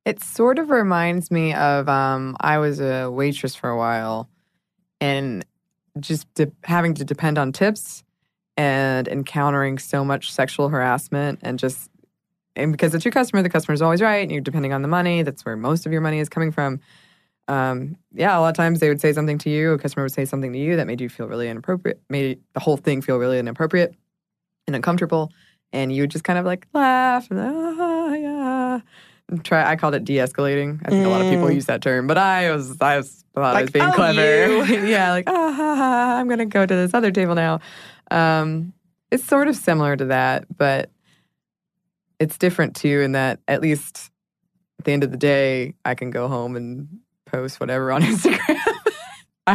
It 0.04 0.22
sort 0.22 0.58
of 0.58 0.70
reminds 0.70 1.30
me 1.30 1.54
of 1.54 1.88
um, 1.88 2.36
I 2.40 2.58
was 2.58 2.80
a 2.80 3.10
waitress 3.10 3.54
for 3.54 3.68
a 3.68 3.76
while 3.76 4.28
and 5.00 5.44
just 6.00 6.32
de- 6.34 6.52
having 6.64 6.94
to 6.94 7.04
depend 7.04 7.38
on 7.38 7.52
tips 7.52 8.04
and 8.56 9.06
encountering 9.06 9.78
so 9.78 10.04
much 10.04 10.32
sexual 10.32 10.68
harassment 10.68 11.40
and 11.42 11.58
just 11.58 11.90
and 12.56 12.72
because 12.72 12.92
it's 12.94 13.04
your 13.04 13.12
customer, 13.12 13.40
the 13.42 13.48
customer's 13.48 13.80
always 13.80 14.02
right, 14.02 14.22
and 14.22 14.32
you're 14.32 14.40
depending 14.40 14.72
on 14.72 14.82
the 14.82 14.88
money. 14.88 15.22
That's 15.22 15.44
where 15.44 15.56
most 15.56 15.86
of 15.86 15.92
your 15.92 16.00
money 16.00 16.18
is 16.18 16.28
coming 16.28 16.50
from. 16.50 16.80
Um, 17.46 17.96
yeah, 18.12 18.36
a 18.36 18.40
lot 18.40 18.48
of 18.48 18.56
times 18.56 18.80
they 18.80 18.88
would 18.88 19.00
say 19.00 19.12
something 19.12 19.38
to 19.38 19.50
you, 19.50 19.72
a 19.72 19.78
customer 19.78 20.04
would 20.04 20.12
say 20.12 20.24
something 20.24 20.52
to 20.52 20.58
you 20.58 20.76
that 20.76 20.86
made 20.86 21.00
you 21.00 21.08
feel 21.08 21.28
really 21.28 21.48
inappropriate, 21.48 22.00
made 22.10 22.40
the 22.52 22.60
whole 22.60 22.76
thing 22.76 23.00
feel 23.00 23.16
really 23.16 23.38
inappropriate 23.38 23.94
and 24.66 24.76
uncomfortable, 24.76 25.30
and 25.72 25.92
you 25.92 26.02
would 26.02 26.10
just 26.10 26.24
kind 26.24 26.38
of 26.38 26.44
like 26.44 26.66
laugh 26.74 27.30
and 27.30 27.40
ah, 27.40 28.12
yeah. 28.14 28.80
And 29.30 29.44
try. 29.44 29.70
I 29.70 29.76
called 29.76 29.94
it 29.94 30.04
de-escalating. 30.04 30.80
I 30.86 30.90
think 30.90 31.04
a 31.04 31.08
lot 31.08 31.20
of 31.20 31.28
people 31.30 31.48
Mm. 31.48 31.54
use 31.54 31.66
that 31.66 31.82
term, 31.82 32.06
but 32.06 32.16
I 32.16 32.50
was 32.50 32.80
I 32.80 32.96
was 32.96 33.24
thought 33.34 33.56
I 33.56 33.60
was 33.62 33.70
being 33.70 33.84
"Oh, 33.84 33.92
clever. 33.92 34.64
yeah, 34.86 35.10
like 35.10 35.24
ah, 35.28 35.52
ha, 35.52 35.74
ha, 35.76 36.16
I'm 36.18 36.28
gonna 36.28 36.46
go 36.46 36.64
to 36.64 36.74
this 36.74 36.94
other 36.94 37.10
table 37.10 37.34
now. 37.34 37.60
Um, 38.10 38.72
it's 39.10 39.24
sort 39.24 39.48
of 39.48 39.56
similar 39.56 39.96
to 39.96 40.06
that, 40.06 40.46
but 40.56 40.90
it's 42.18 42.38
different 42.38 42.74
too 42.74 43.00
in 43.02 43.12
that 43.12 43.40
at 43.46 43.60
least 43.60 44.10
at 44.78 44.84
the 44.86 44.92
end 44.92 45.04
of 45.04 45.10
the 45.10 45.16
day, 45.18 45.74
I 45.84 45.94
can 45.94 46.10
go 46.10 46.26
home 46.28 46.56
and 46.56 46.88
post 47.26 47.60
whatever 47.60 47.92
on 47.92 48.02
Instagram. 48.10 48.56
I, 49.46 49.54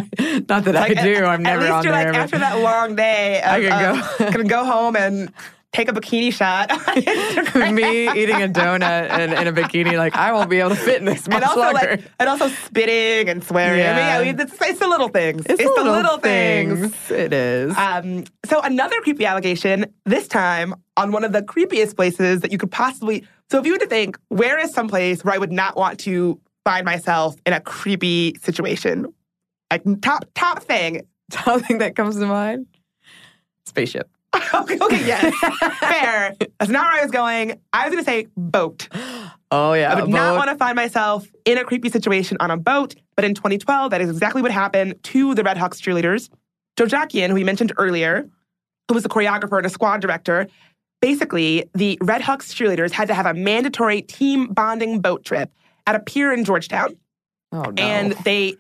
not 0.49 0.66
that 0.66 0.76
Like, 0.76 0.97
I 0.97 1.03
do. 1.03 1.24
I'm 1.24 1.45
At 1.45 1.59
never 1.59 1.61
least 1.61 1.74
on 1.74 1.84
you're 1.84 1.93
there. 1.93 2.11
like, 2.14 2.22
after 2.24 2.38
that 2.39 2.59
long 2.59 2.95
day, 2.95 3.41
of, 3.41 3.49
I 3.51 3.61
can 3.61 4.18
go. 4.20 4.32
gonna 4.32 4.43
go 4.49 4.66
home 4.66 4.95
and 4.95 5.32
take 5.74 5.89
a 5.89 5.91
bikini 5.91 6.32
shot. 6.32 6.71
on 6.71 7.76
me 7.76 8.09
eating 8.09 8.41
a 8.41 8.47
donut 8.47 9.09
and 9.09 9.34
in 9.34 9.47
a 9.47 9.53
bikini, 9.53 9.97
like 9.97 10.15
I 10.15 10.32
won't 10.32 10.49
be 10.49 10.59
able 10.59 10.69
to 10.69 10.76
fit 10.76 10.99
in 10.99 11.05
this 11.05 11.28
much 11.28 11.38
and 11.38 11.43
also 11.45 11.59
longer. 11.59 11.74
like, 11.74 12.03
and 12.19 12.30
also 12.30 12.47
spitting 12.47 13.30
and 13.30 13.43
swearing. 13.43 13.82
I 13.82 13.88
mean, 13.88 13.97
Yeah. 13.97 14.17
I 14.19 14.24
mean, 14.24 14.39
it's, 14.39 14.53
it's 14.61 14.80
the 14.80 14.88
little 14.88 15.09
things. 15.09 15.43
it's, 15.47 15.61
the 15.61 15.84
little 15.84 16.17
things. 16.19 17.11
It 17.11 17.34
is. 17.34 17.76
Um, 17.76 18.24
so 18.45 18.61
another 18.61 19.01
creepy 19.01 19.26
allegation, 19.26 19.86
this 20.05 20.28
time 20.28 20.76
on 20.95 21.11
one 21.11 21.24
of 21.24 21.32
the 21.34 21.41
creepiest 21.41 21.95
places 21.95 22.41
that 22.41 22.51
you 22.51 22.57
could 22.57 22.71
possibly. 22.71 23.26
So 23.49 23.59
if 23.59 23.65
you 23.65 23.74
were 23.74 23.80
to 23.80 23.88
think, 23.88 24.17
where 24.30 24.59
is 24.59 24.74
some 24.74 24.88
place 24.88 25.24
where 25.24 25.34
I 25.34 25.38
would 25.38 25.51
not 25.51 25.76
want 25.76 25.99
to 26.01 26.39
find 26.65 26.86
myself 26.86 27.36
in 27.45 27.53
a 27.53 27.59
creepy 27.59 28.36
situation? 28.41 29.13
Like 29.71 29.84
top 30.01 30.26
top 30.36 30.63
thing. 30.63 31.07
Something 31.32 31.80
that 31.80 31.95
comes 31.95 32.17
to 32.17 32.26
mind. 32.28 32.67
Spaceship. 33.65 34.07
okay, 34.53 34.77
okay, 34.79 35.05
yes, 35.05 35.34
fair. 35.79 36.36
That's 36.59 36.71
not 36.71 36.91
where 36.91 36.99
I 36.99 37.03
was 37.03 37.11
going. 37.11 37.59
I 37.71 37.88
was 37.88 37.93
going 37.93 38.03
to 38.03 38.09
say 38.09 38.27
boat. 38.36 38.88
Oh 39.51 39.73
yeah. 39.73 39.93
I 39.93 40.01
would 40.01 40.09
not 40.09 40.36
want 40.36 40.49
to 40.49 40.55
find 40.55 40.75
myself 40.75 41.27
in 41.45 41.57
a 41.57 41.63
creepy 41.63 41.89
situation 41.89 42.38
on 42.39 42.49
a 42.49 42.57
boat. 42.57 42.95
But 43.15 43.25
in 43.25 43.36
2012, 43.36 43.91
that 43.91 44.01
is 44.01 44.09
exactly 44.09 44.41
what 44.41 44.51
happened 44.51 44.95
to 45.03 45.36
the 45.36 45.43
Red 45.43 45.57
Hawks 45.57 45.79
cheerleaders. 45.79 46.29
Jojokian, 46.77 47.27
who 47.27 47.36
we 47.36 47.43
mentioned 47.43 47.73
earlier, 47.77 48.27
who 48.88 48.95
was 48.95 49.05
a 49.05 49.09
choreographer 49.09 49.57
and 49.57 49.67
a 49.67 49.69
squad 49.69 50.01
director, 50.01 50.47
basically, 50.99 51.69
the 51.75 51.99
Red 52.01 52.21
Hawks 52.21 52.53
cheerleaders 52.53 52.91
had 52.91 53.07
to 53.09 53.13
have 53.13 53.27
a 53.27 53.34
mandatory 53.36 54.01
team 54.01 54.47
bonding 54.47 55.01
boat 55.01 55.23
trip 55.23 55.51
at 55.86 55.95
a 55.95 55.99
pier 55.99 56.34
in 56.34 56.43
Georgetown. 56.43 56.97
Oh 57.51 57.61
no. 57.61 57.84
And 57.84 58.13
they 58.23 58.55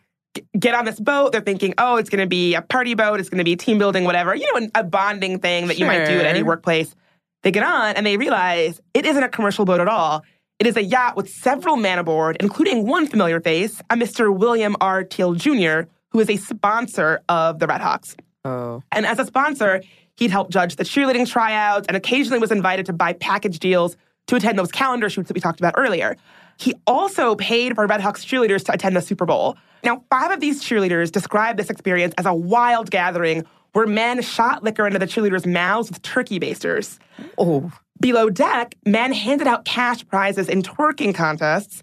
get 0.57 0.73
on 0.73 0.85
this 0.85 0.99
boat. 0.99 1.31
They're 1.31 1.41
thinking, 1.41 1.73
oh, 1.77 1.97
it's 1.97 2.09
going 2.09 2.21
to 2.21 2.27
be 2.27 2.55
a 2.55 2.61
party 2.61 2.93
boat. 2.93 3.19
It's 3.19 3.29
going 3.29 3.39
to 3.39 3.43
be 3.43 3.55
team 3.55 3.77
building, 3.77 4.03
whatever. 4.03 4.35
You 4.35 4.59
know, 4.59 4.69
a 4.75 4.83
bonding 4.83 5.39
thing 5.39 5.67
that 5.67 5.77
you 5.77 5.85
might 5.85 6.05
do 6.05 6.19
at 6.19 6.25
any 6.25 6.43
workplace. 6.43 6.95
They 7.43 7.51
get 7.51 7.63
on 7.63 7.95
and 7.95 8.05
they 8.05 8.17
realize 8.17 8.81
it 8.93 9.05
isn't 9.05 9.21
a 9.21 9.29
commercial 9.29 9.65
boat 9.65 9.79
at 9.79 9.87
all. 9.87 10.23
It 10.59 10.67
is 10.67 10.77
a 10.77 10.83
yacht 10.83 11.17
with 11.17 11.29
several 11.29 11.75
men 11.75 11.99
aboard, 11.99 12.37
including 12.39 12.87
one 12.87 13.07
familiar 13.07 13.41
face, 13.41 13.81
a 13.89 13.95
Mr. 13.95 14.35
William 14.35 14.77
R. 14.79 15.03
Teel 15.03 15.33
Jr., 15.33 15.81
who 16.11 16.19
is 16.19 16.29
a 16.29 16.37
sponsor 16.37 17.21
of 17.27 17.59
the 17.59 17.67
Red 17.67 17.81
Hawks. 17.81 18.15
oh. 18.45 18.81
And 18.91 19.05
as 19.05 19.19
a 19.19 19.25
sponsor, 19.25 19.81
he'd 20.15 20.31
help 20.31 20.49
judge 20.51 20.75
the 20.75 20.83
cheerleading 20.83 21.27
tryouts 21.27 21.87
and 21.87 21.97
occasionally 21.97 22.39
was 22.39 22.51
invited 22.51 22.85
to 22.85 22.93
buy 22.93 23.13
package 23.13 23.59
deals 23.59 23.97
to 24.27 24.35
attend 24.35 24.57
those 24.57 24.71
calendar 24.71 25.09
shoots 25.09 25.27
that 25.27 25.33
we 25.33 25.41
talked 25.41 25.59
about 25.59 25.73
earlier. 25.75 26.15
He 26.57 26.75
also 26.87 27.35
paid 27.35 27.75
for 27.75 27.85
Red 27.87 28.01
Hawks 28.01 28.25
cheerleaders 28.25 28.63
to 28.65 28.73
attend 28.73 28.95
the 28.95 29.01
Super 29.01 29.25
Bowl. 29.25 29.57
Now, 29.83 30.03
five 30.09 30.31
of 30.31 30.39
these 30.39 30.63
cheerleaders 30.63 31.11
described 31.11 31.59
this 31.59 31.69
experience 31.69 32.13
as 32.17 32.25
a 32.25 32.33
wild 32.33 32.89
gathering 32.89 33.45
where 33.73 33.87
men 33.87 34.21
shot 34.21 34.63
liquor 34.63 34.85
into 34.85 34.99
the 34.99 35.07
cheerleaders' 35.07 35.45
mouths 35.45 35.89
with 35.89 36.01
turkey 36.01 36.39
basters. 36.39 36.99
Oh. 37.37 37.71
Below 37.99 38.29
deck, 38.29 38.75
men 38.85 39.13
handed 39.13 39.47
out 39.47 39.65
cash 39.65 40.05
prizes 40.07 40.47
in 40.47 40.61
twerking 40.61 41.13
contests. 41.13 41.81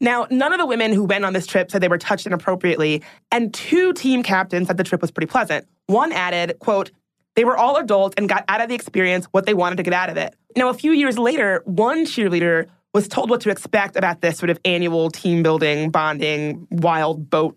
Now, 0.00 0.26
none 0.30 0.52
of 0.52 0.58
the 0.58 0.66
women 0.66 0.92
who 0.92 1.04
went 1.04 1.24
on 1.24 1.32
this 1.32 1.46
trip 1.46 1.70
said 1.70 1.80
they 1.80 1.88
were 1.88 1.98
touched 1.98 2.26
inappropriately, 2.26 3.02
and 3.30 3.52
two 3.52 3.92
team 3.92 4.22
captains 4.22 4.66
said 4.66 4.76
the 4.76 4.84
trip 4.84 5.00
was 5.00 5.10
pretty 5.10 5.30
pleasant. 5.30 5.66
One 5.86 6.12
added, 6.12 6.58
quote, 6.58 6.90
they 7.34 7.44
were 7.44 7.56
all 7.56 7.76
adults 7.76 8.14
and 8.18 8.28
got 8.28 8.44
out 8.48 8.60
of 8.60 8.68
the 8.68 8.74
experience 8.74 9.26
what 9.26 9.46
they 9.46 9.54
wanted 9.54 9.76
to 9.76 9.82
get 9.82 9.94
out 9.94 10.10
of 10.10 10.16
it. 10.16 10.34
Now, 10.56 10.68
a 10.68 10.74
few 10.74 10.92
years 10.92 11.18
later, 11.18 11.62
one 11.64 12.04
cheerleader 12.04 12.66
was 12.92 13.08
told 13.08 13.30
what 13.30 13.40
to 13.42 13.50
expect 13.50 13.96
about 13.96 14.20
this 14.20 14.38
sort 14.38 14.50
of 14.50 14.58
annual 14.64 15.10
team 15.10 15.42
building, 15.42 15.90
bonding, 15.90 16.66
wild 16.70 17.30
boat 17.30 17.56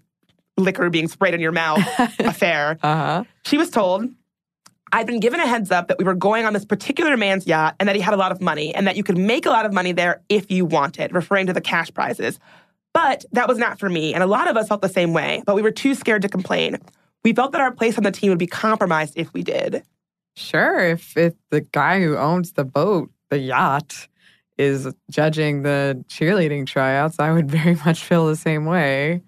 liquor 0.57 0.89
being 0.89 1.07
sprayed 1.07 1.33
in 1.33 1.41
your 1.41 1.51
mouth 1.51 1.83
affair. 2.19 2.77
Uh-huh. 2.81 3.23
She 3.45 3.57
was 3.57 3.69
told, 3.69 4.05
I'd 4.91 5.07
been 5.07 5.19
given 5.19 5.39
a 5.39 5.47
heads 5.47 5.71
up 5.71 5.89
that 5.89 5.97
we 5.97 6.05
were 6.05 6.13
going 6.13 6.45
on 6.45 6.53
this 6.53 6.63
particular 6.63 7.17
man's 7.17 7.45
yacht 7.45 7.75
and 7.79 7.89
that 7.89 7.95
he 7.95 8.01
had 8.01 8.13
a 8.13 8.17
lot 8.17 8.31
of 8.31 8.39
money 8.39 8.73
and 8.73 8.87
that 8.87 8.95
you 8.95 9.03
could 9.03 9.17
make 9.17 9.45
a 9.45 9.49
lot 9.49 9.65
of 9.65 9.73
money 9.73 9.91
there 9.91 10.21
if 10.29 10.49
you 10.49 10.63
wanted, 10.63 11.13
referring 11.13 11.47
to 11.47 11.53
the 11.53 11.61
cash 11.61 11.93
prizes. 11.93 12.39
But 12.93 13.25
that 13.33 13.49
was 13.49 13.57
not 13.57 13.77
for 13.77 13.89
me, 13.89 14.13
and 14.13 14.23
a 14.23 14.25
lot 14.25 14.47
of 14.47 14.55
us 14.55 14.69
felt 14.69 14.81
the 14.81 14.87
same 14.87 15.11
way, 15.11 15.43
but 15.45 15.53
we 15.53 15.61
were 15.61 15.71
too 15.71 15.95
scared 15.95 16.21
to 16.21 16.29
complain. 16.29 16.77
We 17.25 17.33
felt 17.33 17.51
that 17.51 17.59
our 17.59 17.71
place 17.71 17.97
on 17.97 18.05
the 18.05 18.11
team 18.11 18.29
would 18.29 18.39
be 18.39 18.47
compromised 18.47 19.15
if 19.17 19.33
we 19.33 19.43
did. 19.43 19.83
Sure. 20.37 20.79
If 20.79 21.17
if 21.17 21.33
the 21.49 21.59
guy 21.59 22.01
who 22.01 22.15
owns 22.15 22.53
the 22.53 22.63
boat, 22.63 23.11
the 23.29 23.37
yacht, 23.37 24.07
is 24.57 24.87
judging 25.09 25.63
the 25.63 26.03
cheerleading 26.07 26.65
tryouts, 26.65 27.19
I 27.19 27.31
would 27.31 27.49
very 27.49 27.75
much 27.85 28.03
feel 28.03 28.27
the 28.27 28.35
same 28.35 28.65
way. 28.65 29.21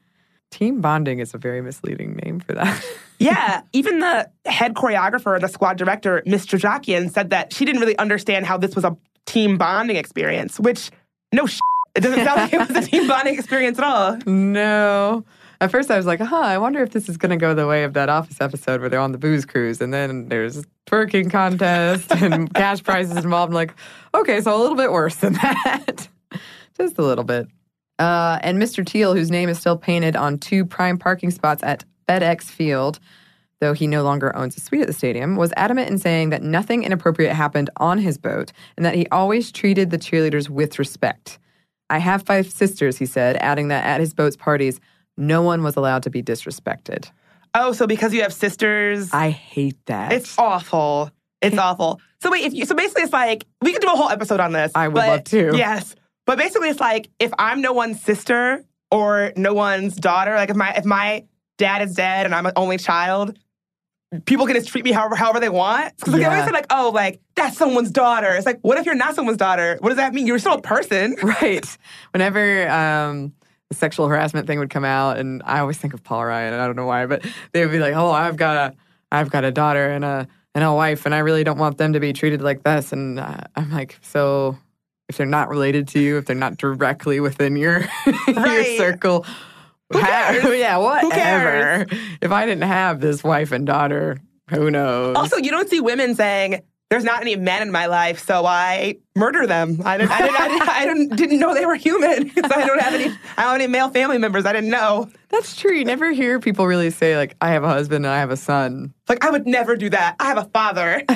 Team 0.49 0.79
bonding 0.79 1.19
is 1.19 1.33
a 1.33 1.37
very 1.37 1.61
misleading 1.61 2.15
name 2.23 2.39
for 2.39 2.53
that. 2.53 2.85
Yeah, 3.19 3.63
even 3.73 3.97
the 3.97 4.29
head 4.45 4.75
choreographer 4.75 5.33
and 5.33 5.43
the 5.43 5.47
squad 5.47 5.75
director, 5.79 6.21
Miss 6.27 6.45
Jojokian, 6.45 7.11
said 7.11 7.31
that 7.31 7.51
she 7.51 7.65
didn't 7.65 7.81
really 7.81 7.97
understand 7.97 8.45
how 8.45 8.57
this 8.59 8.75
was 8.75 8.85
a 8.85 8.95
team 9.25 9.57
bonding 9.57 9.95
experience, 9.95 10.59
which, 10.59 10.91
no 11.33 11.45
sh- 11.47 11.59
it 11.95 12.01
doesn't 12.01 12.23
sound 12.23 12.39
like 12.41 12.53
it 12.53 12.59
was 12.59 12.69
a 12.69 12.87
team 12.87 13.07
bonding 13.07 13.33
experience 13.33 13.79
at 13.79 13.83
all. 13.83 14.19
no. 14.27 15.25
At 15.59 15.71
first, 15.71 15.89
I 15.89 15.97
was 15.97 16.05
like, 16.05 16.19
huh, 16.19 16.35
I 16.35 16.59
wonder 16.59 16.83
if 16.83 16.91
this 16.91 17.09
is 17.09 17.17
going 17.17 17.31
to 17.31 17.37
go 17.37 17.55
the 17.55 17.65
way 17.65 17.83
of 17.83 17.93
that 17.93 18.09
Office 18.09 18.39
episode 18.39 18.79
where 18.79 18.89
they're 18.89 18.99
on 18.99 19.11
the 19.11 19.17
booze 19.17 19.45
cruise 19.45 19.81
and 19.81 19.91
then 19.91 20.29
there's 20.29 20.57
a 20.57 20.63
twerking 20.85 21.31
contest 21.31 22.11
and 22.11 22.53
cash 22.55 22.83
prizes 22.83 23.17
involved. 23.17 23.51
I'm 23.51 23.55
like, 23.55 23.73
okay, 24.13 24.39
so 24.41 24.55
a 24.55 24.59
little 24.59 24.75
bit 24.75 24.91
worse 24.91 25.15
than 25.15 25.33
that. 25.41 26.07
Just 26.77 26.99
a 26.99 27.01
little 27.01 27.23
bit. 27.23 27.47
Uh, 27.97 28.37
and 28.43 28.61
Mr. 28.61 28.85
Teel, 28.85 29.15
whose 29.15 29.31
name 29.31 29.49
is 29.49 29.59
still 29.59 29.77
painted 29.77 30.15
on 30.15 30.37
two 30.37 30.63
prime 30.63 30.99
parking 30.99 31.31
spots 31.31 31.63
at 31.63 31.83
FedEx 32.07 32.43
Field, 32.43 32.99
though 33.59 33.73
he 33.73 33.87
no 33.87 34.03
longer 34.03 34.35
owns 34.35 34.55
a 34.55 34.59
suite 34.59 34.81
at 34.81 34.87
the 34.87 34.93
stadium, 34.93 35.35
was 35.35 35.51
adamant 35.57 35.89
in 35.89 35.97
saying 35.97 36.29
that 36.29 36.43
nothing 36.43 36.83
inappropriate 36.83 37.35
happened 37.35 37.71
on 37.77 37.97
his 37.97 38.19
boat 38.19 38.51
and 38.75 38.85
that 38.85 38.93
he 38.93 39.07
always 39.11 39.51
treated 39.51 39.89
the 39.89 39.97
cheerleaders 39.97 40.49
with 40.49 40.77
respect. 40.77 41.39
I 41.89 41.97
have 41.97 42.21
five 42.23 42.51
sisters, 42.51 42.97
he 42.97 43.07
said, 43.07 43.37
adding 43.37 43.69
that 43.69 43.85
at 43.85 43.99
his 43.99 44.13
boat's 44.13 44.35
parties, 44.35 44.79
no 45.17 45.41
one 45.41 45.63
was 45.63 45.75
allowed 45.75 46.03
to 46.03 46.09
be 46.09 46.21
disrespected. 46.23 47.11
Oh, 47.53 47.73
so 47.73 47.87
because 47.87 48.13
you 48.13 48.21
have 48.21 48.33
sisters, 48.33 49.09
I 49.13 49.29
hate 49.29 49.77
that. 49.87 50.11
it's 50.11 50.37
awful. 50.37 51.11
It's 51.41 51.57
awful. 51.57 52.01
So 52.21 52.31
wait, 52.31 52.45
if 52.45 52.53
you 52.53 52.65
so 52.65 52.75
basically 52.75 53.03
it's 53.03 53.13
like 53.13 53.45
we 53.61 53.73
could 53.73 53.81
do 53.81 53.87
a 53.87 53.95
whole 53.95 54.09
episode 54.09 54.39
on 54.39 54.51
this. 54.53 54.71
I 54.75 54.87
would 54.87 54.95
but- 54.95 55.07
love 55.07 55.23
to. 55.25 55.57
Yes, 55.57 55.95
but 56.25 56.37
basically 56.37 56.69
it's 56.69 56.79
like 56.79 57.09
if 57.19 57.31
I'm 57.37 57.61
no 57.61 57.73
one's 57.73 58.01
sister 58.01 58.63
or 58.91 59.33
no 59.35 59.53
one's 59.53 59.95
daughter, 59.95 60.35
like 60.35 60.49
if 60.49 60.55
my 60.55 60.73
if 60.73 60.85
my 60.85 61.25
dad 61.57 61.81
is 61.81 61.95
dead 61.95 62.25
and 62.25 62.35
I'm 62.35 62.45
an 62.45 62.53
only 62.55 62.77
child, 62.77 63.37
people 64.25 64.45
can 64.45 64.55
just 64.55 64.69
treat 64.69 64.83
me 64.83 64.91
however 64.91 65.15
however 65.15 65.39
they 65.39 65.49
want. 65.49 65.95
Because 65.97 66.13
like, 66.13 66.21
they 66.21 66.27
always 66.27 66.45
say 66.45 66.51
like, 66.51 66.67
oh, 66.69 66.91
like 66.93 67.21
that's 67.35 67.57
someone's 67.57 67.91
daughter. 67.91 68.33
It's 68.33 68.45
like, 68.45 68.59
what 68.61 68.77
if 68.77 68.85
you're 68.85 68.95
not 68.95 69.15
someone's 69.15 69.37
daughter? 69.37 69.77
What 69.79 69.89
does 69.89 69.97
that 69.97 70.13
mean? 70.13 70.27
You're 70.27 70.39
still 70.39 70.53
a 70.53 70.61
person. 70.61 71.15
right. 71.23 71.77
Whenever 72.13 72.69
um, 72.69 73.33
the 73.69 73.75
sexual 73.75 74.07
harassment 74.07 74.47
thing 74.47 74.59
would 74.59 74.69
come 74.69 74.85
out, 74.85 75.17
and 75.17 75.41
I 75.45 75.59
always 75.59 75.77
think 75.77 75.93
of 75.93 76.03
Paul 76.03 76.25
Ryan, 76.25 76.53
and 76.53 76.61
I 76.61 76.65
don't 76.67 76.75
know 76.75 76.85
why, 76.85 77.05
but 77.05 77.25
they 77.51 77.65
would 77.65 77.71
be 77.71 77.79
like, 77.79 77.95
"Oh, 77.95 78.11
I've 78.11 78.37
got 78.37 78.55
a, 78.73 78.75
I've 79.11 79.29
got 79.29 79.43
a 79.43 79.51
daughter 79.51 79.89
and 79.89 80.05
a 80.05 80.27
and 80.55 80.63
a 80.63 80.73
wife, 80.73 81.05
and 81.05 81.13
I 81.13 81.19
really 81.19 81.43
don't 81.43 81.57
want 81.57 81.77
them 81.77 81.93
to 81.93 81.99
be 81.99 82.13
treated 82.13 82.41
like 82.41 82.63
this." 82.63 82.91
And 82.93 83.19
uh, 83.19 83.41
I'm 83.55 83.71
like, 83.71 83.97
so 84.01 84.57
if 85.09 85.17
they're 85.17 85.25
not 85.25 85.49
related 85.49 85.87
to 85.89 85.99
you, 85.99 86.17
if 86.17 86.25
they're 86.25 86.35
not 86.35 86.57
directly 86.57 87.19
within 87.19 87.55
your 87.55 87.81
your 88.27 88.63
circle, 88.77 89.25
Who 89.91 89.99
cares? 89.99 90.43
yeah, 90.59 90.77
whatever. 90.77 91.11
cares? 91.11 91.87
If 92.21 92.31
I 92.31 92.45
didn't 92.45 92.67
have 92.67 93.01
this 93.01 93.23
wife 93.23 93.51
and 93.51 93.65
daughter, 93.65 94.17
who 94.49 94.71
knows? 94.71 95.15
Also, 95.17 95.37
you 95.37 95.51
don't 95.51 95.69
see 95.69 95.81
women 95.81 96.15
saying, 96.15 96.61
"There's 96.89 97.03
not 97.03 97.21
any 97.21 97.35
men 97.35 97.61
in 97.61 97.71
my 97.71 97.85
life, 97.87 98.19
so 98.25 98.45
I 98.45 98.97
murder 99.15 99.45
them." 99.47 99.81
I 99.85 99.97
didn't. 99.97 100.11
I 100.11 100.21
didn't. 100.21 100.35
I 100.41 100.47
didn't, 100.49 100.69
I 100.69 100.85
didn't, 100.85 101.15
didn't 101.15 101.39
know 101.39 101.53
they 101.53 101.65
were 101.65 101.75
human 101.75 102.23
because 102.25 102.51
I 102.51 102.65
don't 102.65 102.79
have 102.81 102.93
any. 102.93 103.05
I 103.05 103.07
don't 103.09 103.19
have 103.37 103.55
any 103.55 103.67
male 103.67 103.89
family 103.89 104.17
members. 104.17 104.45
I 104.45 104.53
didn't 104.53 104.69
know. 104.69 105.09
That's 105.29 105.55
true. 105.55 105.73
You 105.73 105.85
never 105.85 106.11
hear 106.11 106.39
people 106.39 106.65
really 106.67 106.89
say 106.89 107.17
like, 107.17 107.35
"I 107.41 107.49
have 107.49 107.63
a 107.63 107.67
husband 107.69 108.05
and 108.05 108.13
I 108.13 108.19
have 108.19 108.31
a 108.31 108.37
son." 108.37 108.93
Like 109.09 109.23
I 109.25 109.29
would 109.31 109.45
never 109.47 109.75
do 109.75 109.89
that. 109.89 110.15
I 110.19 110.25
have 110.25 110.37
a 110.37 110.45
father. 110.53 111.03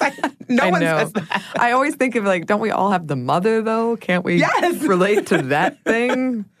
Like, 0.00 0.18
no 0.48 0.64
I 0.64 0.70
one 0.72 0.80
know. 0.80 0.96
says 0.98 1.12
that. 1.12 1.42
I 1.60 1.70
always 1.70 1.94
think 1.94 2.16
of 2.16 2.24
like, 2.24 2.46
don't 2.46 2.58
we 2.60 2.72
all 2.72 2.90
have 2.90 3.06
the 3.06 3.14
mother 3.14 3.62
though? 3.62 3.96
Can't 3.96 4.24
we 4.24 4.38
Yes. 4.38 4.82
relate 4.82 5.28
to 5.28 5.42
that 5.42 5.82
thing? 5.84 6.44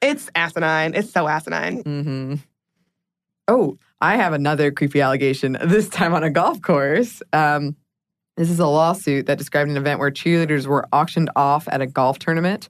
It's 0.00 0.30
asinine. 0.34 0.94
It's 0.94 1.12
so 1.12 1.28
asinine. 1.28 1.82
hmm 1.82 2.34
Oh, 3.46 3.78
I 4.00 4.16
have 4.16 4.32
another 4.32 4.70
creepy 4.70 5.00
allegation. 5.00 5.56
This 5.64 5.88
time 5.88 6.14
on 6.14 6.24
a 6.24 6.30
golf 6.30 6.60
course. 6.62 7.22
Um, 7.32 7.76
this 8.36 8.50
is 8.50 8.58
a 8.58 8.66
lawsuit 8.66 9.26
that 9.26 9.38
described 9.38 9.70
an 9.70 9.76
event 9.76 10.00
where 10.00 10.10
cheerleaders 10.10 10.66
were 10.66 10.86
auctioned 10.92 11.30
off 11.36 11.68
at 11.68 11.80
a 11.80 11.86
golf 11.86 12.18
tournament, 12.18 12.68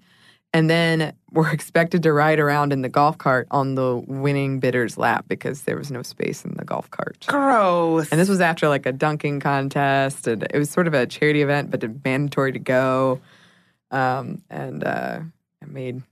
and 0.53 0.69
then 0.69 1.13
were 1.31 1.49
expected 1.53 2.03
to 2.03 2.13
ride 2.13 2.41
around 2.41 2.73
in 2.73 2.83
the 2.83 2.89
golf 2.89 3.19
cart 3.19 3.47
on 3.51 3.75
the 3.75 4.03
winning 4.07 4.61
bidder's 4.61 4.99
lap 4.99 5.25
because 5.29 5.63
there 5.63 5.77
was 5.77 5.91
no 5.91 6.03
space 6.03 6.45
in 6.45 6.55
the 6.57 6.65
golf 6.65 6.91
cart. 6.91 7.25
Gross. 7.29 8.11
And 8.11 8.21
this 8.21 8.29
was 8.29 8.41
after 8.41 8.69
like 8.69 8.87
a 8.87 8.93
dunking 8.93 9.41
contest, 9.41 10.27
and 10.27 10.43
it 10.43 10.59
was 10.59 10.71
sort 10.71 10.87
of 10.87 10.95
a 10.95 11.07
charity 11.07 11.43
event, 11.43 11.71
but 11.71 11.83
mandatory 12.05 12.53
to 12.53 12.59
go. 12.59 13.21
Um, 13.91 14.43
and 14.51 14.83
uh, 14.83 15.21
it 15.61 15.69
made 15.69 16.03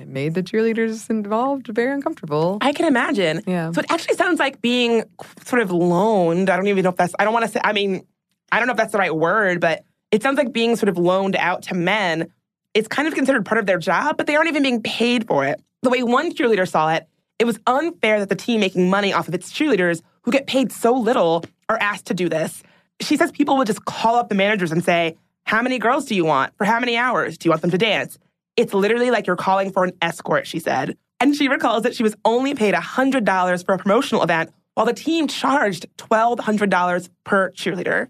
it 0.00 0.08
made 0.08 0.32
the 0.32 0.42
cheerleaders 0.42 1.10
involved 1.10 1.66
very 1.68 1.92
uncomfortable. 1.92 2.56
I 2.62 2.72
can 2.72 2.86
imagine. 2.86 3.42
Yeah. 3.46 3.70
So 3.72 3.80
it 3.80 3.86
actually 3.90 4.16
sounds 4.16 4.38
like 4.38 4.62
being 4.62 5.04
sort 5.44 5.60
of 5.60 5.70
loaned. 5.70 6.48
I 6.48 6.56
don't 6.56 6.68
even 6.68 6.84
know 6.84 6.90
if 6.90 6.96
that's, 6.96 7.14
I 7.18 7.24
don't 7.24 7.34
want 7.34 7.44
to 7.44 7.50
say, 7.50 7.60
I 7.62 7.74
mean, 7.74 8.06
I 8.52 8.58
don't 8.58 8.66
know 8.66 8.72
if 8.72 8.76
that's 8.76 8.92
the 8.92 8.98
right 8.98 9.14
word, 9.14 9.60
but 9.60 9.84
it 10.10 10.22
sounds 10.22 10.38
like 10.38 10.52
being 10.52 10.76
sort 10.76 10.88
of 10.88 10.98
loaned 10.98 11.36
out 11.36 11.62
to 11.64 11.74
men 11.74 12.32
is 12.74 12.88
kind 12.88 13.08
of 13.08 13.14
considered 13.14 13.44
part 13.44 13.58
of 13.58 13.66
their 13.66 13.78
job, 13.78 14.16
but 14.16 14.26
they 14.26 14.36
aren't 14.36 14.48
even 14.48 14.62
being 14.62 14.82
paid 14.82 15.26
for 15.26 15.44
it. 15.44 15.60
The 15.82 15.90
way 15.90 16.02
one 16.02 16.32
cheerleader 16.32 16.68
saw 16.68 16.92
it, 16.92 17.06
it 17.38 17.44
was 17.46 17.58
unfair 17.66 18.18
that 18.20 18.28
the 18.28 18.36
team 18.36 18.60
making 18.60 18.90
money 18.90 19.12
off 19.12 19.28
of 19.28 19.34
its 19.34 19.52
cheerleaders 19.52 20.02
who 20.22 20.30
get 20.30 20.46
paid 20.46 20.70
so 20.72 20.92
little 20.92 21.44
are 21.68 21.78
asked 21.80 22.06
to 22.06 22.14
do 22.14 22.28
this. 22.28 22.62
She 23.00 23.16
says 23.16 23.32
people 23.32 23.56
would 23.56 23.66
just 23.66 23.84
call 23.86 24.16
up 24.16 24.28
the 24.28 24.34
managers 24.34 24.72
and 24.72 24.84
say, 24.84 25.16
How 25.44 25.62
many 25.62 25.78
girls 25.78 26.04
do 26.04 26.14
you 26.14 26.24
want? 26.24 26.54
For 26.56 26.64
how 26.64 26.78
many 26.78 26.96
hours? 26.96 27.38
Do 27.38 27.46
you 27.46 27.50
want 27.50 27.62
them 27.62 27.70
to 27.70 27.78
dance? 27.78 28.18
It's 28.56 28.74
literally 28.74 29.10
like 29.10 29.26
you're 29.26 29.36
calling 29.36 29.72
for 29.72 29.84
an 29.84 29.92
escort, 30.02 30.46
she 30.46 30.58
said. 30.58 30.98
And 31.18 31.34
she 31.34 31.48
recalls 31.48 31.82
that 31.84 31.94
she 31.94 32.02
was 32.02 32.14
only 32.24 32.54
paid 32.54 32.74
$100 32.74 33.64
for 33.64 33.74
a 33.74 33.78
promotional 33.78 34.22
event 34.22 34.52
while 34.74 34.86
the 34.86 34.92
team 34.92 35.28
charged 35.28 35.86
$1,200 35.96 37.08
per 37.24 37.50
cheerleader. 37.52 38.08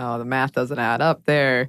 No, 0.00 0.18
the 0.18 0.24
math 0.24 0.52
doesn't 0.52 0.78
add 0.78 1.02
up 1.02 1.26
there. 1.26 1.68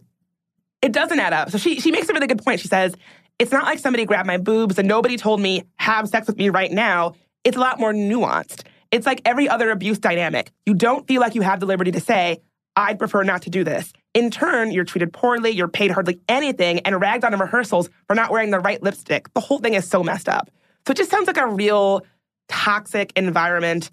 It 0.82 0.94
doesn't 0.94 1.20
add 1.20 1.34
up. 1.34 1.50
So 1.50 1.58
she, 1.58 1.82
she 1.82 1.92
makes 1.92 2.08
a 2.08 2.14
really 2.14 2.28
good 2.28 2.42
point. 2.42 2.62
She 2.62 2.70
says, 2.70 2.96
It's 3.40 3.52
not 3.52 3.66
like 3.66 3.78
somebody 3.78 4.06
grabbed 4.06 4.26
my 4.26 4.38
boobs 4.38 4.80
and 4.80 4.88
nobody 4.88 5.18
told 5.18 5.42
me, 5.42 5.64
have 5.76 6.08
sex 6.08 6.28
with 6.28 6.38
me 6.38 6.48
right 6.50 6.72
now. 6.72 7.16
It's 7.44 7.58
a 7.58 7.60
lot 7.60 7.78
more 7.78 7.92
nuanced. 7.92 8.64
It's 8.90 9.06
like 9.06 9.22
every 9.26 9.50
other 9.50 9.70
abuse 9.70 10.00
dynamic. 10.00 10.50
You 10.66 10.76
don't 10.76 11.06
feel 11.10 11.20
like 11.20 11.36
you 11.36 11.42
have 11.42 11.60
the 11.60 11.66
liberty 11.66 11.92
to 11.92 12.00
say, 12.00 12.40
I'd 12.78 13.00
prefer 13.00 13.24
not 13.24 13.42
to 13.42 13.50
do 13.50 13.66
this. 13.66 13.92
In 14.14 14.32
turn, 14.32 14.72
you're 14.72 14.86
treated 14.86 15.12
poorly, 15.12 15.50
you're 15.50 15.68
paid 15.68 15.92
hardly 15.92 16.22
anything, 16.30 16.80
and 16.80 17.02
ragged 17.02 17.26
on 17.26 17.34
in 17.34 17.40
rehearsals 17.40 17.90
for 18.08 18.16
not 18.16 18.32
wearing 18.32 18.52
the 18.52 18.60
right 18.60 18.82
lipstick. 18.82 19.34
The 19.34 19.42
whole 19.42 19.60
thing 19.60 19.74
is 19.74 19.90
so 19.90 20.04
messed 20.04 20.30
up. 20.30 20.50
So 20.88 20.92
it 20.92 20.98
just 20.98 21.12
sounds 21.12 21.28
like 21.28 21.36
a 21.36 21.48
real 21.48 22.06
toxic 22.48 23.12
environment 23.18 23.92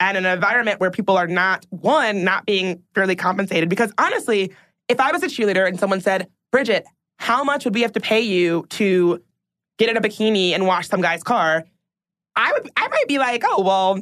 and 0.00 0.16
an 0.16 0.24
environment 0.26 0.80
where 0.80 0.90
people 0.90 1.16
are 1.16 1.26
not, 1.26 1.66
one, 1.70 2.24
not 2.24 2.46
being 2.46 2.82
fairly 2.94 3.14
compensated. 3.14 3.68
Because 3.68 3.92
honestly, 3.98 4.52
if 4.88 4.98
I 4.98 5.12
was 5.12 5.22
a 5.22 5.26
cheerleader 5.26 5.68
and 5.68 5.78
someone 5.78 6.00
said, 6.00 6.28
Bridget, 6.50 6.84
how 7.18 7.44
much 7.44 7.64
would 7.64 7.74
we 7.74 7.82
have 7.82 7.92
to 7.92 8.00
pay 8.00 8.22
you 8.22 8.64
to 8.70 9.22
get 9.78 9.88
in 9.90 9.96
a 9.96 10.00
bikini 10.00 10.50
and 10.52 10.66
wash 10.66 10.88
some 10.88 11.02
guy's 11.02 11.22
car? 11.22 11.64
I 12.34 12.52
would, 12.52 12.70
I 12.76 12.88
might 12.88 13.06
be 13.08 13.18
like, 13.18 13.42
oh 13.44 13.62
well, 13.62 14.00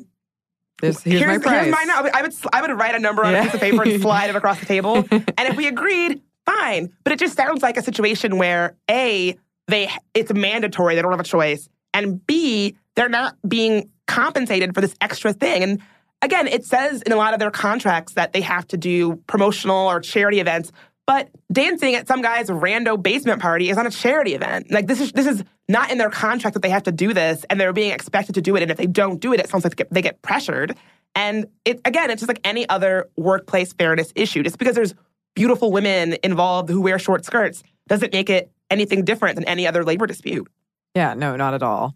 There's, 0.81 1.03
here's, 1.03 1.23
my 1.27 1.39
price. 1.39 1.65
here's 1.65 1.73
my. 1.73 2.11
I 2.15 2.23
would, 2.23 2.33
I 2.53 2.63
would 2.63 2.71
write 2.79 2.95
a 2.95 3.01
number 3.01 3.25
on 3.25 3.33
Yeah. 3.33 3.41
a 3.41 3.45
piece 3.45 3.55
of 3.55 3.61
paper 3.61 3.83
and 3.83 4.01
slide 4.03 4.31
it 4.31 4.37
across 4.37 4.61
the 4.61 4.67
table. 4.67 5.05
and 5.11 5.25
if 5.39 5.57
we 5.57 5.67
agreed, 5.67 6.23
fine. 6.47 6.93
But 7.03 7.13
it 7.13 7.19
just 7.19 7.37
sounds 7.37 7.63
like 7.63 7.77
a 7.77 7.83
situation 7.83 8.39
where 8.39 8.77
a 8.89 9.37
they 9.67 9.91
it's 10.15 10.33
mandatory. 10.33 10.95
They 10.95 11.03
don't 11.03 11.11
have 11.11 11.21
a 11.21 11.25
choice, 11.25 11.69
and 11.93 12.25
b 12.27 12.77
they're 12.95 13.09
not 13.09 13.37
being 13.47 13.91
compensated 14.09 14.75
for 14.75 14.81
this 14.81 14.97
extra 15.01 15.33
thing. 15.33 15.63
And 15.63 15.83
again, 16.23 16.49
it 16.49 16.65
says 16.65 17.03
in 17.03 17.13
a 17.13 17.17
lot 17.17 17.35
of 17.35 17.39
their 17.39 17.53
contracts 17.53 18.15
that 18.15 18.33
they 18.33 18.41
have 18.41 18.67
to 18.69 18.77
do 18.77 19.17
promotional 19.29 19.87
or 19.87 20.01
charity 20.01 20.41
events. 20.41 20.73
But 21.07 21.31
dancing 21.51 21.95
at 21.95 22.07
some 22.07 22.21
guy's 22.21 22.49
rando 22.49 23.01
basement 23.01 23.41
party 23.41 23.71
is 23.71 23.77
not 23.77 23.87
a 23.87 23.91
charity 23.91 24.35
event. 24.35 24.71
Like 24.71 24.89
this 24.89 25.01
is 25.01 25.13
this 25.13 25.27
is 25.27 25.45
not 25.69 25.91
in 25.91 25.99
their 25.99 26.11
contract 26.11 26.55
that 26.55 26.61
they 26.61 26.71
have 26.71 26.83
to 26.83 26.93
do 26.93 27.15
this, 27.15 27.45
and 27.49 27.59
they're 27.59 27.73
being 27.73 27.93
expected 27.93 28.35
to 28.35 28.43
do 28.43 28.57
it. 28.57 28.63
And 28.63 28.71
if 28.71 28.77
they 28.77 28.87
don't 28.87 29.21
do 29.21 29.33
it, 29.33 29.41
it 29.41 29.49
sounds 29.49 29.65
like 29.65 29.89
they 29.91 30.03
get, 30.03 30.21
pressured. 30.21 30.77
And 31.15 31.47
it 31.65 31.81
again, 31.87 32.11
it's 32.11 32.21
just 32.21 32.29
like 32.29 32.41
any 32.45 32.69
other 32.69 33.09
workplace 33.17 33.73
fairness 33.73 34.13
issue. 34.15 34.43
Just 34.43 34.59
because 34.59 34.75
there's 34.75 34.95
beautiful 35.35 35.73
women 35.73 36.17
involved 36.23 36.69
who 36.69 36.83
wear 36.83 36.99
short 36.99 37.25
skirts 37.25 37.63
doesn't 37.87 38.13
make 38.13 38.29
it 38.29 38.51
anything 38.71 39.05
different 39.05 39.37
than 39.37 39.45
any 39.45 39.67
other 39.67 39.85
labor 39.85 40.07
dispute. 40.07 40.47
Yeah, 40.95 41.15
no, 41.15 41.37
not 41.37 41.55
at 41.55 41.63
all. 41.63 41.95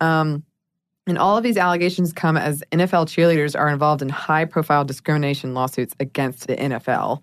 Um, 0.00 0.44
and 1.06 1.18
all 1.18 1.36
of 1.36 1.42
these 1.42 1.58
allegations 1.58 2.12
come 2.12 2.36
as 2.36 2.64
NFL 2.72 3.06
cheerleaders 3.06 3.58
are 3.58 3.68
involved 3.68 4.00
in 4.00 4.08
high 4.08 4.44
profile 4.44 4.84
discrimination 4.84 5.52
lawsuits 5.52 5.94
against 6.00 6.46
the 6.46 6.56
NFL. 6.56 7.20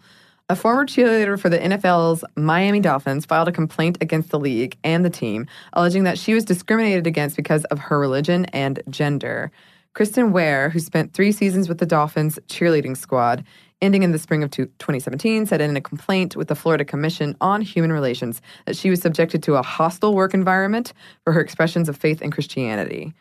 A 0.49 0.55
former 0.55 0.85
cheerleader 0.85 1.39
for 1.39 1.49
the 1.49 1.57
NFL's 1.57 2.23
Miami 2.35 2.79
Dolphins 2.79 3.25
filed 3.25 3.47
a 3.47 3.53
complaint 3.53 3.97
against 4.01 4.29
the 4.29 4.39
league 4.39 4.77
and 4.83 5.03
the 5.03 5.09
team, 5.09 5.47
alleging 5.73 6.03
that 6.03 6.19
she 6.19 6.33
was 6.33 6.45
discriminated 6.45 7.07
against 7.07 7.35
because 7.35 7.63
of 7.65 7.79
her 7.79 7.97
religion 7.97 8.45
and 8.45 8.83
gender. 8.89 9.51
Kristen 9.93 10.31
Ware, 10.31 10.69
who 10.69 10.79
spent 10.79 11.13
three 11.13 11.31
seasons 11.31 11.67
with 11.67 11.79
the 11.79 11.85
Dolphins 11.85 12.37
cheerleading 12.47 12.95
squad, 12.95 13.43
ending 13.81 14.03
in 14.03 14.11
the 14.11 14.19
spring 14.19 14.43
of 14.43 14.51
2017, 14.51 15.47
said 15.47 15.59
in 15.59 15.75
a 15.75 15.81
complaint 15.81 16.35
with 16.35 16.49
the 16.49 16.55
Florida 16.55 16.85
Commission 16.85 17.35
on 17.41 17.61
Human 17.61 17.91
Relations 17.91 18.41
that 18.65 18.77
she 18.77 18.89
was 18.89 19.01
subjected 19.01 19.41
to 19.43 19.55
a 19.55 19.63
hostile 19.63 20.13
work 20.13 20.33
environment 20.33 20.93
for 21.23 21.33
her 21.33 21.41
expressions 21.41 21.89
of 21.89 21.97
faith 21.97 22.21
and 22.21 22.31
Christianity. 22.31 23.13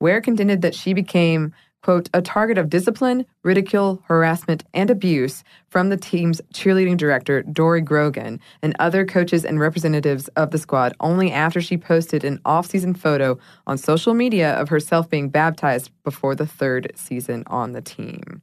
Ware 0.00 0.20
contended 0.20 0.62
that 0.62 0.74
she 0.74 0.92
became, 0.92 1.54
quote, 1.82 2.10
a 2.12 2.20
target 2.20 2.58
of 2.58 2.68
discipline, 2.68 3.24
ridicule, 3.42 4.02
harassment, 4.06 4.64
and 4.74 4.90
abuse 4.90 5.42
from 5.68 5.88
the 5.88 5.96
team's 5.96 6.40
cheerleading 6.52 6.96
director, 6.96 7.42
Dory 7.42 7.80
Grogan, 7.80 8.40
and 8.62 8.76
other 8.78 9.06
coaches 9.06 9.44
and 9.44 9.58
representatives 9.58 10.28
of 10.28 10.50
the 10.50 10.58
squad 10.58 10.94
only 11.00 11.32
after 11.32 11.60
she 11.60 11.78
posted 11.78 12.24
an 12.24 12.40
off 12.44 12.66
season 12.66 12.94
photo 12.94 13.38
on 13.66 13.78
social 13.78 14.14
media 14.14 14.54
of 14.54 14.68
herself 14.68 15.08
being 15.08 15.28
baptized 15.28 15.90
before 16.04 16.34
the 16.34 16.46
third 16.46 16.92
season 16.94 17.42
on 17.46 17.72
the 17.72 17.82
team. 17.82 18.42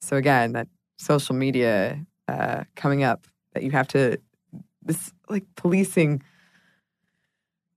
So, 0.00 0.16
again, 0.16 0.52
that 0.52 0.68
social 0.98 1.34
media 1.34 2.04
uh, 2.28 2.64
coming 2.76 3.02
up 3.02 3.26
that 3.54 3.62
you 3.62 3.70
have 3.70 3.88
to, 3.88 4.18
this 4.82 5.12
like 5.28 5.44
policing 5.56 6.22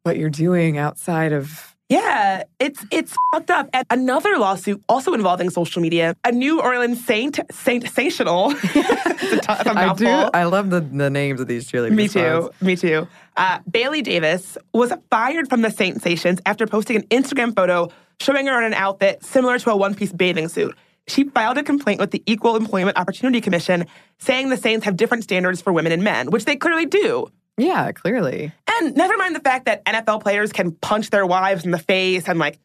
what 0.03 0.17
you're 0.17 0.29
doing 0.29 0.77
outside 0.77 1.33
of 1.33 1.74
Yeah, 1.89 2.43
it's 2.59 2.83
it's 2.91 3.15
fucked 3.31 3.51
up. 3.51 3.69
And 3.71 3.85
another 3.91 4.37
lawsuit 4.37 4.81
also 4.89 5.13
involving 5.13 5.51
social 5.51 5.83
media. 5.83 6.15
A 6.23 6.31
New 6.31 6.59
Orleans 6.59 7.05
Saint 7.05 7.39
Saint 7.51 7.83
Sational. 7.85 8.53
it's 8.63 9.33
a, 9.33 9.39
t- 9.39 9.45
it's 9.49 9.69
a 9.69 9.77
I 9.77 9.93
do. 9.93 10.07
I 10.07 10.45
love 10.45 10.71
the, 10.71 10.81
the 10.81 11.11
names 11.11 11.39
of 11.39 11.47
these 11.47 11.69
cheerleaders. 11.69 11.95
Me 11.95 12.07
too. 12.07 12.49
Me 12.59 12.75
too. 12.75 13.07
Uh, 13.37 13.59
Bailey 13.69 14.01
Davis 14.01 14.57
was 14.73 14.91
fired 15.11 15.47
from 15.47 15.61
the 15.61 15.69
Saintsations 15.69 16.39
after 16.45 16.65
posting 16.65 16.95
an 16.95 17.03
Instagram 17.03 17.55
photo 17.55 17.89
showing 18.19 18.47
her 18.47 18.57
in 18.59 18.65
an 18.65 18.73
outfit 18.73 19.23
similar 19.23 19.59
to 19.59 19.69
a 19.69 19.75
one-piece 19.75 20.13
bathing 20.13 20.47
suit. 20.47 20.75
She 21.07 21.25
filed 21.25 21.57
a 21.57 21.63
complaint 21.63 21.99
with 21.99 22.11
the 22.11 22.23
Equal 22.25 22.55
Employment 22.55 22.97
Opportunity 22.97 23.41
Commission, 23.41 23.85
saying 24.17 24.49
the 24.49 24.57
Saints 24.57 24.85
have 24.85 24.97
different 24.97 25.23
standards 25.23 25.61
for 25.61 25.71
women 25.71 25.91
and 25.91 26.03
men, 26.03 26.31
which 26.31 26.45
they 26.45 26.55
clearly 26.55 26.85
do. 26.85 27.27
Yeah, 27.57 27.91
clearly. 27.91 28.51
And 28.79 28.95
never 28.95 29.15
mind 29.17 29.35
the 29.35 29.39
fact 29.39 29.65
that 29.65 29.83
NFL 29.85 30.21
players 30.21 30.51
can 30.51 30.71
punch 30.71 31.09
their 31.09 31.25
wives 31.25 31.63
in 31.65 31.71
the 31.71 31.77
face 31.79 32.27
and 32.27 32.37
like 32.39 32.59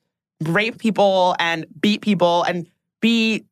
rape 0.45 0.79
people 0.79 1.37
and 1.39 1.67
beat 1.81 2.01
people 2.03 2.43
and 2.43 2.67
be 3.01 3.45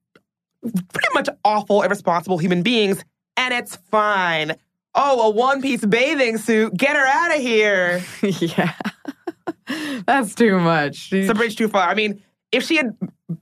pretty 0.63 1.15
much 1.15 1.29
awful, 1.45 1.83
irresponsible 1.83 2.39
human 2.39 2.63
beings, 2.63 3.05
and 3.37 3.55
it's 3.55 3.77
fine. 3.91 4.57
Oh, 4.95 5.29
a 5.29 5.31
one 5.31 5.63
piece 5.63 5.85
bathing 5.85 6.39
suit. 6.39 6.77
Get 6.77 6.97
her 6.97 7.07
out 7.07 7.37
of 7.37 7.41
here. 7.41 8.03
yeah. 8.23 8.75
That's 10.07 10.35
too 10.35 10.59
much. 10.59 10.97
She- 10.97 11.21
It's 11.21 11.31
a 11.31 11.35
bridge 11.35 11.55
too 11.57 11.69
far. 11.69 11.89
I 11.89 11.95
mean, 11.95 12.23
if 12.51 12.65
she 12.65 12.77
had 12.77 12.97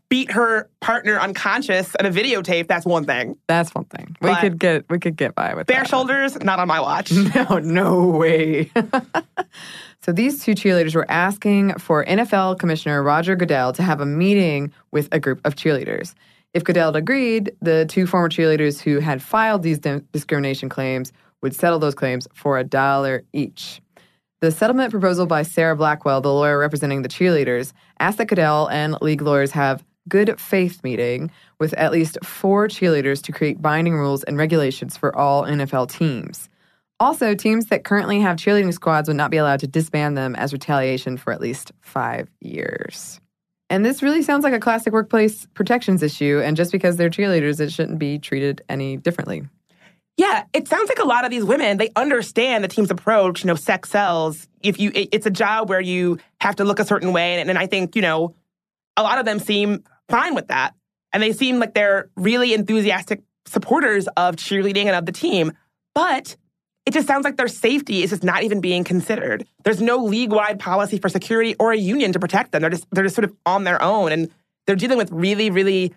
beat 0.09 0.30
her 0.32 0.68
partner 0.80 1.18
unconscious 1.18 1.95
in 1.99 2.07
a 2.07 2.11
videotape, 2.11 2.66
that's 2.66 2.84
one 2.84 3.05
thing. 3.05 3.37
That's 3.47 3.74
one 3.74 3.84
thing. 3.84 4.16
We 4.20 4.30
But- 4.30 4.41
could 4.41 4.59
get 4.59 4.84
we 4.91 4.99
could 4.99 5.16
get 5.16 5.34
by 5.34 5.55
with 5.55 5.66
Bare 5.66 5.84
shoulders, 5.84 6.37
not 6.43 6.59
on 6.59 6.68
my 6.68 6.80
watch. 6.80 7.12
No, 7.34 7.59
no 7.59 8.07
way. 8.09 8.70
so 10.03 10.12
these 10.12 10.43
two 10.45 10.53
cheerleaders 10.53 10.95
were 10.95 11.07
asking 11.11 11.74
for 11.78 12.05
NFL 12.05 12.59
Commissioner 12.59 13.03
Roger 13.03 13.37
Goodell 13.37 13.72
to 13.74 13.82
have 13.82 14.01
a 14.01 14.07
meeting 14.07 14.72
with 14.93 15.09
a 15.12 15.18
group 15.20 15.41
of 15.45 15.55
cheerleaders. 15.55 16.14
If 16.55 16.64
Goodell 16.64 16.95
agreed, 16.97 17.53
the 17.61 17.84
two 17.87 18.07
former 18.07 18.28
cheerleaders 18.28 18.80
who 18.80 18.99
had 19.01 19.22
filed 19.22 19.62
these 19.62 19.78
di- 19.78 20.01
discrimination 20.12 20.68
claims 20.68 21.12
would 21.43 21.55
settle 21.55 21.78
those 21.78 21.95
claims 21.95 22.26
for 22.34 22.59
a 22.59 22.64
dollar 22.64 23.24
each. 23.32 23.80
The 24.41 24.51
settlement 24.51 24.91
proposal 24.91 25.26
by 25.26 25.43
Sarah 25.43 25.76
Blackwell, 25.76 26.20
the 26.20 26.32
lawyer 26.32 26.59
representing 26.59 27.03
the 27.03 27.09
cheerleaders, 27.09 27.72
that 27.99 28.28
Goodell 28.28 28.68
and 28.68 28.97
league 29.01 29.22
lawyers 29.22 29.51
have 29.53 29.84
good 30.09 30.40
faith 30.40 30.82
meeting 30.84 31.30
with 31.59 31.72
at 31.74 31.92
least 31.92 32.18
four 32.24 32.68
cheerleaders 32.68 33.22
to 33.22 33.32
create 33.32 33.61
binding 33.61 33.94
rules 33.94 34.22
and 34.24 34.38
regulations 34.38 34.97
for 34.97 35.16
all 35.16 35.44
NFL 35.44 35.90
teams. 35.90 36.49
Also, 36.99 37.34
teams 37.34 37.66
that 37.66 37.84
currently 37.84 38.20
have 38.20 38.36
cheerleading 38.36 38.72
squads 38.72 39.09
would 39.09 39.16
not 39.16 39.30
be 39.30 39.36
allowed 39.36 39.61
to 39.61 39.66
disband 39.66 40.16
them 40.16 40.34
as 40.36 40.53
retaliation 40.53 41.16
for 41.16 41.32
at 41.32 41.40
least 41.40 41.72
five 41.80 42.30
years. 42.40 43.20
And 43.68 43.84
this 43.84 44.03
really 44.03 44.22
sounds 44.22 44.44
like 44.44 44.55
a 44.55 44.61
classic 44.61 44.92
workplace 44.92 45.47
protections 45.55 46.03
issue, 46.03 46.40
and 46.42 46.57
just 46.57 46.72
because 46.72 46.97
they're 46.97 47.11
cheerleaders, 47.11 47.61
it 47.61 47.72
shouldn't 47.72 47.99
be 47.99 48.18
treated 48.18 48.62
any 48.68 48.97
differently. 48.97 49.42
Yeah, 50.17 50.45
it 50.55 50.67
sounds 50.67 50.89
like 50.89 50.99
a 50.99 51.05
lot 51.07 51.25
of 51.25 51.31
these 51.31 51.45
women, 51.45 51.77
they 51.77 51.91
understand 51.95 52.64
the 52.64 52.69
team's 52.69 52.91
approach, 52.91 53.45
you 53.45 53.49
know, 53.49 53.55
sex 53.55 53.91
sells. 53.91 54.49
If 54.62 54.81
you 54.81 54.91
it- 54.95 55.11
it's 55.12 55.27
a 55.27 55.31
job 55.31 55.69
where 55.69 55.81
you 55.81 56.19
have 56.41 56.57
to 56.57 56.64
look 56.64 56.81
a 56.81 56.85
certain 56.87 57.12
way 57.12 57.39
and, 57.39 57.51
and 57.51 57.59
I 57.59 57.67
think, 57.67 57.95
you 57.95 58.03
know, 58.03 58.35
a 58.97 59.03
lot 59.03 59.19
of 59.19 59.27
them 59.27 59.39
seem 59.39 59.85
fine 60.09 60.35
with 60.35 60.49
that. 60.49 60.75
And 61.12 61.23
they 61.23 61.33
seem 61.33 61.59
like 61.59 61.75
they're 61.75 62.09
really 62.17 62.55
enthusiastic 62.55 63.23
supporters 63.47 64.09
of 64.17 64.37
cheerleading 64.37 64.87
and 64.87 64.97
of 64.97 65.07
the 65.07 65.12
team. 65.12 65.53
But 65.95 66.37
it 66.87 66.93
just 66.95 67.07
sounds 67.07 67.25
like 67.25 67.37
their 67.37 67.49
safety 67.49 68.03
is 68.03 68.11
just 68.11 68.25
not 68.25 68.43
even 68.43 68.61
being 68.61 68.85
considered. 68.85 69.47
There's 69.64 69.81
no 69.83 69.99
league-wide 69.99 70.59
policy 70.59 70.99
for 70.99 71.09
security 71.09 71.55
or 71.59 71.73
a 71.73 71.77
union 71.77 72.12
to 72.12 72.19
protect 72.19 72.53
them. 72.53 72.62
They're 72.62 72.71
just 72.71 72.87
they're 72.91 73.05
just 73.05 73.17
sort 73.17 73.25
of 73.25 73.35
on 73.45 73.64
their 73.64 73.81
own 73.83 74.12
and 74.12 74.31
they're 74.67 74.77
dealing 74.77 74.99
with 74.99 75.11
really, 75.12 75.51
really 75.51 75.95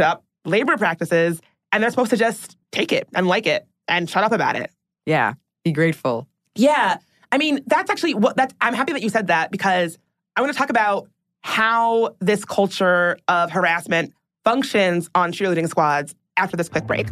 up 0.00 0.24
labor 0.44 0.76
practices 0.76 1.40
and 1.72 1.82
they're 1.82 1.90
supposed 1.90 2.10
to 2.10 2.16
just 2.16 2.56
take 2.72 2.92
it 2.92 3.08
and 3.14 3.26
like 3.26 3.46
it 3.46 3.66
and 3.86 4.08
shut 4.08 4.24
up 4.24 4.32
about 4.32 4.56
it. 4.56 4.70
Yeah, 5.06 5.34
be 5.64 5.72
grateful. 5.72 6.26
Yeah. 6.54 6.98
I 7.30 7.38
mean, 7.38 7.60
that's 7.66 7.90
actually 7.90 8.14
what 8.14 8.36
that's 8.36 8.54
I'm 8.60 8.74
happy 8.74 8.92
that 8.92 9.02
you 9.02 9.08
said 9.08 9.26
that 9.28 9.50
because 9.50 9.98
I 10.36 10.40
want 10.40 10.52
to 10.52 10.58
talk 10.58 10.70
about 10.70 11.08
how 11.42 12.14
this 12.20 12.44
culture 12.44 13.18
of 13.28 13.50
harassment 13.50 14.12
functions 14.44 15.08
on 15.14 15.32
cheerleading 15.32 15.68
squads 15.68 16.14
after 16.36 16.56
this 16.56 16.68
quick 16.68 16.86
break. 16.86 17.08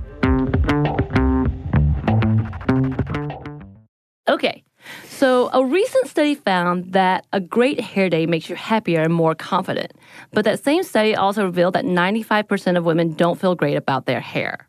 Okay. 4.29 4.63
So, 5.09 5.51
a 5.53 5.65
recent 5.65 6.09
study 6.09 6.35
found 6.35 6.93
that 6.93 7.27
a 7.33 7.41
great 7.41 7.81
hair 7.81 8.09
day 8.09 8.27
makes 8.27 8.49
you 8.49 8.55
happier 8.55 9.01
and 9.01 9.13
more 9.13 9.35
confident. 9.35 9.93
But 10.33 10.45
that 10.45 10.63
same 10.63 10.83
study 10.83 11.15
also 11.15 11.45
revealed 11.45 11.75
that 11.75 11.85
95% 11.85 12.77
of 12.77 12.85
women 12.85 13.15
don't 13.15 13.41
feel 13.41 13.55
great 13.55 13.77
about 13.77 14.07
their 14.07 14.21
hair. 14.21 14.69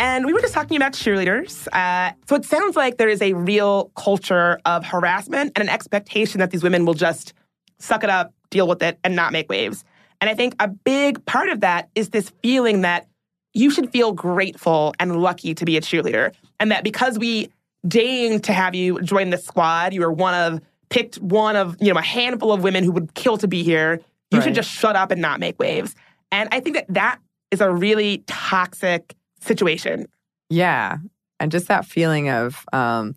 And 0.00 0.24
we 0.24 0.32
were 0.32 0.40
just 0.40 0.54
talking 0.54 0.78
about 0.78 0.94
cheerleaders. 0.94 1.68
Uh, 1.74 2.14
so 2.26 2.34
it 2.34 2.46
sounds 2.46 2.74
like 2.74 2.96
there 2.96 3.10
is 3.10 3.20
a 3.20 3.34
real 3.34 3.92
culture 3.96 4.58
of 4.64 4.82
harassment 4.82 5.52
and 5.54 5.62
an 5.62 5.68
expectation 5.68 6.40
that 6.40 6.50
these 6.50 6.62
women 6.62 6.86
will 6.86 6.94
just 6.94 7.34
suck 7.78 8.02
it 8.02 8.08
up, 8.08 8.32
deal 8.48 8.66
with 8.66 8.82
it, 8.82 8.98
and 9.04 9.14
not 9.14 9.30
make 9.30 9.50
waves. 9.50 9.84
And 10.22 10.30
I 10.30 10.34
think 10.34 10.54
a 10.58 10.68
big 10.68 11.22
part 11.26 11.50
of 11.50 11.60
that 11.60 11.90
is 11.94 12.08
this 12.08 12.32
feeling 12.42 12.80
that 12.80 13.08
you 13.52 13.70
should 13.70 13.90
feel 13.92 14.12
grateful 14.12 14.94
and 14.98 15.20
lucky 15.20 15.54
to 15.54 15.66
be 15.66 15.76
a 15.76 15.82
cheerleader. 15.82 16.32
And 16.58 16.70
that 16.70 16.82
because 16.82 17.18
we 17.18 17.50
deigned 17.86 18.42
to 18.44 18.54
have 18.54 18.74
you 18.74 19.02
join 19.02 19.28
the 19.28 19.38
squad, 19.38 19.92
you 19.92 20.00
were 20.00 20.12
one 20.12 20.34
of, 20.34 20.62
picked 20.88 21.16
one 21.16 21.56
of, 21.56 21.76
you 21.78 21.92
know, 21.92 21.98
a 21.98 22.02
handful 22.02 22.52
of 22.52 22.62
women 22.62 22.84
who 22.84 22.92
would 22.92 23.12
kill 23.12 23.36
to 23.36 23.46
be 23.46 23.62
here. 23.62 24.00
You 24.30 24.38
Right. 24.38 24.44
should 24.44 24.54
just 24.54 24.70
shut 24.70 24.96
up 24.96 25.10
and 25.10 25.20
not 25.20 25.40
make 25.40 25.58
waves. 25.58 25.94
And 26.32 26.48
I 26.52 26.60
think 26.60 26.76
that 26.76 26.86
that 26.88 27.18
is 27.50 27.60
a 27.60 27.70
really 27.70 28.24
toxic 28.26 29.14
situation. 29.40 30.06
Yeah. 30.48 30.98
And 31.38 31.50
just 31.50 31.68
that 31.68 31.86
feeling 31.86 32.28
of 32.28 32.64
um, 32.72 33.14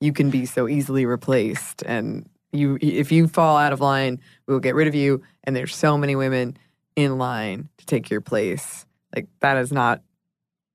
you 0.00 0.12
can 0.12 0.30
be 0.30 0.46
so 0.46 0.68
easily 0.68 1.06
replaced. 1.06 1.82
And 1.84 2.28
you, 2.52 2.78
if 2.80 3.10
you 3.10 3.28
fall 3.28 3.56
out 3.56 3.72
of 3.72 3.80
line, 3.80 4.20
we 4.46 4.54
will 4.54 4.60
get 4.60 4.74
rid 4.74 4.88
of 4.88 4.94
you. 4.94 5.22
And 5.44 5.54
there's 5.54 5.74
so 5.74 5.98
many 5.98 6.16
women 6.16 6.56
in 6.94 7.18
line 7.18 7.68
to 7.78 7.86
take 7.86 8.10
your 8.10 8.20
place. 8.20 8.86
Like, 9.14 9.26
that 9.40 9.56
is 9.56 9.72
not 9.72 10.02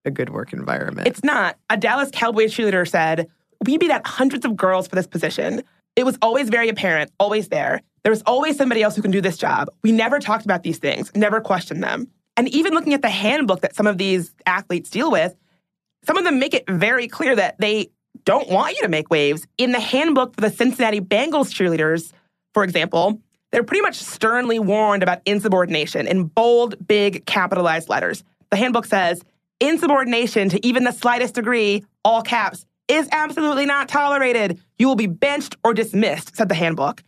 a 0.06 0.12
good 0.12 0.30
work 0.30 0.54
environment. 0.54 1.08
It's 1.08 1.24
not. 1.24 1.58
A 1.70 1.78
Dallas 1.78 2.10
Cowboys 2.12 2.54
cheerleader 2.54 2.88
said, 2.88 3.28
We 3.66 3.78
beat 3.78 3.92
out 3.92 4.06
hundreds 4.06 4.46
of 4.46 4.56
girls 4.56 4.88
for 4.88 4.96
this 4.96 5.08
position. 5.08 5.64
It 5.96 6.06
was 6.06 6.18
always 6.22 6.50
very 6.50 6.70
apparent, 6.70 7.12
always 7.20 7.50
there. 7.50 7.82
There 8.04 8.12
was 8.12 8.24
always 8.26 8.58
somebody 8.58 8.82
else 8.82 8.96
who 8.96 9.02
can 9.02 9.12
do 9.12 9.22
this 9.22 9.38
job. 9.38 9.70
We 9.84 9.92
never 9.92 10.20
talked 10.20 10.46
about 10.46 10.64
these 10.64 10.80
things, 10.80 11.12
never 11.16 11.39
questioned 11.42 11.84
them. 11.84 12.08
And 12.38 12.47
even 12.49 12.73
looking 12.73 12.93
at 12.93 13.01
the 13.01 13.09
handbook 13.09 13.61
that 13.61 13.75
some 13.75 13.88
of 13.88 13.97
these 13.97 14.34
athletes 14.45 14.89
deal 14.89 15.11
with, 15.11 15.36
some 16.05 16.17
of 16.17 16.23
them 16.23 16.39
make 16.39 16.53
it 16.53 16.69
very 16.69 17.07
clear 17.07 17.36
that 17.36 17.57
they 17.59 17.89
don't 18.25 18.49
want 18.49 18.75
you 18.75 18.82
to 18.82 18.88
make 18.89 19.09
waves. 19.09 19.45
In 19.57 19.71
the 19.71 19.79
handbook 19.79 20.36
for 20.36 20.41
the 20.41 20.49
Cincinnati 20.49 20.99
Bengals 21.01 21.51
cheerleaders, 21.51 22.11
for 22.53 22.63
example, 22.63 23.19
they're 23.51 23.63
pretty 23.63 23.82
much 23.82 23.95
sternly 23.95 24.59
warned 24.59 25.03
about 25.03 25.21
insubordination 25.25 26.07
in 26.07 26.25
bold, 26.25 26.88
big, 26.88 27.25
capitalized 27.25 27.89
letters. 27.89 28.23
The 28.49 28.57
handbook 28.57 28.86
says, 28.86 29.21
insubordination 29.59 30.49
to 30.49 30.65
even 30.65 30.84
the 30.84 30.91
slightest 30.91 31.36
degree, 31.36 31.86
all 32.03 32.21
caps, 32.21 32.65
is 32.88 33.07
absolutely 33.11 33.65
not 33.65 33.88
tolerated. 33.88 34.59
You 34.79 34.88
will 34.88 34.95
be 34.95 35.07
benched 35.07 35.55
or 35.63 35.73
dismissed, 35.73 36.36
said 36.36 36.49
the 36.49 36.55
handbook. 36.55 37.03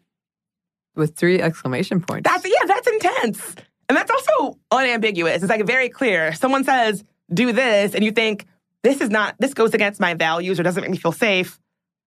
with 0.95 1.15
three 1.15 1.41
exclamation 1.41 2.01
points. 2.01 2.29
That's 2.29 2.45
yeah, 2.45 2.65
that's 2.67 2.87
intense. 2.87 3.55
And 3.93 4.09
that's 4.09 4.09
also 4.09 4.57
unambiguous. 4.71 5.43
It's 5.43 5.49
like 5.51 5.67
very 5.67 5.87
clear. 5.87 6.33
Someone 6.33 6.63
says, 6.63 7.03
do 7.31 7.51
this, 7.51 7.93
and 7.93 8.03
you 8.03 8.11
think, 8.11 8.47
this 8.81 9.01
is 9.01 9.11
not, 9.11 9.35
this 9.37 9.53
goes 9.53 9.75
against 9.75 9.99
my 9.99 10.15
values 10.15 10.59
or 10.59 10.63
doesn't 10.63 10.81
make 10.81 10.89
me 10.89 10.97
feel 10.97 11.11
safe. 11.11 11.59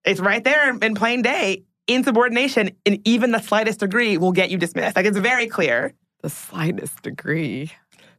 It's 0.04 0.18
right 0.18 0.42
there 0.42 0.76
in 0.76 0.94
plain 0.96 1.22
day. 1.22 1.62
Insubordination 1.86 2.72
in 2.84 3.00
even 3.04 3.30
the 3.30 3.38
slightest 3.40 3.78
degree 3.80 4.18
will 4.18 4.32
get 4.32 4.50
you 4.50 4.58
dismissed. 4.58 4.96
Like 4.96 5.06
it's 5.06 5.16
very 5.16 5.46
clear. 5.46 5.94
the 6.22 6.28
slightest 6.28 7.02
degree. 7.02 7.70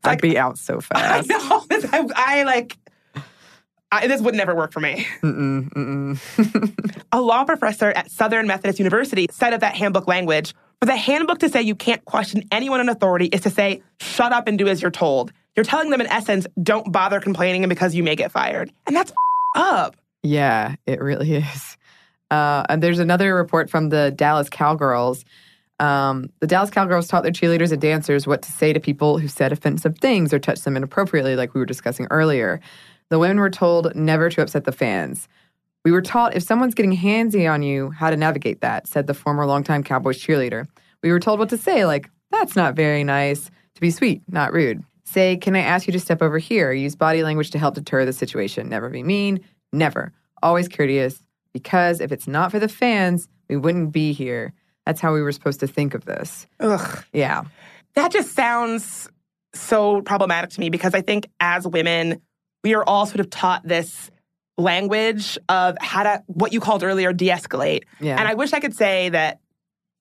like- 0.05 0.13
I'd 0.13 0.21
be 0.21 0.37
out 0.37 0.57
so 0.57 0.79
fast. 0.79 1.29
I 1.29 1.33
know. 1.33 1.65
I, 1.91 2.07
I 2.15 2.43
like 2.43 2.77
I, 3.91 4.07
this 4.07 4.21
would 4.21 4.35
never 4.35 4.55
work 4.55 4.71
for 4.71 4.79
me. 4.79 5.05
Mm-mm, 5.21 5.69
mm-mm. 5.71 7.05
A 7.11 7.21
law 7.21 7.43
professor 7.43 7.89
at 7.89 8.11
Southern 8.11 8.47
Methodist 8.47 8.79
University 8.79 9.27
said 9.31 9.53
of 9.53 9.59
that 9.61 9.75
handbook 9.75 10.07
language 10.07 10.53
for 10.79 10.85
the 10.85 10.95
handbook 10.95 11.39
to 11.39 11.49
say 11.49 11.61
you 11.61 11.75
can't 11.75 12.03
question 12.05 12.43
anyone 12.51 12.79
in 12.79 12.89
authority 12.89 13.25
is 13.25 13.41
to 13.41 13.49
say, 13.49 13.81
shut 13.99 14.31
up 14.31 14.47
and 14.47 14.57
do 14.57 14.67
as 14.67 14.81
you're 14.81 14.91
told. 14.91 15.33
You're 15.55 15.65
telling 15.65 15.89
them, 15.89 16.01
in 16.01 16.07
essence, 16.07 16.45
don't 16.61 16.91
bother 16.91 17.19
complaining 17.19 17.67
because 17.67 17.95
you 17.95 18.03
may 18.03 18.15
get 18.15 18.31
fired. 18.31 18.71
And 18.85 18.95
that's 18.95 19.11
up. 19.55 19.95
Yeah, 20.21 20.75
it 20.85 21.01
really 21.01 21.35
is. 21.37 21.77
Uh, 22.29 22.63
and 22.69 22.83
there's 22.83 22.99
another 22.99 23.33
report 23.33 23.69
from 23.69 23.89
the 23.89 24.11
Dallas 24.11 24.49
Cowgirls. 24.49 25.25
Um, 25.79 26.29
the 26.39 26.47
Dallas 26.47 26.69
Cowgirls 26.69 27.07
taught 27.07 27.23
their 27.23 27.31
cheerleaders 27.31 27.71
and 27.71 27.81
dancers 27.81 28.27
what 28.27 28.41
to 28.43 28.51
say 28.51 28.73
to 28.73 28.79
people 28.79 29.17
who 29.17 29.27
said 29.27 29.51
offensive 29.51 29.97
things 29.99 30.33
or 30.33 30.39
touched 30.39 30.63
them 30.63 30.75
inappropriately, 30.75 31.35
like 31.35 31.53
we 31.53 31.59
were 31.59 31.65
discussing 31.65 32.07
earlier. 32.11 32.59
The 33.09 33.19
women 33.19 33.39
were 33.39 33.49
told 33.49 33.95
never 33.95 34.29
to 34.29 34.41
upset 34.41 34.65
the 34.65 34.71
fans. 34.71 35.27
We 35.85 35.91
were 35.91 36.01
taught 36.01 36.35
if 36.35 36.43
someone's 36.43 36.73
getting 36.73 36.95
handsy 36.95 37.49
on 37.51 37.63
you, 37.63 37.91
how 37.91 38.09
to 38.09 38.17
navigate 38.17 38.61
that, 38.61 38.87
said 38.87 39.07
the 39.07 39.13
former 39.13 39.45
longtime 39.45 39.83
Cowboys 39.83 40.19
cheerleader. 40.19 40.67
We 41.01 41.11
were 41.11 41.19
told 41.19 41.39
what 41.39 41.49
to 41.49 41.57
say, 41.57 41.85
like, 41.85 42.09
that's 42.31 42.55
not 42.55 42.75
very 42.75 43.03
nice, 43.03 43.49
to 43.75 43.81
be 43.81 43.91
sweet, 43.91 44.21
not 44.27 44.51
rude. 44.51 44.83
Say, 45.05 45.37
can 45.37 45.55
I 45.55 45.59
ask 45.59 45.87
you 45.87 45.93
to 45.93 45.99
step 45.99 46.21
over 46.21 46.37
here? 46.37 46.73
Use 46.73 46.95
body 46.95 47.23
language 47.23 47.51
to 47.51 47.59
help 47.59 47.75
deter 47.75 48.03
the 48.03 48.11
situation. 48.11 48.67
Never 48.67 48.89
be 48.89 49.03
mean, 49.03 49.39
never. 49.71 50.11
Always 50.43 50.67
courteous, 50.67 51.23
because 51.53 52.01
if 52.01 52.11
it's 52.11 52.27
not 52.27 52.51
for 52.51 52.59
the 52.59 52.67
fans, 52.67 53.29
we 53.49 53.55
wouldn't 53.55 53.93
be 53.93 54.11
here. 54.11 54.53
That's 54.85 54.99
how 54.99 55.13
we 55.13 55.21
were 55.21 55.31
supposed 55.31 55.61
to 55.61 55.67
think 55.67 55.93
of 55.93 56.05
this. 56.05 56.47
Ugh. 56.59 57.03
Yeah. 57.13 57.43
That 57.95 58.11
just 58.11 58.33
sounds 58.33 59.09
so 59.53 60.01
problematic 60.01 60.49
to 60.51 60.59
me 60.59 60.69
because 60.69 60.93
I 60.93 61.01
think 61.01 61.29
as 61.39 61.65
women, 61.65 62.21
we 62.63 62.73
are 62.73 62.83
all 62.83 63.05
sort 63.05 63.19
of 63.19 63.29
taught 63.29 63.65
this 63.65 64.11
language 64.57 65.37
of 65.49 65.77
how 65.79 66.03
to, 66.03 66.23
what 66.27 66.53
you 66.53 66.59
called 66.59 66.83
earlier, 66.83 67.13
de 67.13 67.29
escalate. 67.29 67.83
Yeah. 67.99 68.17
And 68.17 68.27
I 68.27 68.33
wish 68.33 68.53
I 68.53 68.59
could 68.59 68.75
say 68.75 69.09
that 69.09 69.39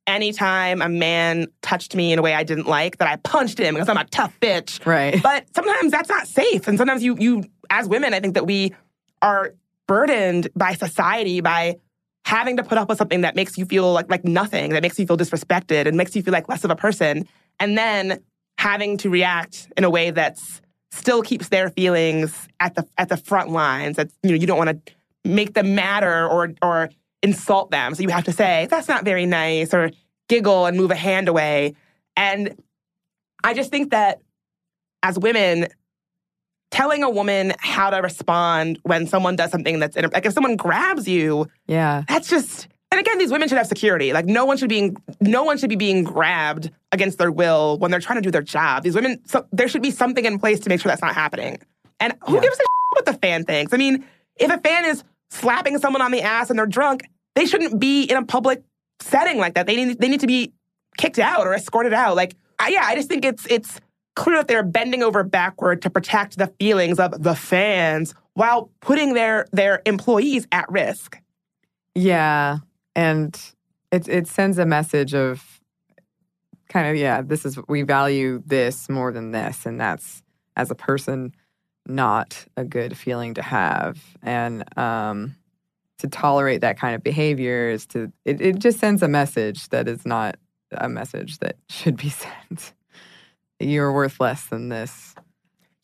anytime 0.07 0.83
a 0.83 0.89
man 0.89 1.49
touched 1.63 1.95
me 1.95 2.13
in 2.13 2.19
a 2.19 2.23
way 2.23 2.35
I 2.35 2.45
didn't 2.45 2.67
like, 2.67 2.99
that 2.99 3.09
I 3.09 3.17
punched 3.17 3.59
him 3.59 3.75
because 3.75 3.89
I'm 3.89 3.97
a 3.97 4.05
tough 4.05 4.39
bitch. 4.41 4.85
Right. 4.87 5.23
But 5.23 5.47
sometimes 5.55 5.93
that's 5.93 6.09
not 6.09 6.27
safe. 6.27 6.69
And 6.69 6.79
sometimes 6.79 7.03
you, 7.03 7.17
you, 7.19 7.45
as 7.71 7.89
women, 7.89 8.15
I 8.15 8.21
think 8.21 8.35
that 8.35 8.47
we 8.47 8.75
are 9.21 9.55
burdened 9.87 10.49
by 10.55 10.75
society 10.75 11.41
by 11.41 11.77
having 12.25 12.57
to 12.57 12.63
put 12.65 12.77
up 12.79 12.89
with 12.89 12.99
something 12.99 13.21
that 13.21 13.37
makes 13.37 13.57
you 13.57 13.65
feel 13.65 13.93
like 13.93 14.11
like 14.11 14.25
nothing, 14.25 14.71
that 14.73 14.83
makes 14.83 14.99
you 14.99 15.07
feel 15.07 15.17
disrespected 15.17 15.87
and 15.87 15.97
makes 15.97 16.17
you 16.17 16.23
feel 16.23 16.33
like 16.33 16.49
less 16.49 16.65
of 16.65 16.71
a 16.71 16.77
person, 16.77 17.27
and 17.61 17.79
then 17.79 18.21
having 18.59 18.97
to 18.97 19.11
react 19.11 19.69
in 19.77 19.85
a 19.85 19.91
way 19.91 20.11
that's 20.11 20.61
still 20.97 21.23
keeps 21.23 21.49
their 21.49 21.71
feelings 21.71 22.49
at 22.61 22.75
the 22.75 22.87
at 22.99 23.09
the 23.09 23.17
front 23.17 23.51
lines. 23.51 23.97
That 23.97 24.11
you 24.23 24.31
know 24.31 24.37
you 24.37 24.47
don't 24.47 24.59
want 24.59 24.87
to 24.87 24.93
make 25.25 25.55
them 25.55 25.75
matter 25.75 26.27
or 26.27 26.53
or 26.63 26.91
insult 27.23 27.71
them, 27.71 27.95
so 27.95 28.03
you 28.03 28.09
have 28.11 28.25
to 28.25 28.33
say 28.33 28.67
that's 28.71 28.89
not 28.89 29.05
very 29.05 29.27
nice 29.27 29.73
or 29.75 29.91
giggle 30.29 30.67
and 30.67 30.77
move 30.77 30.91
a 30.91 30.95
hand 30.97 31.29
away. 31.29 31.75
And 32.17 32.57
I 33.45 33.55
just 33.55 33.71
think 33.71 33.91
that 33.91 34.21
as 35.03 35.19
women, 35.19 35.69
telling 36.71 37.03
a 37.03 37.11
woman 37.11 37.53
how 37.59 37.91
to 37.91 37.99
respond 37.99 38.79
when 38.83 39.07
someone 39.07 39.37
does 39.37 39.51
something 39.51 39.79
that's 39.79 39.97
like 39.97 40.25
if 40.27 40.33
someone 40.33 40.57
grabs 40.57 41.07
you, 41.07 41.47
Yeah. 41.67 42.03
that's 42.09 42.29
just 42.29 42.69
and 42.91 43.01
again 43.01 43.19
these 43.19 43.31
women 43.31 43.49
should 43.49 43.59
have 43.59 43.67
security. 43.67 44.13
Like 44.13 44.27
no 44.27 44.45
one 44.45 44.57
should 44.57 44.69
be 44.69 44.93
no 45.21 45.43
one 45.45 45.59
should 45.59 45.69
be 45.71 45.77
being 45.77 46.05
grabbed 46.05 46.71
against 46.93 47.19
their 47.19 47.31
will 47.33 47.79
when 47.79 47.91
they're 47.91 48.01
trying 48.01 48.17
to 48.17 48.23
do 48.23 48.31
their 48.31 48.43
job. 48.43 48.83
These 48.83 48.95
women 48.95 49.21
so 49.27 49.47
there 49.53 49.69
should 49.69 49.83
be 49.83 49.91
something 49.91 50.25
in 50.25 50.39
place 50.39 50.61
to 50.61 50.69
make 50.69 50.81
sure 50.81 50.91
that's 50.91 51.03
not 51.03 51.15
happening. 51.15 51.59
And 52.01 52.15
who 52.27 52.35
Yeah. 52.37 52.41
gives 52.43 52.57
a 52.57 52.61
shit 52.61 52.67
what 52.93 53.07
the 53.07 53.15
fan 53.15 53.45
thinks? 53.45 53.73
I 53.73 53.77
mean 53.77 54.05
if 54.37 54.51
a 54.51 54.59
fan 54.59 54.85
is 54.85 55.03
slapping 55.31 55.79
someone 55.79 56.03
on 56.03 56.11
the 56.13 56.23
ass 56.23 56.51
and 56.51 56.59
they're 56.59 56.67
drunk 56.67 57.03
they 57.35 57.45
shouldn't 57.47 57.79
be 57.79 58.05
in 58.05 58.17
a 58.17 58.25
public 58.25 58.63
setting 59.01 59.39
like 59.39 59.55
that. 59.55 59.67
They 59.67 59.77
need 59.77 60.01
they 60.01 60.09
need 60.09 60.21
to 60.21 60.27
be 60.27 60.53
kicked 60.97 61.19
out 61.19 61.47
or 61.47 61.55
escorted 61.55 61.93
out. 61.93 62.17
Like 62.17 62.35
I, 62.59 62.69
yeah 62.71 62.83
i 62.85 62.95
just 62.95 63.09
think 63.09 63.25
it's 63.25 63.47
it's 63.51 63.81
clear 64.15 64.37
that 64.37 64.49
they're 64.49 64.63
bending 64.63 65.03
over 65.03 65.23
backward 65.23 65.83
to 65.83 65.91
protect 65.91 66.39
the 66.39 66.47
feelings 66.59 66.99
of 66.99 67.23
the 67.23 67.35
fans 67.35 68.15
while 68.33 68.71
putting 68.81 69.13
their 69.13 69.47
their 69.53 69.83
employees 69.85 70.47
at 70.53 70.71
risk. 70.71 71.19
Yeah, 71.95 72.59
and 72.97 73.39
it 73.93 74.09
it 74.09 74.27
sends 74.27 74.59
a 74.59 74.67
message 74.67 75.15
of 75.15 75.61
kind 76.69 76.89
of 76.89 76.97
yeah, 76.97 77.23
this 77.23 77.45
is 77.45 77.59
we 77.69 77.83
value 77.83 78.43
this 78.45 78.89
more 78.89 79.13
than 79.13 79.31
this, 79.31 79.67
and 79.67 79.81
that's 79.81 80.23
as 80.57 80.71
a 80.73 80.75
person 80.75 81.33
not 81.87 82.47
a 82.57 82.65
good 82.65 82.97
feeling 82.97 83.35
to 83.35 83.43
have, 83.43 84.03
and 84.23 84.65
um, 84.77 85.37
to 85.99 86.09
tolerate 86.09 86.63
that 86.63 86.79
kind 86.79 86.97
of 86.97 87.05
behavior 87.05 87.69
is 87.69 87.87
to 87.87 88.11
it, 88.25 88.41
it 88.41 88.59
just 88.59 88.81
sends 88.81 89.03
a 89.03 89.09
message 89.09 89.69
that 89.69 89.87
is 89.87 90.05
not 90.05 90.37
a 90.73 90.89
message 90.89 91.39
that 91.39 91.57
should 91.69 91.97
be 91.97 92.09
sent. 92.09 92.73
You're 93.61 93.93
worth 93.93 94.21
less 94.21 94.47
than 94.47 94.69
this. 94.69 95.15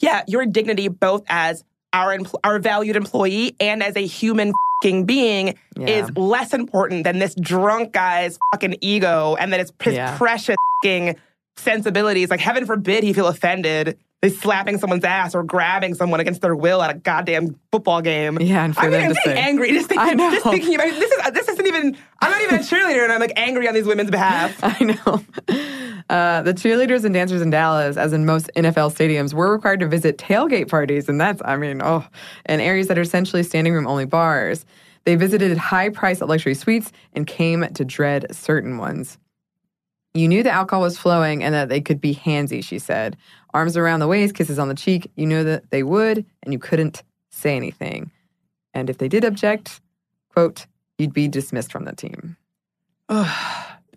yeah, 0.00 0.24
your 0.26 0.44
dignity 0.46 0.88
both 0.88 1.24
as 1.28 1.64
our 1.93 2.16
empl- 2.16 2.38
our 2.45 2.59
valued 2.59 2.97
employee 2.97 3.55
and 3.61 3.82
as 3.82 3.97
a 3.97 4.07
human 4.07 4.53
fing 4.82 5.05
being 5.05 5.55
Yeah. 5.78 5.86
is 5.86 6.16
less 6.16 6.53
important 6.53 7.05
than 7.05 7.18
this 7.18 7.34
drunk 7.34 7.93
guy's 7.93 8.38
fucking 8.53 8.76
ego 8.80 9.36
and 9.38 9.53
that 9.53 9.61
his, 9.61 9.72
his 9.82 9.95
Yeah. 9.95 10.16
precious 10.18 10.57
fing 10.82 11.16
sensibilities. 11.57 12.30
Like 12.30 12.40
heaven 12.40 12.66
forbid 12.66 13.05
he 13.05 13.12
feel 13.12 13.26
offended. 13.28 13.99
By 14.20 14.28
slapping 14.28 14.78
someone's 14.78 15.03
ass 15.03 15.34
or 15.34 15.43
grabbing 15.43 15.95
someone 15.95 16.20
against 16.20 16.43
their 16.43 16.55
will 16.55 16.80
at 16.80 16.90
a 16.95 16.95
goddamn 16.97 17.57
football 17.72 18.01
game. 18.01 18.38
Yeah, 18.40 18.64
and 18.64 18.72
for 18.72 18.82
I 18.82 18.84
mean, 18.84 18.93
them 18.93 19.03
I'm 19.09 19.14
to 19.16 19.20
say- 19.24 19.36
angry 19.36 19.72
just 19.72 19.90
I 19.90 19.97
thinking, 19.97 20.16
know. 20.16 20.30
just 20.30 20.45
thinking 20.45 20.74
about 20.76 20.90
this 20.90 21.11
is 21.11 21.30
this 21.32 21.49
isn't 21.49 21.66
even. 21.66 21.97
I'm 22.20 22.30
not 22.30 22.40
even 22.43 22.55
a 22.55 22.59
cheerleader, 22.61 23.03
and 23.03 23.11
I'm 23.12 23.18
like 23.18 23.32
angry 23.34 23.66
on 23.66 23.74
these 23.74 23.84
women's 23.84 24.12
behalf. 24.12 24.57
I 24.62 24.84
know. 24.84 25.24
Uh, 26.11 26.42
the 26.42 26.55
cheerleaders 26.55 27.05
and 27.05 27.14
dancers 27.14 27.42
in 27.42 27.50
Dallas, 27.50 27.96
as 27.96 28.12
in 28.12 28.26
most 28.26 28.50
NFL 28.57 28.94
stadiums, 28.94 29.32
were 29.34 29.53
required 29.53 29.80
to 29.80 29.88
visit 29.88 30.18
tailgate 30.18 30.68
parties, 30.68 31.09
and 31.09 31.20
that's, 31.20 31.40
I 31.44 31.57
mean, 31.57 31.80
oh, 31.82 32.07
in 32.46 32.61
areas 32.61 32.88
that 32.88 32.98
are 32.98 33.03
essentially 33.03 33.42
standing 33.42 33.72
room 33.72 33.86
only 33.86 34.05
bars. 34.05 34.64
They 35.05 35.16
visited 35.16 35.57
high 35.57 35.88
priced 35.88 36.22
luxury 36.22 36.55
suites 36.55 36.92
and 37.12 37.26
came 37.26 37.66
to 37.74 37.84
dread 37.84 38.34
certain 38.34 38.78
ones. 38.78 39.18
You 40.14 40.28
knew 40.28 40.42
the 40.42 40.50
alcohol 40.50 40.82
was 40.82 40.98
flowing 40.98 41.42
and 41.42 41.55
that 41.55 41.68
they 41.68 41.80
could 41.80 42.00
be 42.00 42.14
handsy, 42.14 42.62
she 42.62 42.78
said. 42.78 43.16
Arms 43.55 43.76
around 43.76 44.00
the 44.00 44.09
waist, 44.09 44.34
kisses 44.34 44.59
on 44.59 44.68
the 44.68 44.74
cheek. 44.74 45.11
You 45.16 45.26
knew 45.26 45.42
that 45.44 45.70
they 45.70 45.82
would, 45.82 46.24
and 46.42 46.53
you 46.53 46.59
couldn't 46.59 47.03
say 47.30 47.57
anything. 47.57 48.11
And 48.74 48.88
if 48.90 48.98
they 48.98 49.09
did 49.09 49.24
object, 49.24 49.80
quote, 50.28 50.66
you'd 50.98 51.12
be 51.12 51.28
dismissed 51.28 51.72
from 51.72 51.84
the 51.84 51.94
team. 51.94 52.36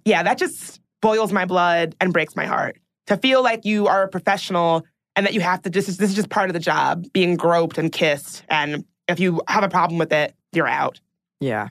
yeah, 0.05 0.23
that 0.23 0.37
just 0.37 0.79
boils 1.05 1.31
my 1.31 1.45
blood 1.45 1.95
and 2.01 2.11
breaks 2.11 2.35
my 2.35 2.47
heart. 2.47 2.79
To 3.05 3.17
feel 3.17 3.43
like 3.43 3.63
you 3.63 3.85
are 3.85 4.01
a 4.01 4.07
professional 4.07 4.83
and 5.15 5.23
that 5.27 5.35
you 5.35 5.39
have 5.39 5.61
to 5.61 5.69
just, 5.69 5.99
this 5.99 6.09
is 6.09 6.15
just 6.15 6.29
part 6.31 6.49
of 6.49 6.55
the 6.55 6.59
job, 6.59 7.05
being 7.13 7.35
groped 7.35 7.77
and 7.77 7.91
kissed. 7.91 8.43
And 8.49 8.83
if 9.07 9.19
you 9.19 9.39
have 9.47 9.63
a 9.63 9.69
problem 9.69 9.99
with 9.99 10.11
it, 10.11 10.33
you're 10.51 10.67
out. 10.67 10.99
Yeah, 11.39 11.67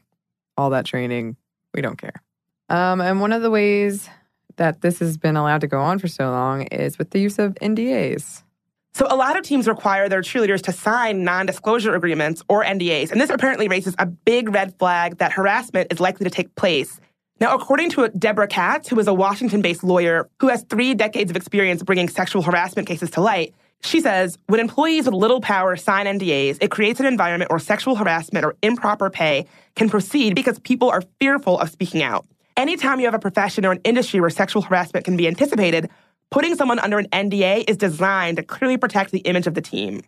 all 0.57 0.71
that 0.71 0.85
training, 0.85 1.37
we 1.75 1.83
don't 1.83 1.97
care. 1.97 2.23
Um, 2.69 3.01
and 3.01 3.21
one 3.21 3.33
of 3.33 3.43
the 3.43 3.51
ways 3.51 4.09
that 4.55 4.83
this 4.83 5.01
has 5.01 5.17
been 5.19 5.37
allowed 5.37 5.63
to 5.63 5.67
go 5.67 5.81
on 5.81 5.99
for 5.99 6.07
so 6.07 6.31
long 6.31 6.63
is 6.69 6.97
with 6.97 7.11
the 7.11 7.19
use 7.19 7.41
of 7.41 7.57
NDAs. 7.57 8.45
So 8.93 9.09
a 9.11 9.17
lot 9.17 9.37
of 9.37 9.43
teams 9.43 9.67
require 9.67 10.09
their 10.09 10.23
cheerleaders 10.23 10.63
to 10.63 10.73
sign 10.73 11.25
non-disclosure 11.25 11.97
agreements 11.97 12.45
or 12.49 12.63
NDAs, 12.63 13.11
and 13.11 13.21
this 13.21 13.31
apparently 13.31 13.67
raises 13.67 13.97
a 13.99 14.07
big 14.07 14.55
red 14.55 14.79
flag 14.79 15.19
that 15.19 15.33
harassment 15.33 15.93
is 15.93 15.99
likely 15.99 16.23
to 16.23 16.31
take 16.31 16.55
place. 16.55 17.01
Now, 17.41 17.55
according 17.55 17.91
to 17.91 18.09
Deborah 18.11 18.47
Katz, 18.47 18.89
who 18.89 18.99
is 18.99 19.09
a 19.09 19.15
Washington-based 19.15 19.83
lawyer 19.83 20.29
who 20.41 20.49
has 20.49 20.63
three 20.65 20.95
decades 20.95 21.31
of 21.31 21.37
experience 21.37 21.83
bringing 21.83 22.09
sexual 22.09 22.43
harassment 22.43 22.87
cases 22.87 23.11
to 23.13 23.21
light, 23.21 23.55
she 23.83 24.01
says 24.01 24.39
when 24.47 24.61
employees 24.61 25.07
with 25.07 25.15
little 25.15 25.41
power 25.41 25.77
sign 25.77 26.07
NDAs, 26.07 26.59
it 26.61 26.71
creates 26.71 27.01
an 27.01 27.07
environment 27.07 27.51
where 27.51 27.59
sexual 27.59 27.97
harassment 27.97 28.47
or 28.47 28.55
improper 28.63 29.11
pay 29.11 29.47
can 29.75 29.91
proceed 29.91 30.35
because 30.35 30.59
people 30.61 30.91
are 30.91 31.03
fearful 31.21 31.59
of 31.59 31.71
speaking 31.71 32.03
out. 32.03 32.25
Anytime 32.57 33.01
you 33.01 33.07
have 33.07 33.15
a 33.15 33.19
profession 33.19 33.67
or 33.67 33.73
an 33.73 33.81
industry 33.85 34.21
where 34.21 34.31
sexual 34.31 34.63
harassment 34.63 35.05
can 35.05 35.17
be 35.17 35.27
anticipated, 35.27 35.91
putting 36.31 36.55
someone 36.55 36.79
under 36.79 36.99
an 36.99 37.09
NDA 37.09 37.69
is 37.69 37.77
designed 37.77 38.37
to 38.37 38.45
clearly 38.45 38.77
protect 38.77 39.11
the 39.11 39.19
image 39.21 39.49
of 39.49 39.55
the 39.55 39.61
team. 39.61 40.03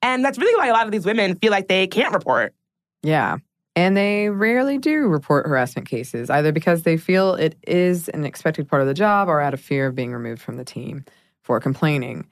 And 0.00 0.24
that's 0.24 0.38
really 0.38 0.56
why 0.56 0.68
a 0.68 0.72
lot 0.72 0.86
of 0.86 0.92
these 0.92 1.04
women 1.04 1.36
feel 1.36 1.50
like 1.50 1.68
they 1.68 1.88
can't 1.88 2.14
report. 2.14 2.54
Yeah. 3.02 3.38
And 3.74 3.96
they 3.96 4.28
rarely 4.28 4.76
do 4.76 5.06
report 5.06 5.46
harassment 5.46 5.88
cases, 5.88 6.28
either 6.28 6.52
because 6.52 6.82
they 6.82 6.98
feel 6.98 7.34
it 7.34 7.56
is 7.66 8.08
an 8.10 8.24
expected 8.24 8.68
part 8.68 8.82
of 8.82 8.88
the 8.88 8.94
job 8.94 9.28
or 9.28 9.40
out 9.40 9.54
of 9.54 9.60
fear 9.60 9.86
of 9.86 9.94
being 9.94 10.12
removed 10.12 10.42
from 10.42 10.56
the 10.56 10.64
team 10.64 11.04
for 11.42 11.58
complaining. 11.58 12.26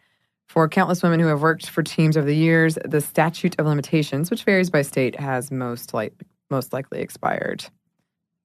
For 0.49 0.69
countless 0.69 1.03
women 1.03 1.21
who 1.21 1.29
have 1.29 1.43
worked 1.43 1.71
for 1.71 1.83
teams 1.83 2.17
over 2.17 2.27
the 2.27 2.37
years, 2.37 2.77
the 2.85 3.01
statute 3.01 3.59
of 3.59 3.67
limitations, 3.67 4.31
which 4.31 4.45
varies 4.45 4.69
by 4.69 4.83
state, 4.83 5.19
has 5.19 5.51
most, 5.51 5.95
like, 5.95 6.13
most 6.51 6.73
likely 6.73 7.01
expired. 7.01 7.65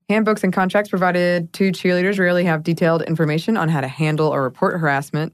Handbooks 0.07 0.43
and 0.43 0.53
contracts 0.53 0.89
provided 0.89 1.51
to 1.53 1.71
cheerleaders 1.71 2.19
rarely 2.19 2.43
have 2.45 2.61
detailed 2.61 3.01
information 3.01 3.57
on 3.57 3.69
how 3.69 3.81
to 3.81 3.87
handle 3.87 4.27
or 4.27 4.43
report 4.43 4.79
harassment. 4.79 5.33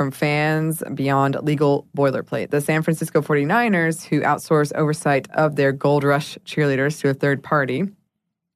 From 0.00 0.10
fans 0.10 0.82
beyond 0.94 1.36
legal 1.42 1.86
boilerplate. 1.94 2.48
The 2.48 2.62
San 2.62 2.80
Francisco 2.80 3.20
49ers, 3.20 4.06
who 4.06 4.22
outsource 4.22 4.72
oversight 4.74 5.30
of 5.32 5.56
their 5.56 5.72
Gold 5.72 6.04
Rush 6.04 6.38
cheerleaders 6.46 6.98
to 7.02 7.10
a 7.10 7.12
third 7.12 7.42
party, 7.42 7.84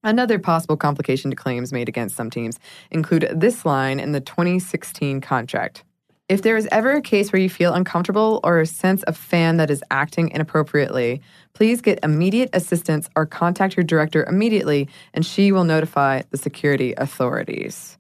Another 0.03 0.39
possible 0.39 0.79
complication 0.79 1.31
to 1.31 1.37
claims 1.37 1.71
made 1.71 1.89
against 1.89 2.17
some 2.17 2.31
teams 2.31 2.59
include 2.91 3.29
this 3.35 3.67
line 3.67 4.01
in 4.01 4.13
the 4.13 4.21
2016 4.21 5.21
contract. 5.21 5.85
If 6.31 6.41
there 6.41 6.57
is 6.57 6.67
ever 6.73 6.93
a 6.93 7.03
case 7.03 7.31
where 7.31 7.43
you 7.43 7.51
feel 7.51 7.75
uncomfortable 7.75 8.41
or 8.43 8.61
a 8.61 8.67
sense 8.67 9.03
of 9.03 9.15
fan 9.15 9.59
that 9.59 9.71
is 9.71 9.85
acting 9.91 10.31
inappropriately, 10.31 11.21
please 11.53 11.83
get 11.83 11.99
immediate 12.03 12.49
assistance 12.55 13.11
or 13.17 13.27
contact 13.27 13.77
your 13.77 13.85
director 13.85 14.25
immediately 14.25 14.89
and 15.13 15.27
she 15.27 15.53
will 15.53 15.65
notify 15.65 16.23
the 16.31 16.39
security 16.39 16.95
authorities. 16.97 17.99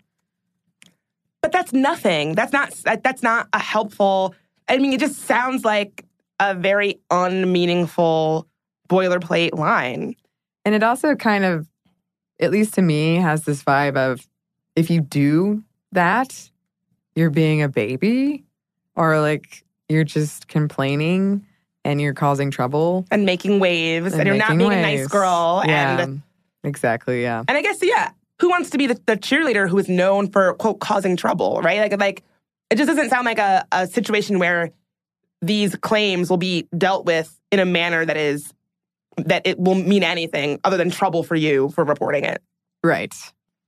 But 1.44 1.52
that's 1.52 1.74
nothing. 1.74 2.34
That's 2.34 2.54
not 2.54 2.72
that's 3.02 3.22
not 3.22 3.48
a 3.52 3.58
helpful 3.58 4.34
I 4.66 4.78
mean 4.78 4.94
it 4.94 5.00
just 5.00 5.20
sounds 5.26 5.62
like 5.62 6.06
a 6.40 6.54
very 6.54 7.00
unmeaningful 7.10 8.48
boilerplate 8.88 9.52
line. 9.58 10.14
And 10.64 10.74
it 10.74 10.82
also 10.82 11.14
kind 11.14 11.44
of 11.44 11.68
at 12.40 12.50
least 12.50 12.72
to 12.74 12.82
me, 12.82 13.16
has 13.16 13.44
this 13.44 13.62
vibe 13.62 13.98
of 13.98 14.26
if 14.74 14.88
you 14.88 15.02
do 15.02 15.62
that, 15.92 16.50
you're 17.14 17.28
being 17.28 17.60
a 17.60 17.68
baby 17.68 18.44
or 18.96 19.20
like 19.20 19.66
you're 19.90 20.02
just 20.02 20.48
complaining 20.48 21.44
and 21.84 22.00
you're 22.00 22.14
causing 22.14 22.50
trouble 22.50 23.04
and 23.10 23.26
making 23.26 23.60
waves 23.60 24.14
and, 24.14 24.22
and 24.22 24.28
you're 24.28 24.36
not 24.38 24.56
being 24.56 24.70
waves. 24.70 24.78
a 24.78 24.96
nice 25.02 25.08
girl. 25.08 25.62
Yeah, 25.66 26.00
and 26.00 26.22
exactly. 26.62 27.20
Yeah. 27.20 27.44
And 27.46 27.58
I 27.58 27.60
guess, 27.60 27.80
yeah, 27.82 28.12
who 28.40 28.48
wants 28.48 28.70
to 28.70 28.78
be 28.78 28.86
the, 28.86 29.00
the 29.06 29.16
cheerleader 29.16 29.68
who 29.68 29.78
is 29.78 29.88
known 29.88 30.30
for, 30.30 30.54
quote, 30.54 30.80
causing 30.80 31.16
trouble, 31.16 31.60
right? 31.62 31.90
Like, 31.90 32.00
like 32.00 32.24
it 32.70 32.76
just 32.76 32.88
doesn't 32.88 33.10
sound 33.10 33.24
like 33.24 33.38
a, 33.38 33.66
a 33.72 33.86
situation 33.86 34.38
where 34.38 34.70
these 35.40 35.76
claims 35.76 36.30
will 36.30 36.36
be 36.36 36.66
dealt 36.76 37.06
with 37.06 37.38
in 37.52 37.60
a 37.60 37.64
manner 37.64 38.04
that 38.04 38.16
is 38.16 38.52
that 39.16 39.46
it 39.46 39.58
will 39.58 39.76
mean 39.76 40.02
anything 40.02 40.58
other 40.64 40.76
than 40.76 40.90
trouble 40.90 41.22
for 41.22 41.36
you 41.36 41.68
for 41.70 41.84
reporting 41.84 42.24
it. 42.24 42.42
Right. 42.82 43.14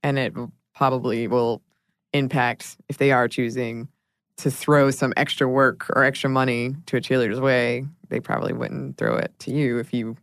And 0.03 0.19
it 0.19 0.33
probably 0.75 1.27
will 1.27 1.61
impact 2.13 2.77
if 2.89 2.97
they 2.97 3.11
are 3.11 3.27
choosing 3.27 3.87
to 4.37 4.51
throw 4.51 4.91
some 4.91 5.13
extra 5.17 5.47
work 5.47 5.89
or 5.95 6.03
extra 6.03 6.29
money 6.29 6.75
to 6.87 6.97
a 6.97 7.01
cheerleader's 7.01 7.39
way, 7.39 7.85
they 8.09 8.19
probably 8.19 8.53
wouldn't 8.53 8.97
throw 8.97 9.17
it 9.17 9.33
to 9.39 9.51
you 9.51 9.79
if 9.79 9.93
you 9.93 10.15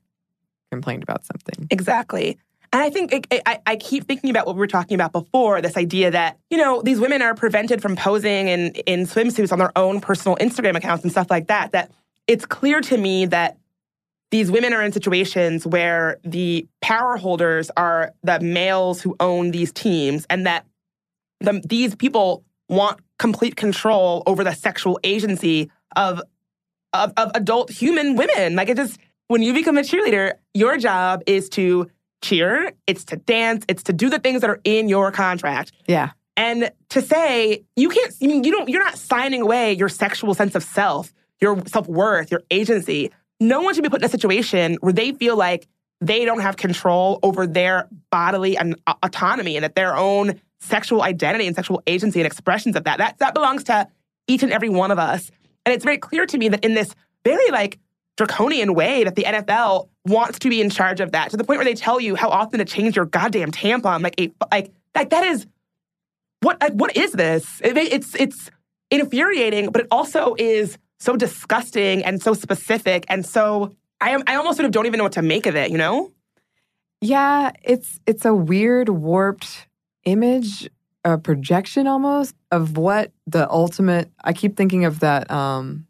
complained 0.71 1.03
about 1.03 1.25
something. 1.25 1.67
Exactly. 1.71 2.39
And 2.75 2.83
I 2.83 2.91
think 2.91 3.13
it, 3.13 3.43
I, 3.47 3.61
I 3.65 3.77
keep 3.77 4.09
thinking 4.09 4.31
about 4.31 4.49
what 4.49 4.57
we 4.57 4.59
were 4.59 4.67
talking 4.67 4.97
about 4.97 5.13
before 5.13 5.63
this 5.63 5.77
idea 5.77 6.11
that, 6.11 6.41
you 6.51 6.59
know, 6.59 6.83
these 6.83 6.99
women 6.99 7.23
are 7.23 7.33
prevented 7.33 7.81
from 7.81 7.95
posing 7.95 8.49
in, 8.49 8.73
in 8.85 9.07
swimsuits 9.07 9.53
on 9.53 9.61
their 9.61 9.71
own 9.79 10.01
personal 10.01 10.37
Instagram 10.39 10.75
accounts 10.75 11.05
and 11.05 11.13
stuff 11.13 11.31
like 11.31 11.47
that. 11.47 11.71
That 11.71 11.93
it's 12.27 12.45
clear 12.45 12.81
to 12.81 12.99
me 12.99 13.27
that 13.27 13.59
these 14.33 14.51
women 14.51 14.73
are 14.73 14.83
in 14.83 14.91
situations 14.91 15.65
where 15.65 16.19
the 16.25 16.67
power 16.83 17.17
holders 17.17 17.71
are 17.77 18.11
the 18.25 18.41
males 18.41 19.01
who 19.01 19.15
own 19.21 19.53
these 19.53 19.73
teams 19.73 20.27
and 20.29 20.45
that 20.45 20.67
the, 21.39 21.63
these 21.65 21.95
people 21.95 22.43
want 22.69 22.99
complete 23.21 23.55
control 23.55 24.25
over 24.27 24.43
the 24.43 24.53
sexual 24.53 24.99
agency 25.05 25.71
of, 25.95 26.21
of, 26.93 27.13
of 27.17 27.31
adult 27.37 27.71
human 27.71 28.17
women. 28.17 28.57
Like 28.57 28.69
it 28.69 28.77
just, 28.77 28.99
when 29.29 29.43
you 29.43 29.55
become 29.55 29.79
a 29.79 29.83
cheerleader, 29.83 30.33
your 30.55 30.77
job 30.77 31.23
is 31.29 31.49
to 31.51 31.89
cheer, 32.25 32.73
it's 32.87 33.05
to 33.07 33.17
dance, 33.17 33.65
it's 33.69 33.85
to 33.85 33.93
do 33.93 34.09
the 34.11 34.19
things 34.19 34.41
that 34.41 34.51
are 34.51 34.61
in 34.65 34.89
your 34.89 35.13
contract. 35.13 35.73
Yeah. 35.87 36.11
And 36.37 36.71
to 36.91 37.01
say 37.01 37.65
you 37.77 37.89
can't, 37.89 38.13
I 38.23 38.27
mean, 38.27 38.45
you 38.45 38.53
don't, 38.53 38.69
you're 38.69 38.83
not 38.83 38.99
signing 38.99 39.43
away 39.43 39.75
your 39.75 39.89
sexual 39.89 40.35
sense 40.35 40.55
of 40.55 40.63
self, 40.63 41.13
your 41.41 41.63
self 41.67 41.87
worth, 41.87 42.31
your 42.31 42.43
agency 42.51 43.11
no 43.41 43.61
one 43.63 43.75
should 43.75 43.83
be 43.83 43.89
put 43.91 44.01
in 44.01 44.07
a 44.07 44.11
situation 44.11 44.77
where 44.81 44.93
they 44.93 45.13
feel 45.13 45.37
like 45.37 45.67
they 46.01 46.25
don't 46.25 46.41
have 46.41 46.57
control 46.57 47.19
over 47.23 47.47
their 47.47 47.89
bodily 48.11 48.57
and 48.57 48.77
uh, 48.87 48.95
autonomy 49.03 49.57
and 49.57 49.65
that 49.65 49.75
their 49.75 49.97
own 49.97 50.41
sexual 50.61 51.03
identity 51.03 51.47
and 51.47 51.57
sexual 51.57 51.83
agency 51.87 52.21
and 52.21 52.27
expressions 52.27 52.77
of 52.77 52.85
that, 52.85 52.99
that 52.99 53.19
that 53.19 53.35
belongs 53.35 53.65
to 53.65 53.89
each 54.27 54.43
and 54.43 54.53
every 54.53 54.69
one 54.69 54.91
of 54.91 54.99
us. 54.99 55.31
And 55.65 55.75
it's 55.75 55.85
very 55.85 55.99
clear 55.99 56.27
to 56.27 56.39
me 56.39 56.49
that 56.49 56.65
in 56.65 56.75
this 56.75 56.95
very 57.25 57.51
like 57.51 57.79
draconian 58.17 58.75
way 58.75 59.05
that 59.05 59.17
the 59.17 59.25
NFL 59.25 59.89
wants 60.05 60.39
to 60.41 60.49
be 60.49 60.61
in 60.61 60.71
charge 60.71 61.01
of 61.01 61.13
that 61.13 61.31
to 61.31 61.37
the 61.37 61.45
point 61.45 61.59
where 61.59 61.65
they 61.65 61.75
tell 61.75 62.01
you 62.01 62.15
how 62.15 62.29
often 62.29 62.59
to 62.59 62.65
change 62.65 62.97
your 62.97 63.07
goddamn 63.07 63.51
tampon. 63.51 64.03
Like 64.03 64.21
a 64.21 64.33
like 64.53 64.73
like 64.95 65.11
that 65.11 65.25
is 65.25 65.47
what 66.41 66.61
like, 66.61 66.73
what 66.75 66.97
is 66.97 67.13
this? 67.13 67.61
It, 67.65 67.77
it's 67.77 68.15
it's 68.15 68.51
infuriating, 68.91 69.71
but 69.71 69.83
it 69.83 69.89
also 69.91 70.35
is 70.39 70.79
so 71.01 71.17
disgusting 71.17 72.05
and 72.05 72.23
so 72.23 72.35
specific 72.35 73.05
and 73.09 73.27
so 73.27 73.75
I 74.01 74.11
am 74.11 74.23
I 74.27 74.37
almost 74.37 74.57
sort 74.57 74.67
of 74.67 74.73
don't 74.73 74.87
even 74.87 74.99
know 74.99 75.05
what 75.05 75.13
to 75.13 75.23
make 75.23 75.47
of 75.47 75.57
it, 75.57 75.71
you 75.71 75.79
know? 75.79 76.13
Yeah, 77.01 77.53
it's 77.63 78.01
it's 78.07 78.25
a 78.25 78.35
weird 78.35 78.89
warped 78.89 79.67
image, 80.05 80.69
a 81.05 81.19
projection 81.19 81.87
almost 81.87 82.35
of 82.51 82.77
what 82.77 83.13
the 83.27 83.51
ultimate 83.51 84.11
I 84.23 84.33
keep 84.33 84.57
thinking 84.57 84.85
of 84.85 85.01
that 85.01 85.31
um 85.31 85.87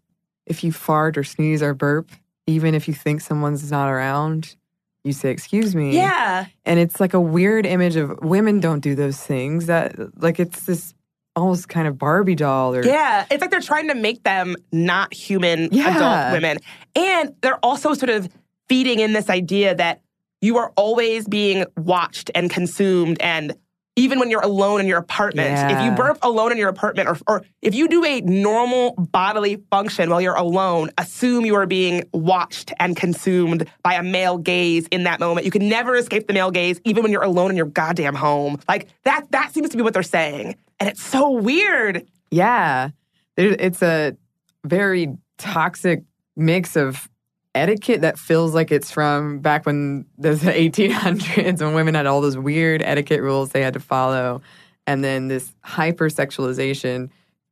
if 0.46 0.64
you 0.64 0.72
fart 0.72 1.16
or 1.16 1.24
sneeze 1.24 1.62
or 1.62 1.74
burp, 1.74 2.10
even 2.46 2.74
if 2.74 2.88
you 2.88 2.94
think 2.94 3.20
someone's 3.20 3.70
not 3.70 3.88
around, 3.88 4.56
you 5.04 5.12
say 5.12 5.30
excuse 5.30 5.74
me. 5.74 5.94
Yeah. 5.94 6.46
And 6.64 6.78
it's 6.78 7.00
like 7.00 7.14
a 7.14 7.20
weird 7.20 7.66
image 7.66 7.96
of 7.96 8.18
women 8.20 8.60
don't 8.60 8.80
do 8.80 8.94
those 8.94 9.20
things 9.20 9.66
that 9.66 9.94
like 10.20 10.40
it's 10.40 10.64
this 10.66 10.94
almost 11.36 11.68
kind 11.68 11.88
of 11.88 11.98
Barbie 11.98 12.34
doll 12.34 12.74
or 12.74 12.84
Yeah, 12.84 13.26
it's 13.30 13.40
like 13.40 13.50
they're 13.50 13.60
trying 13.60 13.88
to 13.88 13.94
make 13.94 14.22
them 14.22 14.56
not 14.72 15.12
human 15.12 15.68
yeah. 15.72 15.96
adult 15.96 16.32
women. 16.32 16.58
And 16.94 17.34
they're 17.40 17.62
also 17.64 17.94
sort 17.94 18.10
of 18.10 18.28
feeding 18.68 19.00
in 19.00 19.12
this 19.12 19.28
idea 19.28 19.74
that 19.74 20.00
you 20.40 20.58
are 20.58 20.72
always 20.76 21.26
being 21.26 21.64
watched 21.76 22.30
and 22.34 22.50
consumed 22.50 23.16
and 23.20 23.54
even 23.96 24.18
when 24.18 24.30
you're 24.30 24.42
alone 24.42 24.80
in 24.80 24.86
your 24.86 24.98
apartment. 24.98 25.50
Yeah. 25.50 25.78
If 25.78 25.84
you 25.84 25.96
burp 25.96 26.18
alone 26.22 26.52
in 26.52 26.58
your 26.58 26.68
apartment 26.68 27.08
or, 27.08 27.16
or 27.26 27.44
if 27.62 27.74
you 27.74 27.88
do 27.88 28.04
a 28.04 28.20
normal 28.22 28.94
bodily 28.96 29.62
function 29.70 30.10
while 30.10 30.20
you're 30.20 30.34
alone, 30.34 30.90
assume 30.98 31.46
you 31.46 31.54
are 31.54 31.66
being 31.66 32.02
watched 32.12 32.72
and 32.80 32.96
consumed 32.96 33.70
by 33.82 33.94
a 33.94 34.02
male 34.02 34.38
gaze 34.38 34.88
in 34.88 35.04
that 35.04 35.20
moment. 35.20 35.44
You 35.44 35.52
can 35.52 35.68
never 35.68 35.94
escape 35.94 36.26
the 36.26 36.34
male 36.34 36.50
gaze 36.50 36.80
even 36.84 37.02
when 37.02 37.12
you're 37.12 37.22
alone 37.22 37.50
in 37.50 37.56
your 37.56 37.66
goddamn 37.66 38.14
home. 38.14 38.58
Like 38.68 38.88
that 39.04 39.30
that 39.30 39.52
seems 39.54 39.70
to 39.70 39.76
be 39.76 39.82
what 39.82 39.94
they're 39.94 40.02
saying. 40.02 40.56
And 40.80 40.88
it's 40.88 41.02
so 41.02 41.30
weird. 41.30 42.06
Yeah. 42.30 42.90
It's 43.36 43.82
a 43.82 44.16
very 44.64 45.16
toxic 45.38 46.02
mix 46.36 46.76
of 46.76 47.08
etiquette 47.54 48.00
that 48.00 48.18
feels 48.18 48.54
like 48.54 48.72
it's 48.72 48.90
from 48.90 49.38
back 49.38 49.66
when 49.66 50.06
the 50.18 50.30
1800s 50.30 51.60
when 51.60 51.74
women 51.74 51.94
had 51.94 52.06
all 52.06 52.20
those 52.20 52.36
weird 52.36 52.82
etiquette 52.82 53.22
rules 53.22 53.50
they 53.50 53.62
had 53.62 53.74
to 53.74 53.80
follow. 53.80 54.42
And 54.86 55.02
then 55.02 55.28
this 55.28 55.54
hypersexualization 55.64 57.10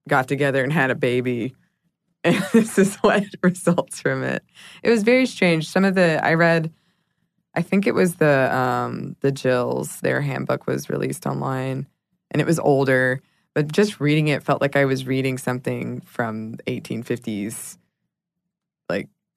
got 0.09 0.29
together 0.29 0.63
and 0.63 0.73
had 0.73 0.91
a 0.91 0.95
baby. 0.95 1.55
And 2.25 2.37
this 2.53 2.79
is 2.79 2.95
what 2.99 3.25
results 3.43 4.01
from 4.01 4.23
it. 4.23 4.45
It 4.85 4.91
was 4.91 5.03
very 5.03 5.27
strange. 5.27 5.69
Some 5.69 5.85
of 5.85 5.97
the 5.97 6.25
I 6.25 6.35
read 6.35 6.73
I 7.53 7.63
think 7.63 7.85
it 7.85 7.95
was 7.97 8.15
the 8.15 8.57
um 8.57 9.17
the 9.23 9.33
Jills, 9.33 9.99
their 10.03 10.21
handbook 10.21 10.69
was 10.69 10.89
released 10.89 11.27
online 11.27 11.89
and 12.31 12.41
it 12.41 12.47
was 12.47 12.61
older. 12.61 13.21
But 13.55 13.73
just 13.73 14.01
reading 14.01 14.29
it 14.29 14.45
felt 14.45 14.61
like 14.61 14.77
I 14.77 14.85
was 14.85 15.05
reading 15.05 15.37
something 15.37 16.01
from 16.03 16.59
1850s, 16.69 17.77
like 17.77 17.82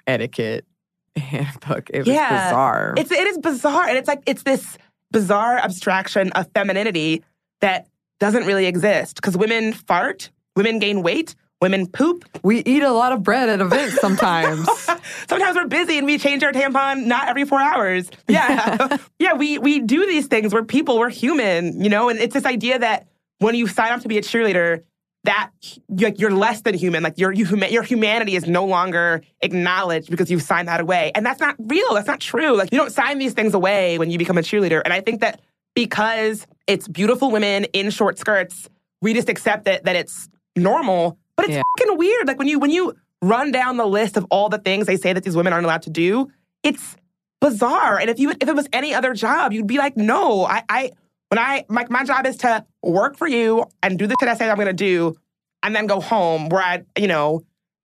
etiquette 0.07 0.65
handbook. 1.15 1.89
It 1.89 1.99
was 1.99 2.07
yeah. 2.07 2.49
bizarre. 2.49 2.93
It's 2.97 3.11
it 3.11 3.27
is 3.27 3.37
bizarre, 3.37 3.87
and 3.87 3.97
it's 3.97 4.07
like 4.07 4.23
it's 4.25 4.43
this 4.43 4.77
bizarre 5.11 5.57
abstraction 5.57 6.31
of 6.33 6.47
femininity 6.53 7.23
that 7.61 7.87
doesn't 8.19 8.45
really 8.45 8.65
exist 8.65 9.15
because 9.15 9.37
women 9.37 9.73
fart, 9.73 10.29
women 10.55 10.79
gain 10.79 11.03
weight, 11.03 11.35
women 11.61 11.87
poop. 11.87 12.25
We 12.43 12.59
eat 12.59 12.83
a 12.83 12.91
lot 12.91 13.11
of 13.11 13.23
bread 13.23 13.49
at 13.49 13.61
events 13.61 13.95
sometimes. 14.01 14.69
sometimes 15.27 15.55
we're 15.55 15.67
busy 15.67 15.97
and 15.97 16.05
we 16.05 16.17
change 16.17 16.43
our 16.43 16.51
tampon 16.51 17.05
not 17.05 17.29
every 17.29 17.45
four 17.45 17.61
hours. 17.61 18.09
Yeah. 18.27 18.97
yeah, 19.19 19.33
we 19.33 19.57
we 19.57 19.79
do 19.79 20.05
these 20.05 20.27
things. 20.27 20.53
We're 20.53 20.63
people, 20.63 20.99
we're 20.99 21.09
human, 21.09 21.81
you 21.81 21.89
know, 21.89 22.09
and 22.09 22.19
it's 22.19 22.33
this 22.33 22.45
idea 22.45 22.79
that 22.79 23.07
when 23.39 23.55
you 23.55 23.67
sign 23.67 23.91
up 23.91 24.01
to 24.01 24.07
be 24.07 24.17
a 24.17 24.21
cheerleader, 24.21 24.83
that 25.25 25.51
like 25.89 26.19
you're 26.19 26.31
less 26.31 26.61
than 26.61 26.73
human. 26.73 27.03
Like 27.03 27.17
your 27.17 27.31
you, 27.31 27.45
your 27.69 27.83
humanity 27.83 28.35
is 28.35 28.47
no 28.47 28.65
longer 28.65 29.21
acknowledged 29.41 30.09
because 30.09 30.31
you've 30.31 30.41
signed 30.41 30.67
that 30.67 30.79
away, 30.79 31.11
and 31.13 31.25
that's 31.25 31.39
not 31.39 31.55
real. 31.59 31.93
That's 31.93 32.07
not 32.07 32.19
true. 32.19 32.55
Like 32.55 32.71
you 32.71 32.77
don't 32.77 32.91
sign 32.91 33.17
these 33.17 33.33
things 33.33 33.53
away 33.53 33.97
when 33.97 34.09
you 34.09 34.17
become 34.17 34.37
a 34.37 34.41
cheerleader. 34.41 34.81
And 34.83 34.93
I 34.93 35.01
think 35.01 35.21
that 35.21 35.41
because 35.75 36.47
it's 36.67 36.87
beautiful 36.87 37.31
women 37.31 37.65
in 37.65 37.89
short 37.89 38.17
skirts, 38.17 38.69
we 39.01 39.13
just 39.13 39.29
accept 39.29 39.65
that 39.65 39.83
that 39.83 39.95
it's 39.95 40.29
normal. 40.55 41.17
But 41.35 41.45
it's 41.45 41.55
yeah. 41.55 41.61
fucking 41.79 41.97
weird. 41.97 42.27
Like 42.27 42.39
when 42.39 42.47
you 42.47 42.59
when 42.59 42.71
you 42.71 42.95
run 43.21 43.51
down 43.51 43.77
the 43.77 43.87
list 43.87 44.17
of 44.17 44.25
all 44.29 44.49
the 44.49 44.59
things 44.59 44.85
they 44.85 44.97
say 44.97 45.13
that 45.13 45.23
these 45.23 45.35
women 45.35 45.53
aren't 45.53 45.65
allowed 45.65 45.83
to 45.83 45.89
do, 45.89 46.29
it's 46.63 46.95
bizarre. 47.41 47.99
And 47.99 48.09
if 48.09 48.19
you 48.19 48.31
if 48.31 48.47
it 48.47 48.55
was 48.55 48.67
any 48.71 48.93
other 48.93 49.13
job, 49.13 49.53
you'd 49.53 49.67
be 49.67 49.77
like, 49.77 49.97
no, 49.97 50.45
I 50.45 50.63
I 50.69 50.91
when 51.29 51.39
I, 51.39 51.65
my, 51.69 51.85
my 51.89 52.03
job 52.03 52.25
is 52.25 52.37
to 52.37 52.65
work 52.83 53.17
for 53.17 53.27
you 53.27 53.65
and 53.83 53.97
do 53.99 54.07
the 54.07 54.15
shit 54.19 54.29
I 54.29 54.35
say 54.35 54.49
I'm 54.49 54.55
going 54.55 54.67
to 54.67 54.73
do. 54.73 55.15
and 55.63 55.75
then 55.75 55.87
go 55.87 55.99
home 55.99 56.49
where 56.49 56.61
I, 56.61 56.83
you 56.97 57.07
know, 57.07 57.41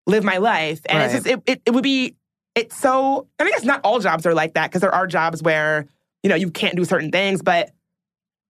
live 0.06 0.22
my 0.24 0.36
life. 0.36 0.80
And 0.86 1.02
it's 1.02 1.14
just, 1.14 1.26
it, 1.26 1.40
it, 1.46 1.62
it 1.64 1.70
would 1.70 1.82
be, 1.82 2.14
it's 2.54 2.76
so, 2.76 3.26
and 3.38 3.48
I 3.48 3.50
guess 3.52 3.64
not 3.64 3.80
all 3.84 4.00
jobs 4.00 4.26
are 4.26 4.34
like 4.34 4.52
that 4.54 4.68
because 4.68 4.82
there 4.82 4.94
are 4.94 5.06
jobs 5.06 5.42
where, 5.42 5.86
you 6.22 6.28
know, 6.28 6.36
you 6.36 6.50
can't 6.50 6.76
do 6.76 6.84
certain 6.84 7.10
things, 7.10 7.40
but 7.42 7.70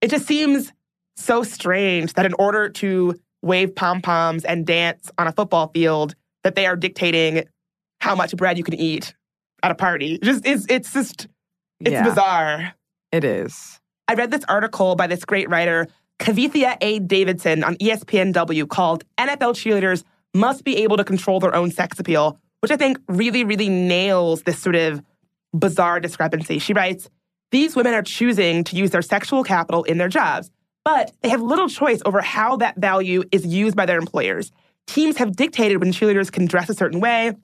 it 0.01 0.11
just 0.11 0.27
seems 0.27 0.73
so 1.17 1.45
strange 1.45 2.15
that 2.15 2.27
in 2.27 2.35
order 2.35 2.69
to 2.71 3.15
wave 3.43 3.75
pom 3.77 4.01
poms 4.03 4.45
and 4.45 4.67
dance 4.67 5.11
on 5.17 5.29
a 5.29 5.33
football 5.33 5.69
field, 5.69 6.15
that 6.43 6.55
they 6.57 6.67
are 6.67 6.77
dictating 6.77 7.45
how 8.01 8.15
much 8.17 8.35
bread 8.37 8.59
you 8.59 8.65
can 8.65 8.75
eat 8.75 9.15
at 9.63 9.71
a 9.71 9.75
party. 9.75 10.19
Just 10.23 10.45
it's 10.47 10.67
it's 10.71 10.93
just 10.93 11.29
it's 11.81 11.91
Yeah. 11.93 12.03
bizarre. 12.05 12.75
It 13.13 13.25
is. 13.25 13.80
I 14.11 14.15
read 14.15 14.33
this 14.33 14.43
article 14.49 14.97
by 14.97 15.07
this 15.07 15.25
great 15.25 15.49
writer, 15.49 15.87
Kavitha 16.19 16.77
A. 16.81 16.99
Davidson, 16.99 17.63
on 17.63 17.77
ESPNW 17.77 18.69
called 18.69 19.05
NFL 19.17 19.55
Cheerleaders 19.55 20.03
Must 20.35 20.65
Be 20.65 20.79
Able 20.79 20.97
to 20.97 21.05
Control 21.05 21.39
Their 21.39 21.55
Own 21.55 21.71
Sex 21.71 22.01
Appeal, 22.01 22.37
which 22.59 22.73
I 22.73 22.77
think 22.77 22.99
really, 23.07 23.45
really 23.45 23.69
nails 23.69 24.43
this 24.43 24.59
sort 24.59 24.75
of 24.75 25.01
bizarre 25.57 26.01
discrepancy. 26.01 26.59
She 26.59 26.73
writes 26.73 27.09
These 27.53 27.77
women 27.77 27.95
are 27.95 28.03
choosing 28.03 28.65
to 28.65 28.75
use 28.75 28.91
their 28.91 29.01
sexual 29.01 29.45
capital 29.45 29.85
in 29.85 29.99
their 29.99 30.09
jobs, 30.09 30.51
but 30.85 31.13
they 31.23 31.29
have 31.29 31.41
little 31.41 31.69
choice 31.69 32.03
over 32.05 32.21
how 32.21 32.57
that 32.57 32.79
value 32.79 33.23
is 33.31 33.47
used 33.47 33.77
by 33.77 33.87
their 33.87 33.99
employers. 34.01 34.51
Teams 34.89 35.19
have 35.19 35.37
dictated 35.37 35.79
when 35.79 35.93
cheerleaders 35.93 36.33
can 36.33 36.47
dress 36.47 36.69
a 36.69 36.75
certain 36.75 36.99
way, 36.99 37.37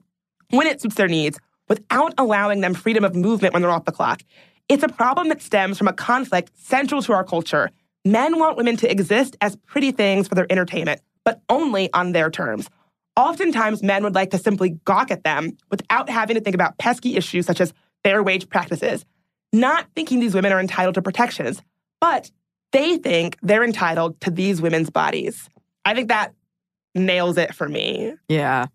when 0.49 0.67
it 0.67 0.81
suits 0.81 0.95
their 0.95 1.07
needs, 1.07 1.39
without 1.69 2.13
allowing 2.17 2.59
them 2.59 2.73
freedom 2.73 3.05
of 3.05 3.15
movement 3.15 3.53
when 3.53 3.61
they're 3.61 3.71
off 3.71 3.85
the 3.85 3.93
clock. 3.93 4.21
It's 4.69 4.83
a 4.83 4.89
problem 4.89 5.29
that 5.29 5.41
stems 5.41 5.77
from 5.77 5.87
a 5.87 5.93
conflict 5.93 6.51
central 6.55 7.01
to 7.03 7.13
our 7.13 7.23
culture. 7.23 7.71
Men 8.03 8.37
want 8.37 8.57
women 8.57 8.75
to 8.77 8.91
exist 8.91 9.37
as 9.41 9.55
pretty 9.55 9.91
things 9.91 10.27
for 10.27 10.35
their 10.35 10.51
entertainment, 10.51 11.01
but 11.23 11.41
only 11.49 11.91
on 11.93 12.11
their 12.11 12.29
terms. 12.29 12.69
Oftentimes, 13.15 13.81
men 13.81 14.03
would 14.03 14.13
like 14.13 14.31
to 14.31 14.37
simply 14.37 14.71
gawk 14.85 15.09
at 15.09 15.23
them 15.23 15.57
without 15.71 16.09
having 16.09 16.35
to 16.35 16.41
think 16.41 16.53
about 16.53 16.77
pesky 16.77 17.15
issues 17.15 17.45
such 17.45 17.61
as 17.61 17.73
fair 18.03 18.21
wage 18.21 18.49
practices, 18.49 19.05
not 19.51 19.87
thinking 19.95 20.19
these 20.19 20.35
women 20.35 20.51
are 20.51 20.59
entitled 20.59 20.95
to 20.95 21.01
protections, 21.01 21.61
but 21.99 22.29
they 22.71 22.97
think 22.97 23.37
they're 23.41 23.63
entitled 23.63 24.19
to 24.21 24.29
these 24.29 24.61
women's 24.61 24.89
bodies. 24.89 25.49
I 25.85 25.93
think 25.93 26.09
that 26.09 26.33
nails 26.93 27.37
it 27.37 27.55
for 27.55 27.67
me. 27.67 28.13
Yeah. 28.27 28.67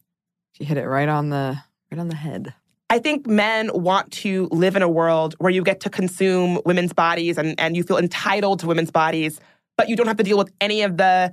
She 0.52 0.64
hit 0.64 0.78
it 0.78 0.86
right 0.86 1.08
on 1.08 1.28
the 1.28 1.58
right 1.90 1.98
on 2.00 2.08
the 2.08 2.16
head. 2.16 2.54
I 2.92 2.98
think 2.98 3.26
men 3.26 3.70
want 3.72 4.12
to 4.12 4.48
live 4.52 4.76
in 4.76 4.82
a 4.82 4.88
world 4.88 5.34
where 5.38 5.50
you 5.50 5.62
get 5.62 5.80
to 5.80 5.88
consume 5.88 6.60
women's 6.66 6.92
bodies 6.92 7.38
and, 7.38 7.58
and 7.58 7.74
you 7.74 7.84
feel 7.84 7.96
entitled 7.96 8.60
to 8.60 8.66
women's 8.66 8.90
bodies, 8.90 9.40
but 9.78 9.88
you 9.88 9.96
don't 9.96 10.08
have 10.08 10.18
to 10.18 10.22
deal 10.22 10.36
with 10.36 10.52
any 10.60 10.82
of 10.82 10.98
the 10.98 11.32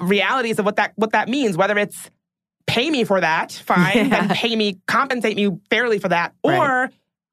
realities 0.00 0.60
of 0.60 0.64
what 0.64 0.76
that 0.76 0.92
what 0.94 1.10
that 1.10 1.28
means, 1.28 1.56
whether 1.56 1.76
it's 1.76 2.12
pay 2.68 2.90
me 2.90 3.02
for 3.02 3.20
that, 3.20 3.50
fine, 3.50 4.08
Yeah. 4.08 4.10
and 4.22 4.30
pay 4.30 4.54
me, 4.54 4.78
compensate 4.86 5.36
me 5.36 5.50
fairly 5.68 5.98
for 5.98 6.10
that, 6.10 6.32
or 6.44 6.90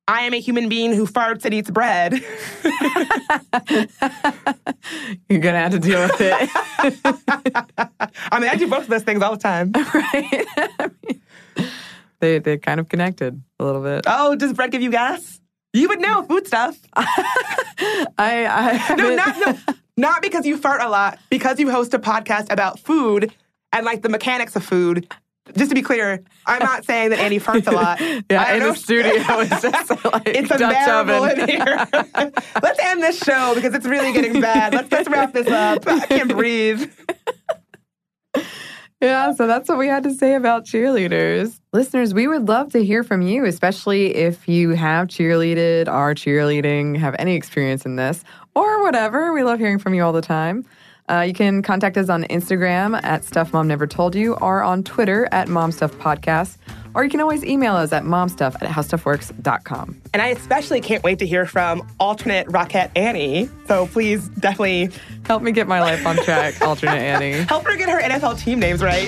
I 0.07 0.21
am 0.21 0.33
a 0.33 0.39
human 0.39 0.67
being 0.67 0.93
who 0.93 1.05
farts 1.05 1.45
and 1.45 1.53
eats 1.53 1.69
bread. 1.69 2.13
You're 5.29 5.39
gonna 5.39 5.59
have 5.59 5.73
to 5.73 5.79
deal 5.79 6.01
with 6.01 6.19
it. 6.19 6.49
I 8.31 8.39
mean, 8.39 8.49
I 8.49 8.55
do 8.55 8.67
both 8.67 8.85
of 8.85 8.89
those 8.89 9.03
things 9.03 9.21
all 9.21 9.35
the 9.35 9.37
time. 9.37 9.71
right? 9.93 10.47
They 12.19 12.39
they 12.39 12.57
kind 12.57 12.79
of 12.79 12.89
connected 12.89 13.41
a 13.59 13.63
little 13.65 13.81
bit. 13.81 14.03
Oh, 14.07 14.35
does 14.35 14.53
bread 14.53 14.71
give 14.71 14.81
you 14.81 14.91
gas? 14.91 15.39
You 15.73 15.87
would 15.89 15.99
know 16.01 16.23
food 16.23 16.47
stuff. 16.47 16.77
I 16.95 18.09
I 18.17 18.95
No, 18.97 19.15
not 19.15 19.37
no, 19.67 19.73
not 19.97 20.21
because 20.21 20.45
you 20.45 20.57
fart 20.57 20.81
a 20.81 20.89
lot, 20.89 21.19
because 21.29 21.59
you 21.59 21.69
host 21.69 21.93
a 21.93 21.99
podcast 21.99 22.51
about 22.51 22.79
food 22.79 23.31
and 23.71 23.85
like 23.85 24.01
the 24.01 24.09
mechanics 24.09 24.55
of 24.55 24.63
food. 24.63 25.11
Just 25.57 25.69
to 25.71 25.75
be 25.75 25.81
clear, 25.81 26.21
I'm 26.45 26.59
not 26.59 26.85
saying 26.85 27.09
that 27.09 27.17
Andy 27.17 27.39
farts 27.39 27.65
a 27.65 27.71
lot. 27.71 27.99
Yeah, 28.29 28.43
I 28.43 28.53
in 28.53 28.59
know- 28.59 28.73
the 28.73 28.77
studio 28.77 29.11
it's 29.39 29.61
just 29.61 30.05
like 30.05 30.21
It's 30.27 30.47
Dutch 30.49 30.61
unbearable 30.61 31.23
oven. 31.23 31.39
in 31.39 31.49
here. 31.49 31.87
let's 32.61 32.79
end 32.79 33.01
this 33.01 33.17
show 33.17 33.55
because 33.55 33.73
it's 33.73 33.87
really 33.87 34.13
getting 34.13 34.39
bad. 34.41 34.73
Let's, 34.75 34.91
let's 34.91 35.09
wrap 35.09 35.33
this 35.33 35.47
up. 35.47 35.87
I 35.87 36.01
can't 36.05 36.29
breathe. 36.29 36.91
Yeah, 39.01 39.33
so 39.33 39.47
that's 39.47 39.69
what 39.69 39.77
we 39.77 39.87
had 39.87 40.03
to 40.03 40.13
say 40.13 40.35
about 40.35 40.65
cheerleaders. 40.65 41.57
Listeners, 41.71 42.13
we 42.13 42.27
would 42.27 42.49
love 42.49 42.73
to 42.73 42.83
hear 42.83 43.01
from 43.01 43.21
you, 43.21 43.45
especially 43.45 44.13
if 44.13 44.49
you 44.49 44.71
have 44.71 45.07
cheerleaded, 45.07 45.87
are 45.87 46.13
cheerleading, 46.13 46.97
have 46.97 47.15
any 47.17 47.35
experience 47.35 47.85
in 47.85 47.95
this, 47.95 48.25
or 48.55 48.83
whatever. 48.83 49.31
We 49.31 49.43
love 49.43 49.57
hearing 49.59 49.79
from 49.79 49.93
you 49.93 50.03
all 50.03 50.11
the 50.11 50.21
time. 50.21 50.65
Uh, 51.09 51.21
you 51.21 51.33
can 51.33 51.61
contact 51.61 51.97
us 51.97 52.09
on 52.09 52.25
Instagram 52.25 53.01
at 53.03 53.23
Stuff 53.23 53.53
Mom 53.53 53.69
Never 53.69 53.87
Told 53.87 54.15
You 54.15 54.33
or 54.35 54.61
on 54.63 54.83
Twitter 54.83 55.29
at 55.31 55.47
Mom 55.47 55.71
Stuff 55.71 55.93
Podcast. 55.93 56.57
Or 56.95 57.03
you 57.03 57.09
can 57.09 57.21
always 57.21 57.43
email 57.43 57.75
us 57.75 57.91
at 57.91 58.03
momstuff 58.03 58.55
at 58.55 58.69
howstuffworks.com. 58.69 60.01
And 60.13 60.21
I 60.21 60.27
especially 60.29 60.81
can't 60.81 61.03
wait 61.03 61.19
to 61.19 61.27
hear 61.27 61.45
from 61.45 61.87
alternate 61.99 62.47
Rocket 62.49 62.91
Annie. 62.95 63.49
So 63.67 63.87
please 63.87 64.27
definitely 64.29 64.89
Help 65.29 65.43
me 65.43 65.51
get 65.51 65.67
my 65.67 65.79
life 65.79 66.07
on 66.07 66.15
track, 66.17 66.59
alternate 66.65 66.97
Annie. 66.97 67.43
help 67.43 67.63
her 67.65 67.77
get 67.77 67.87
her 67.87 68.01
NFL 68.01 68.39
team 68.39 68.59
names 68.59 68.81
right. 68.81 69.07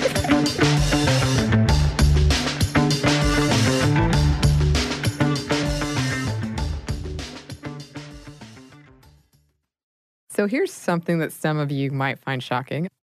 So 10.30 10.46
here's 10.46 10.72
something 10.72 11.18
that 11.18 11.32
some 11.32 11.58
of 11.58 11.72
you 11.72 11.90
might 11.90 12.20
find 12.20 12.40
shocking. 12.40 12.88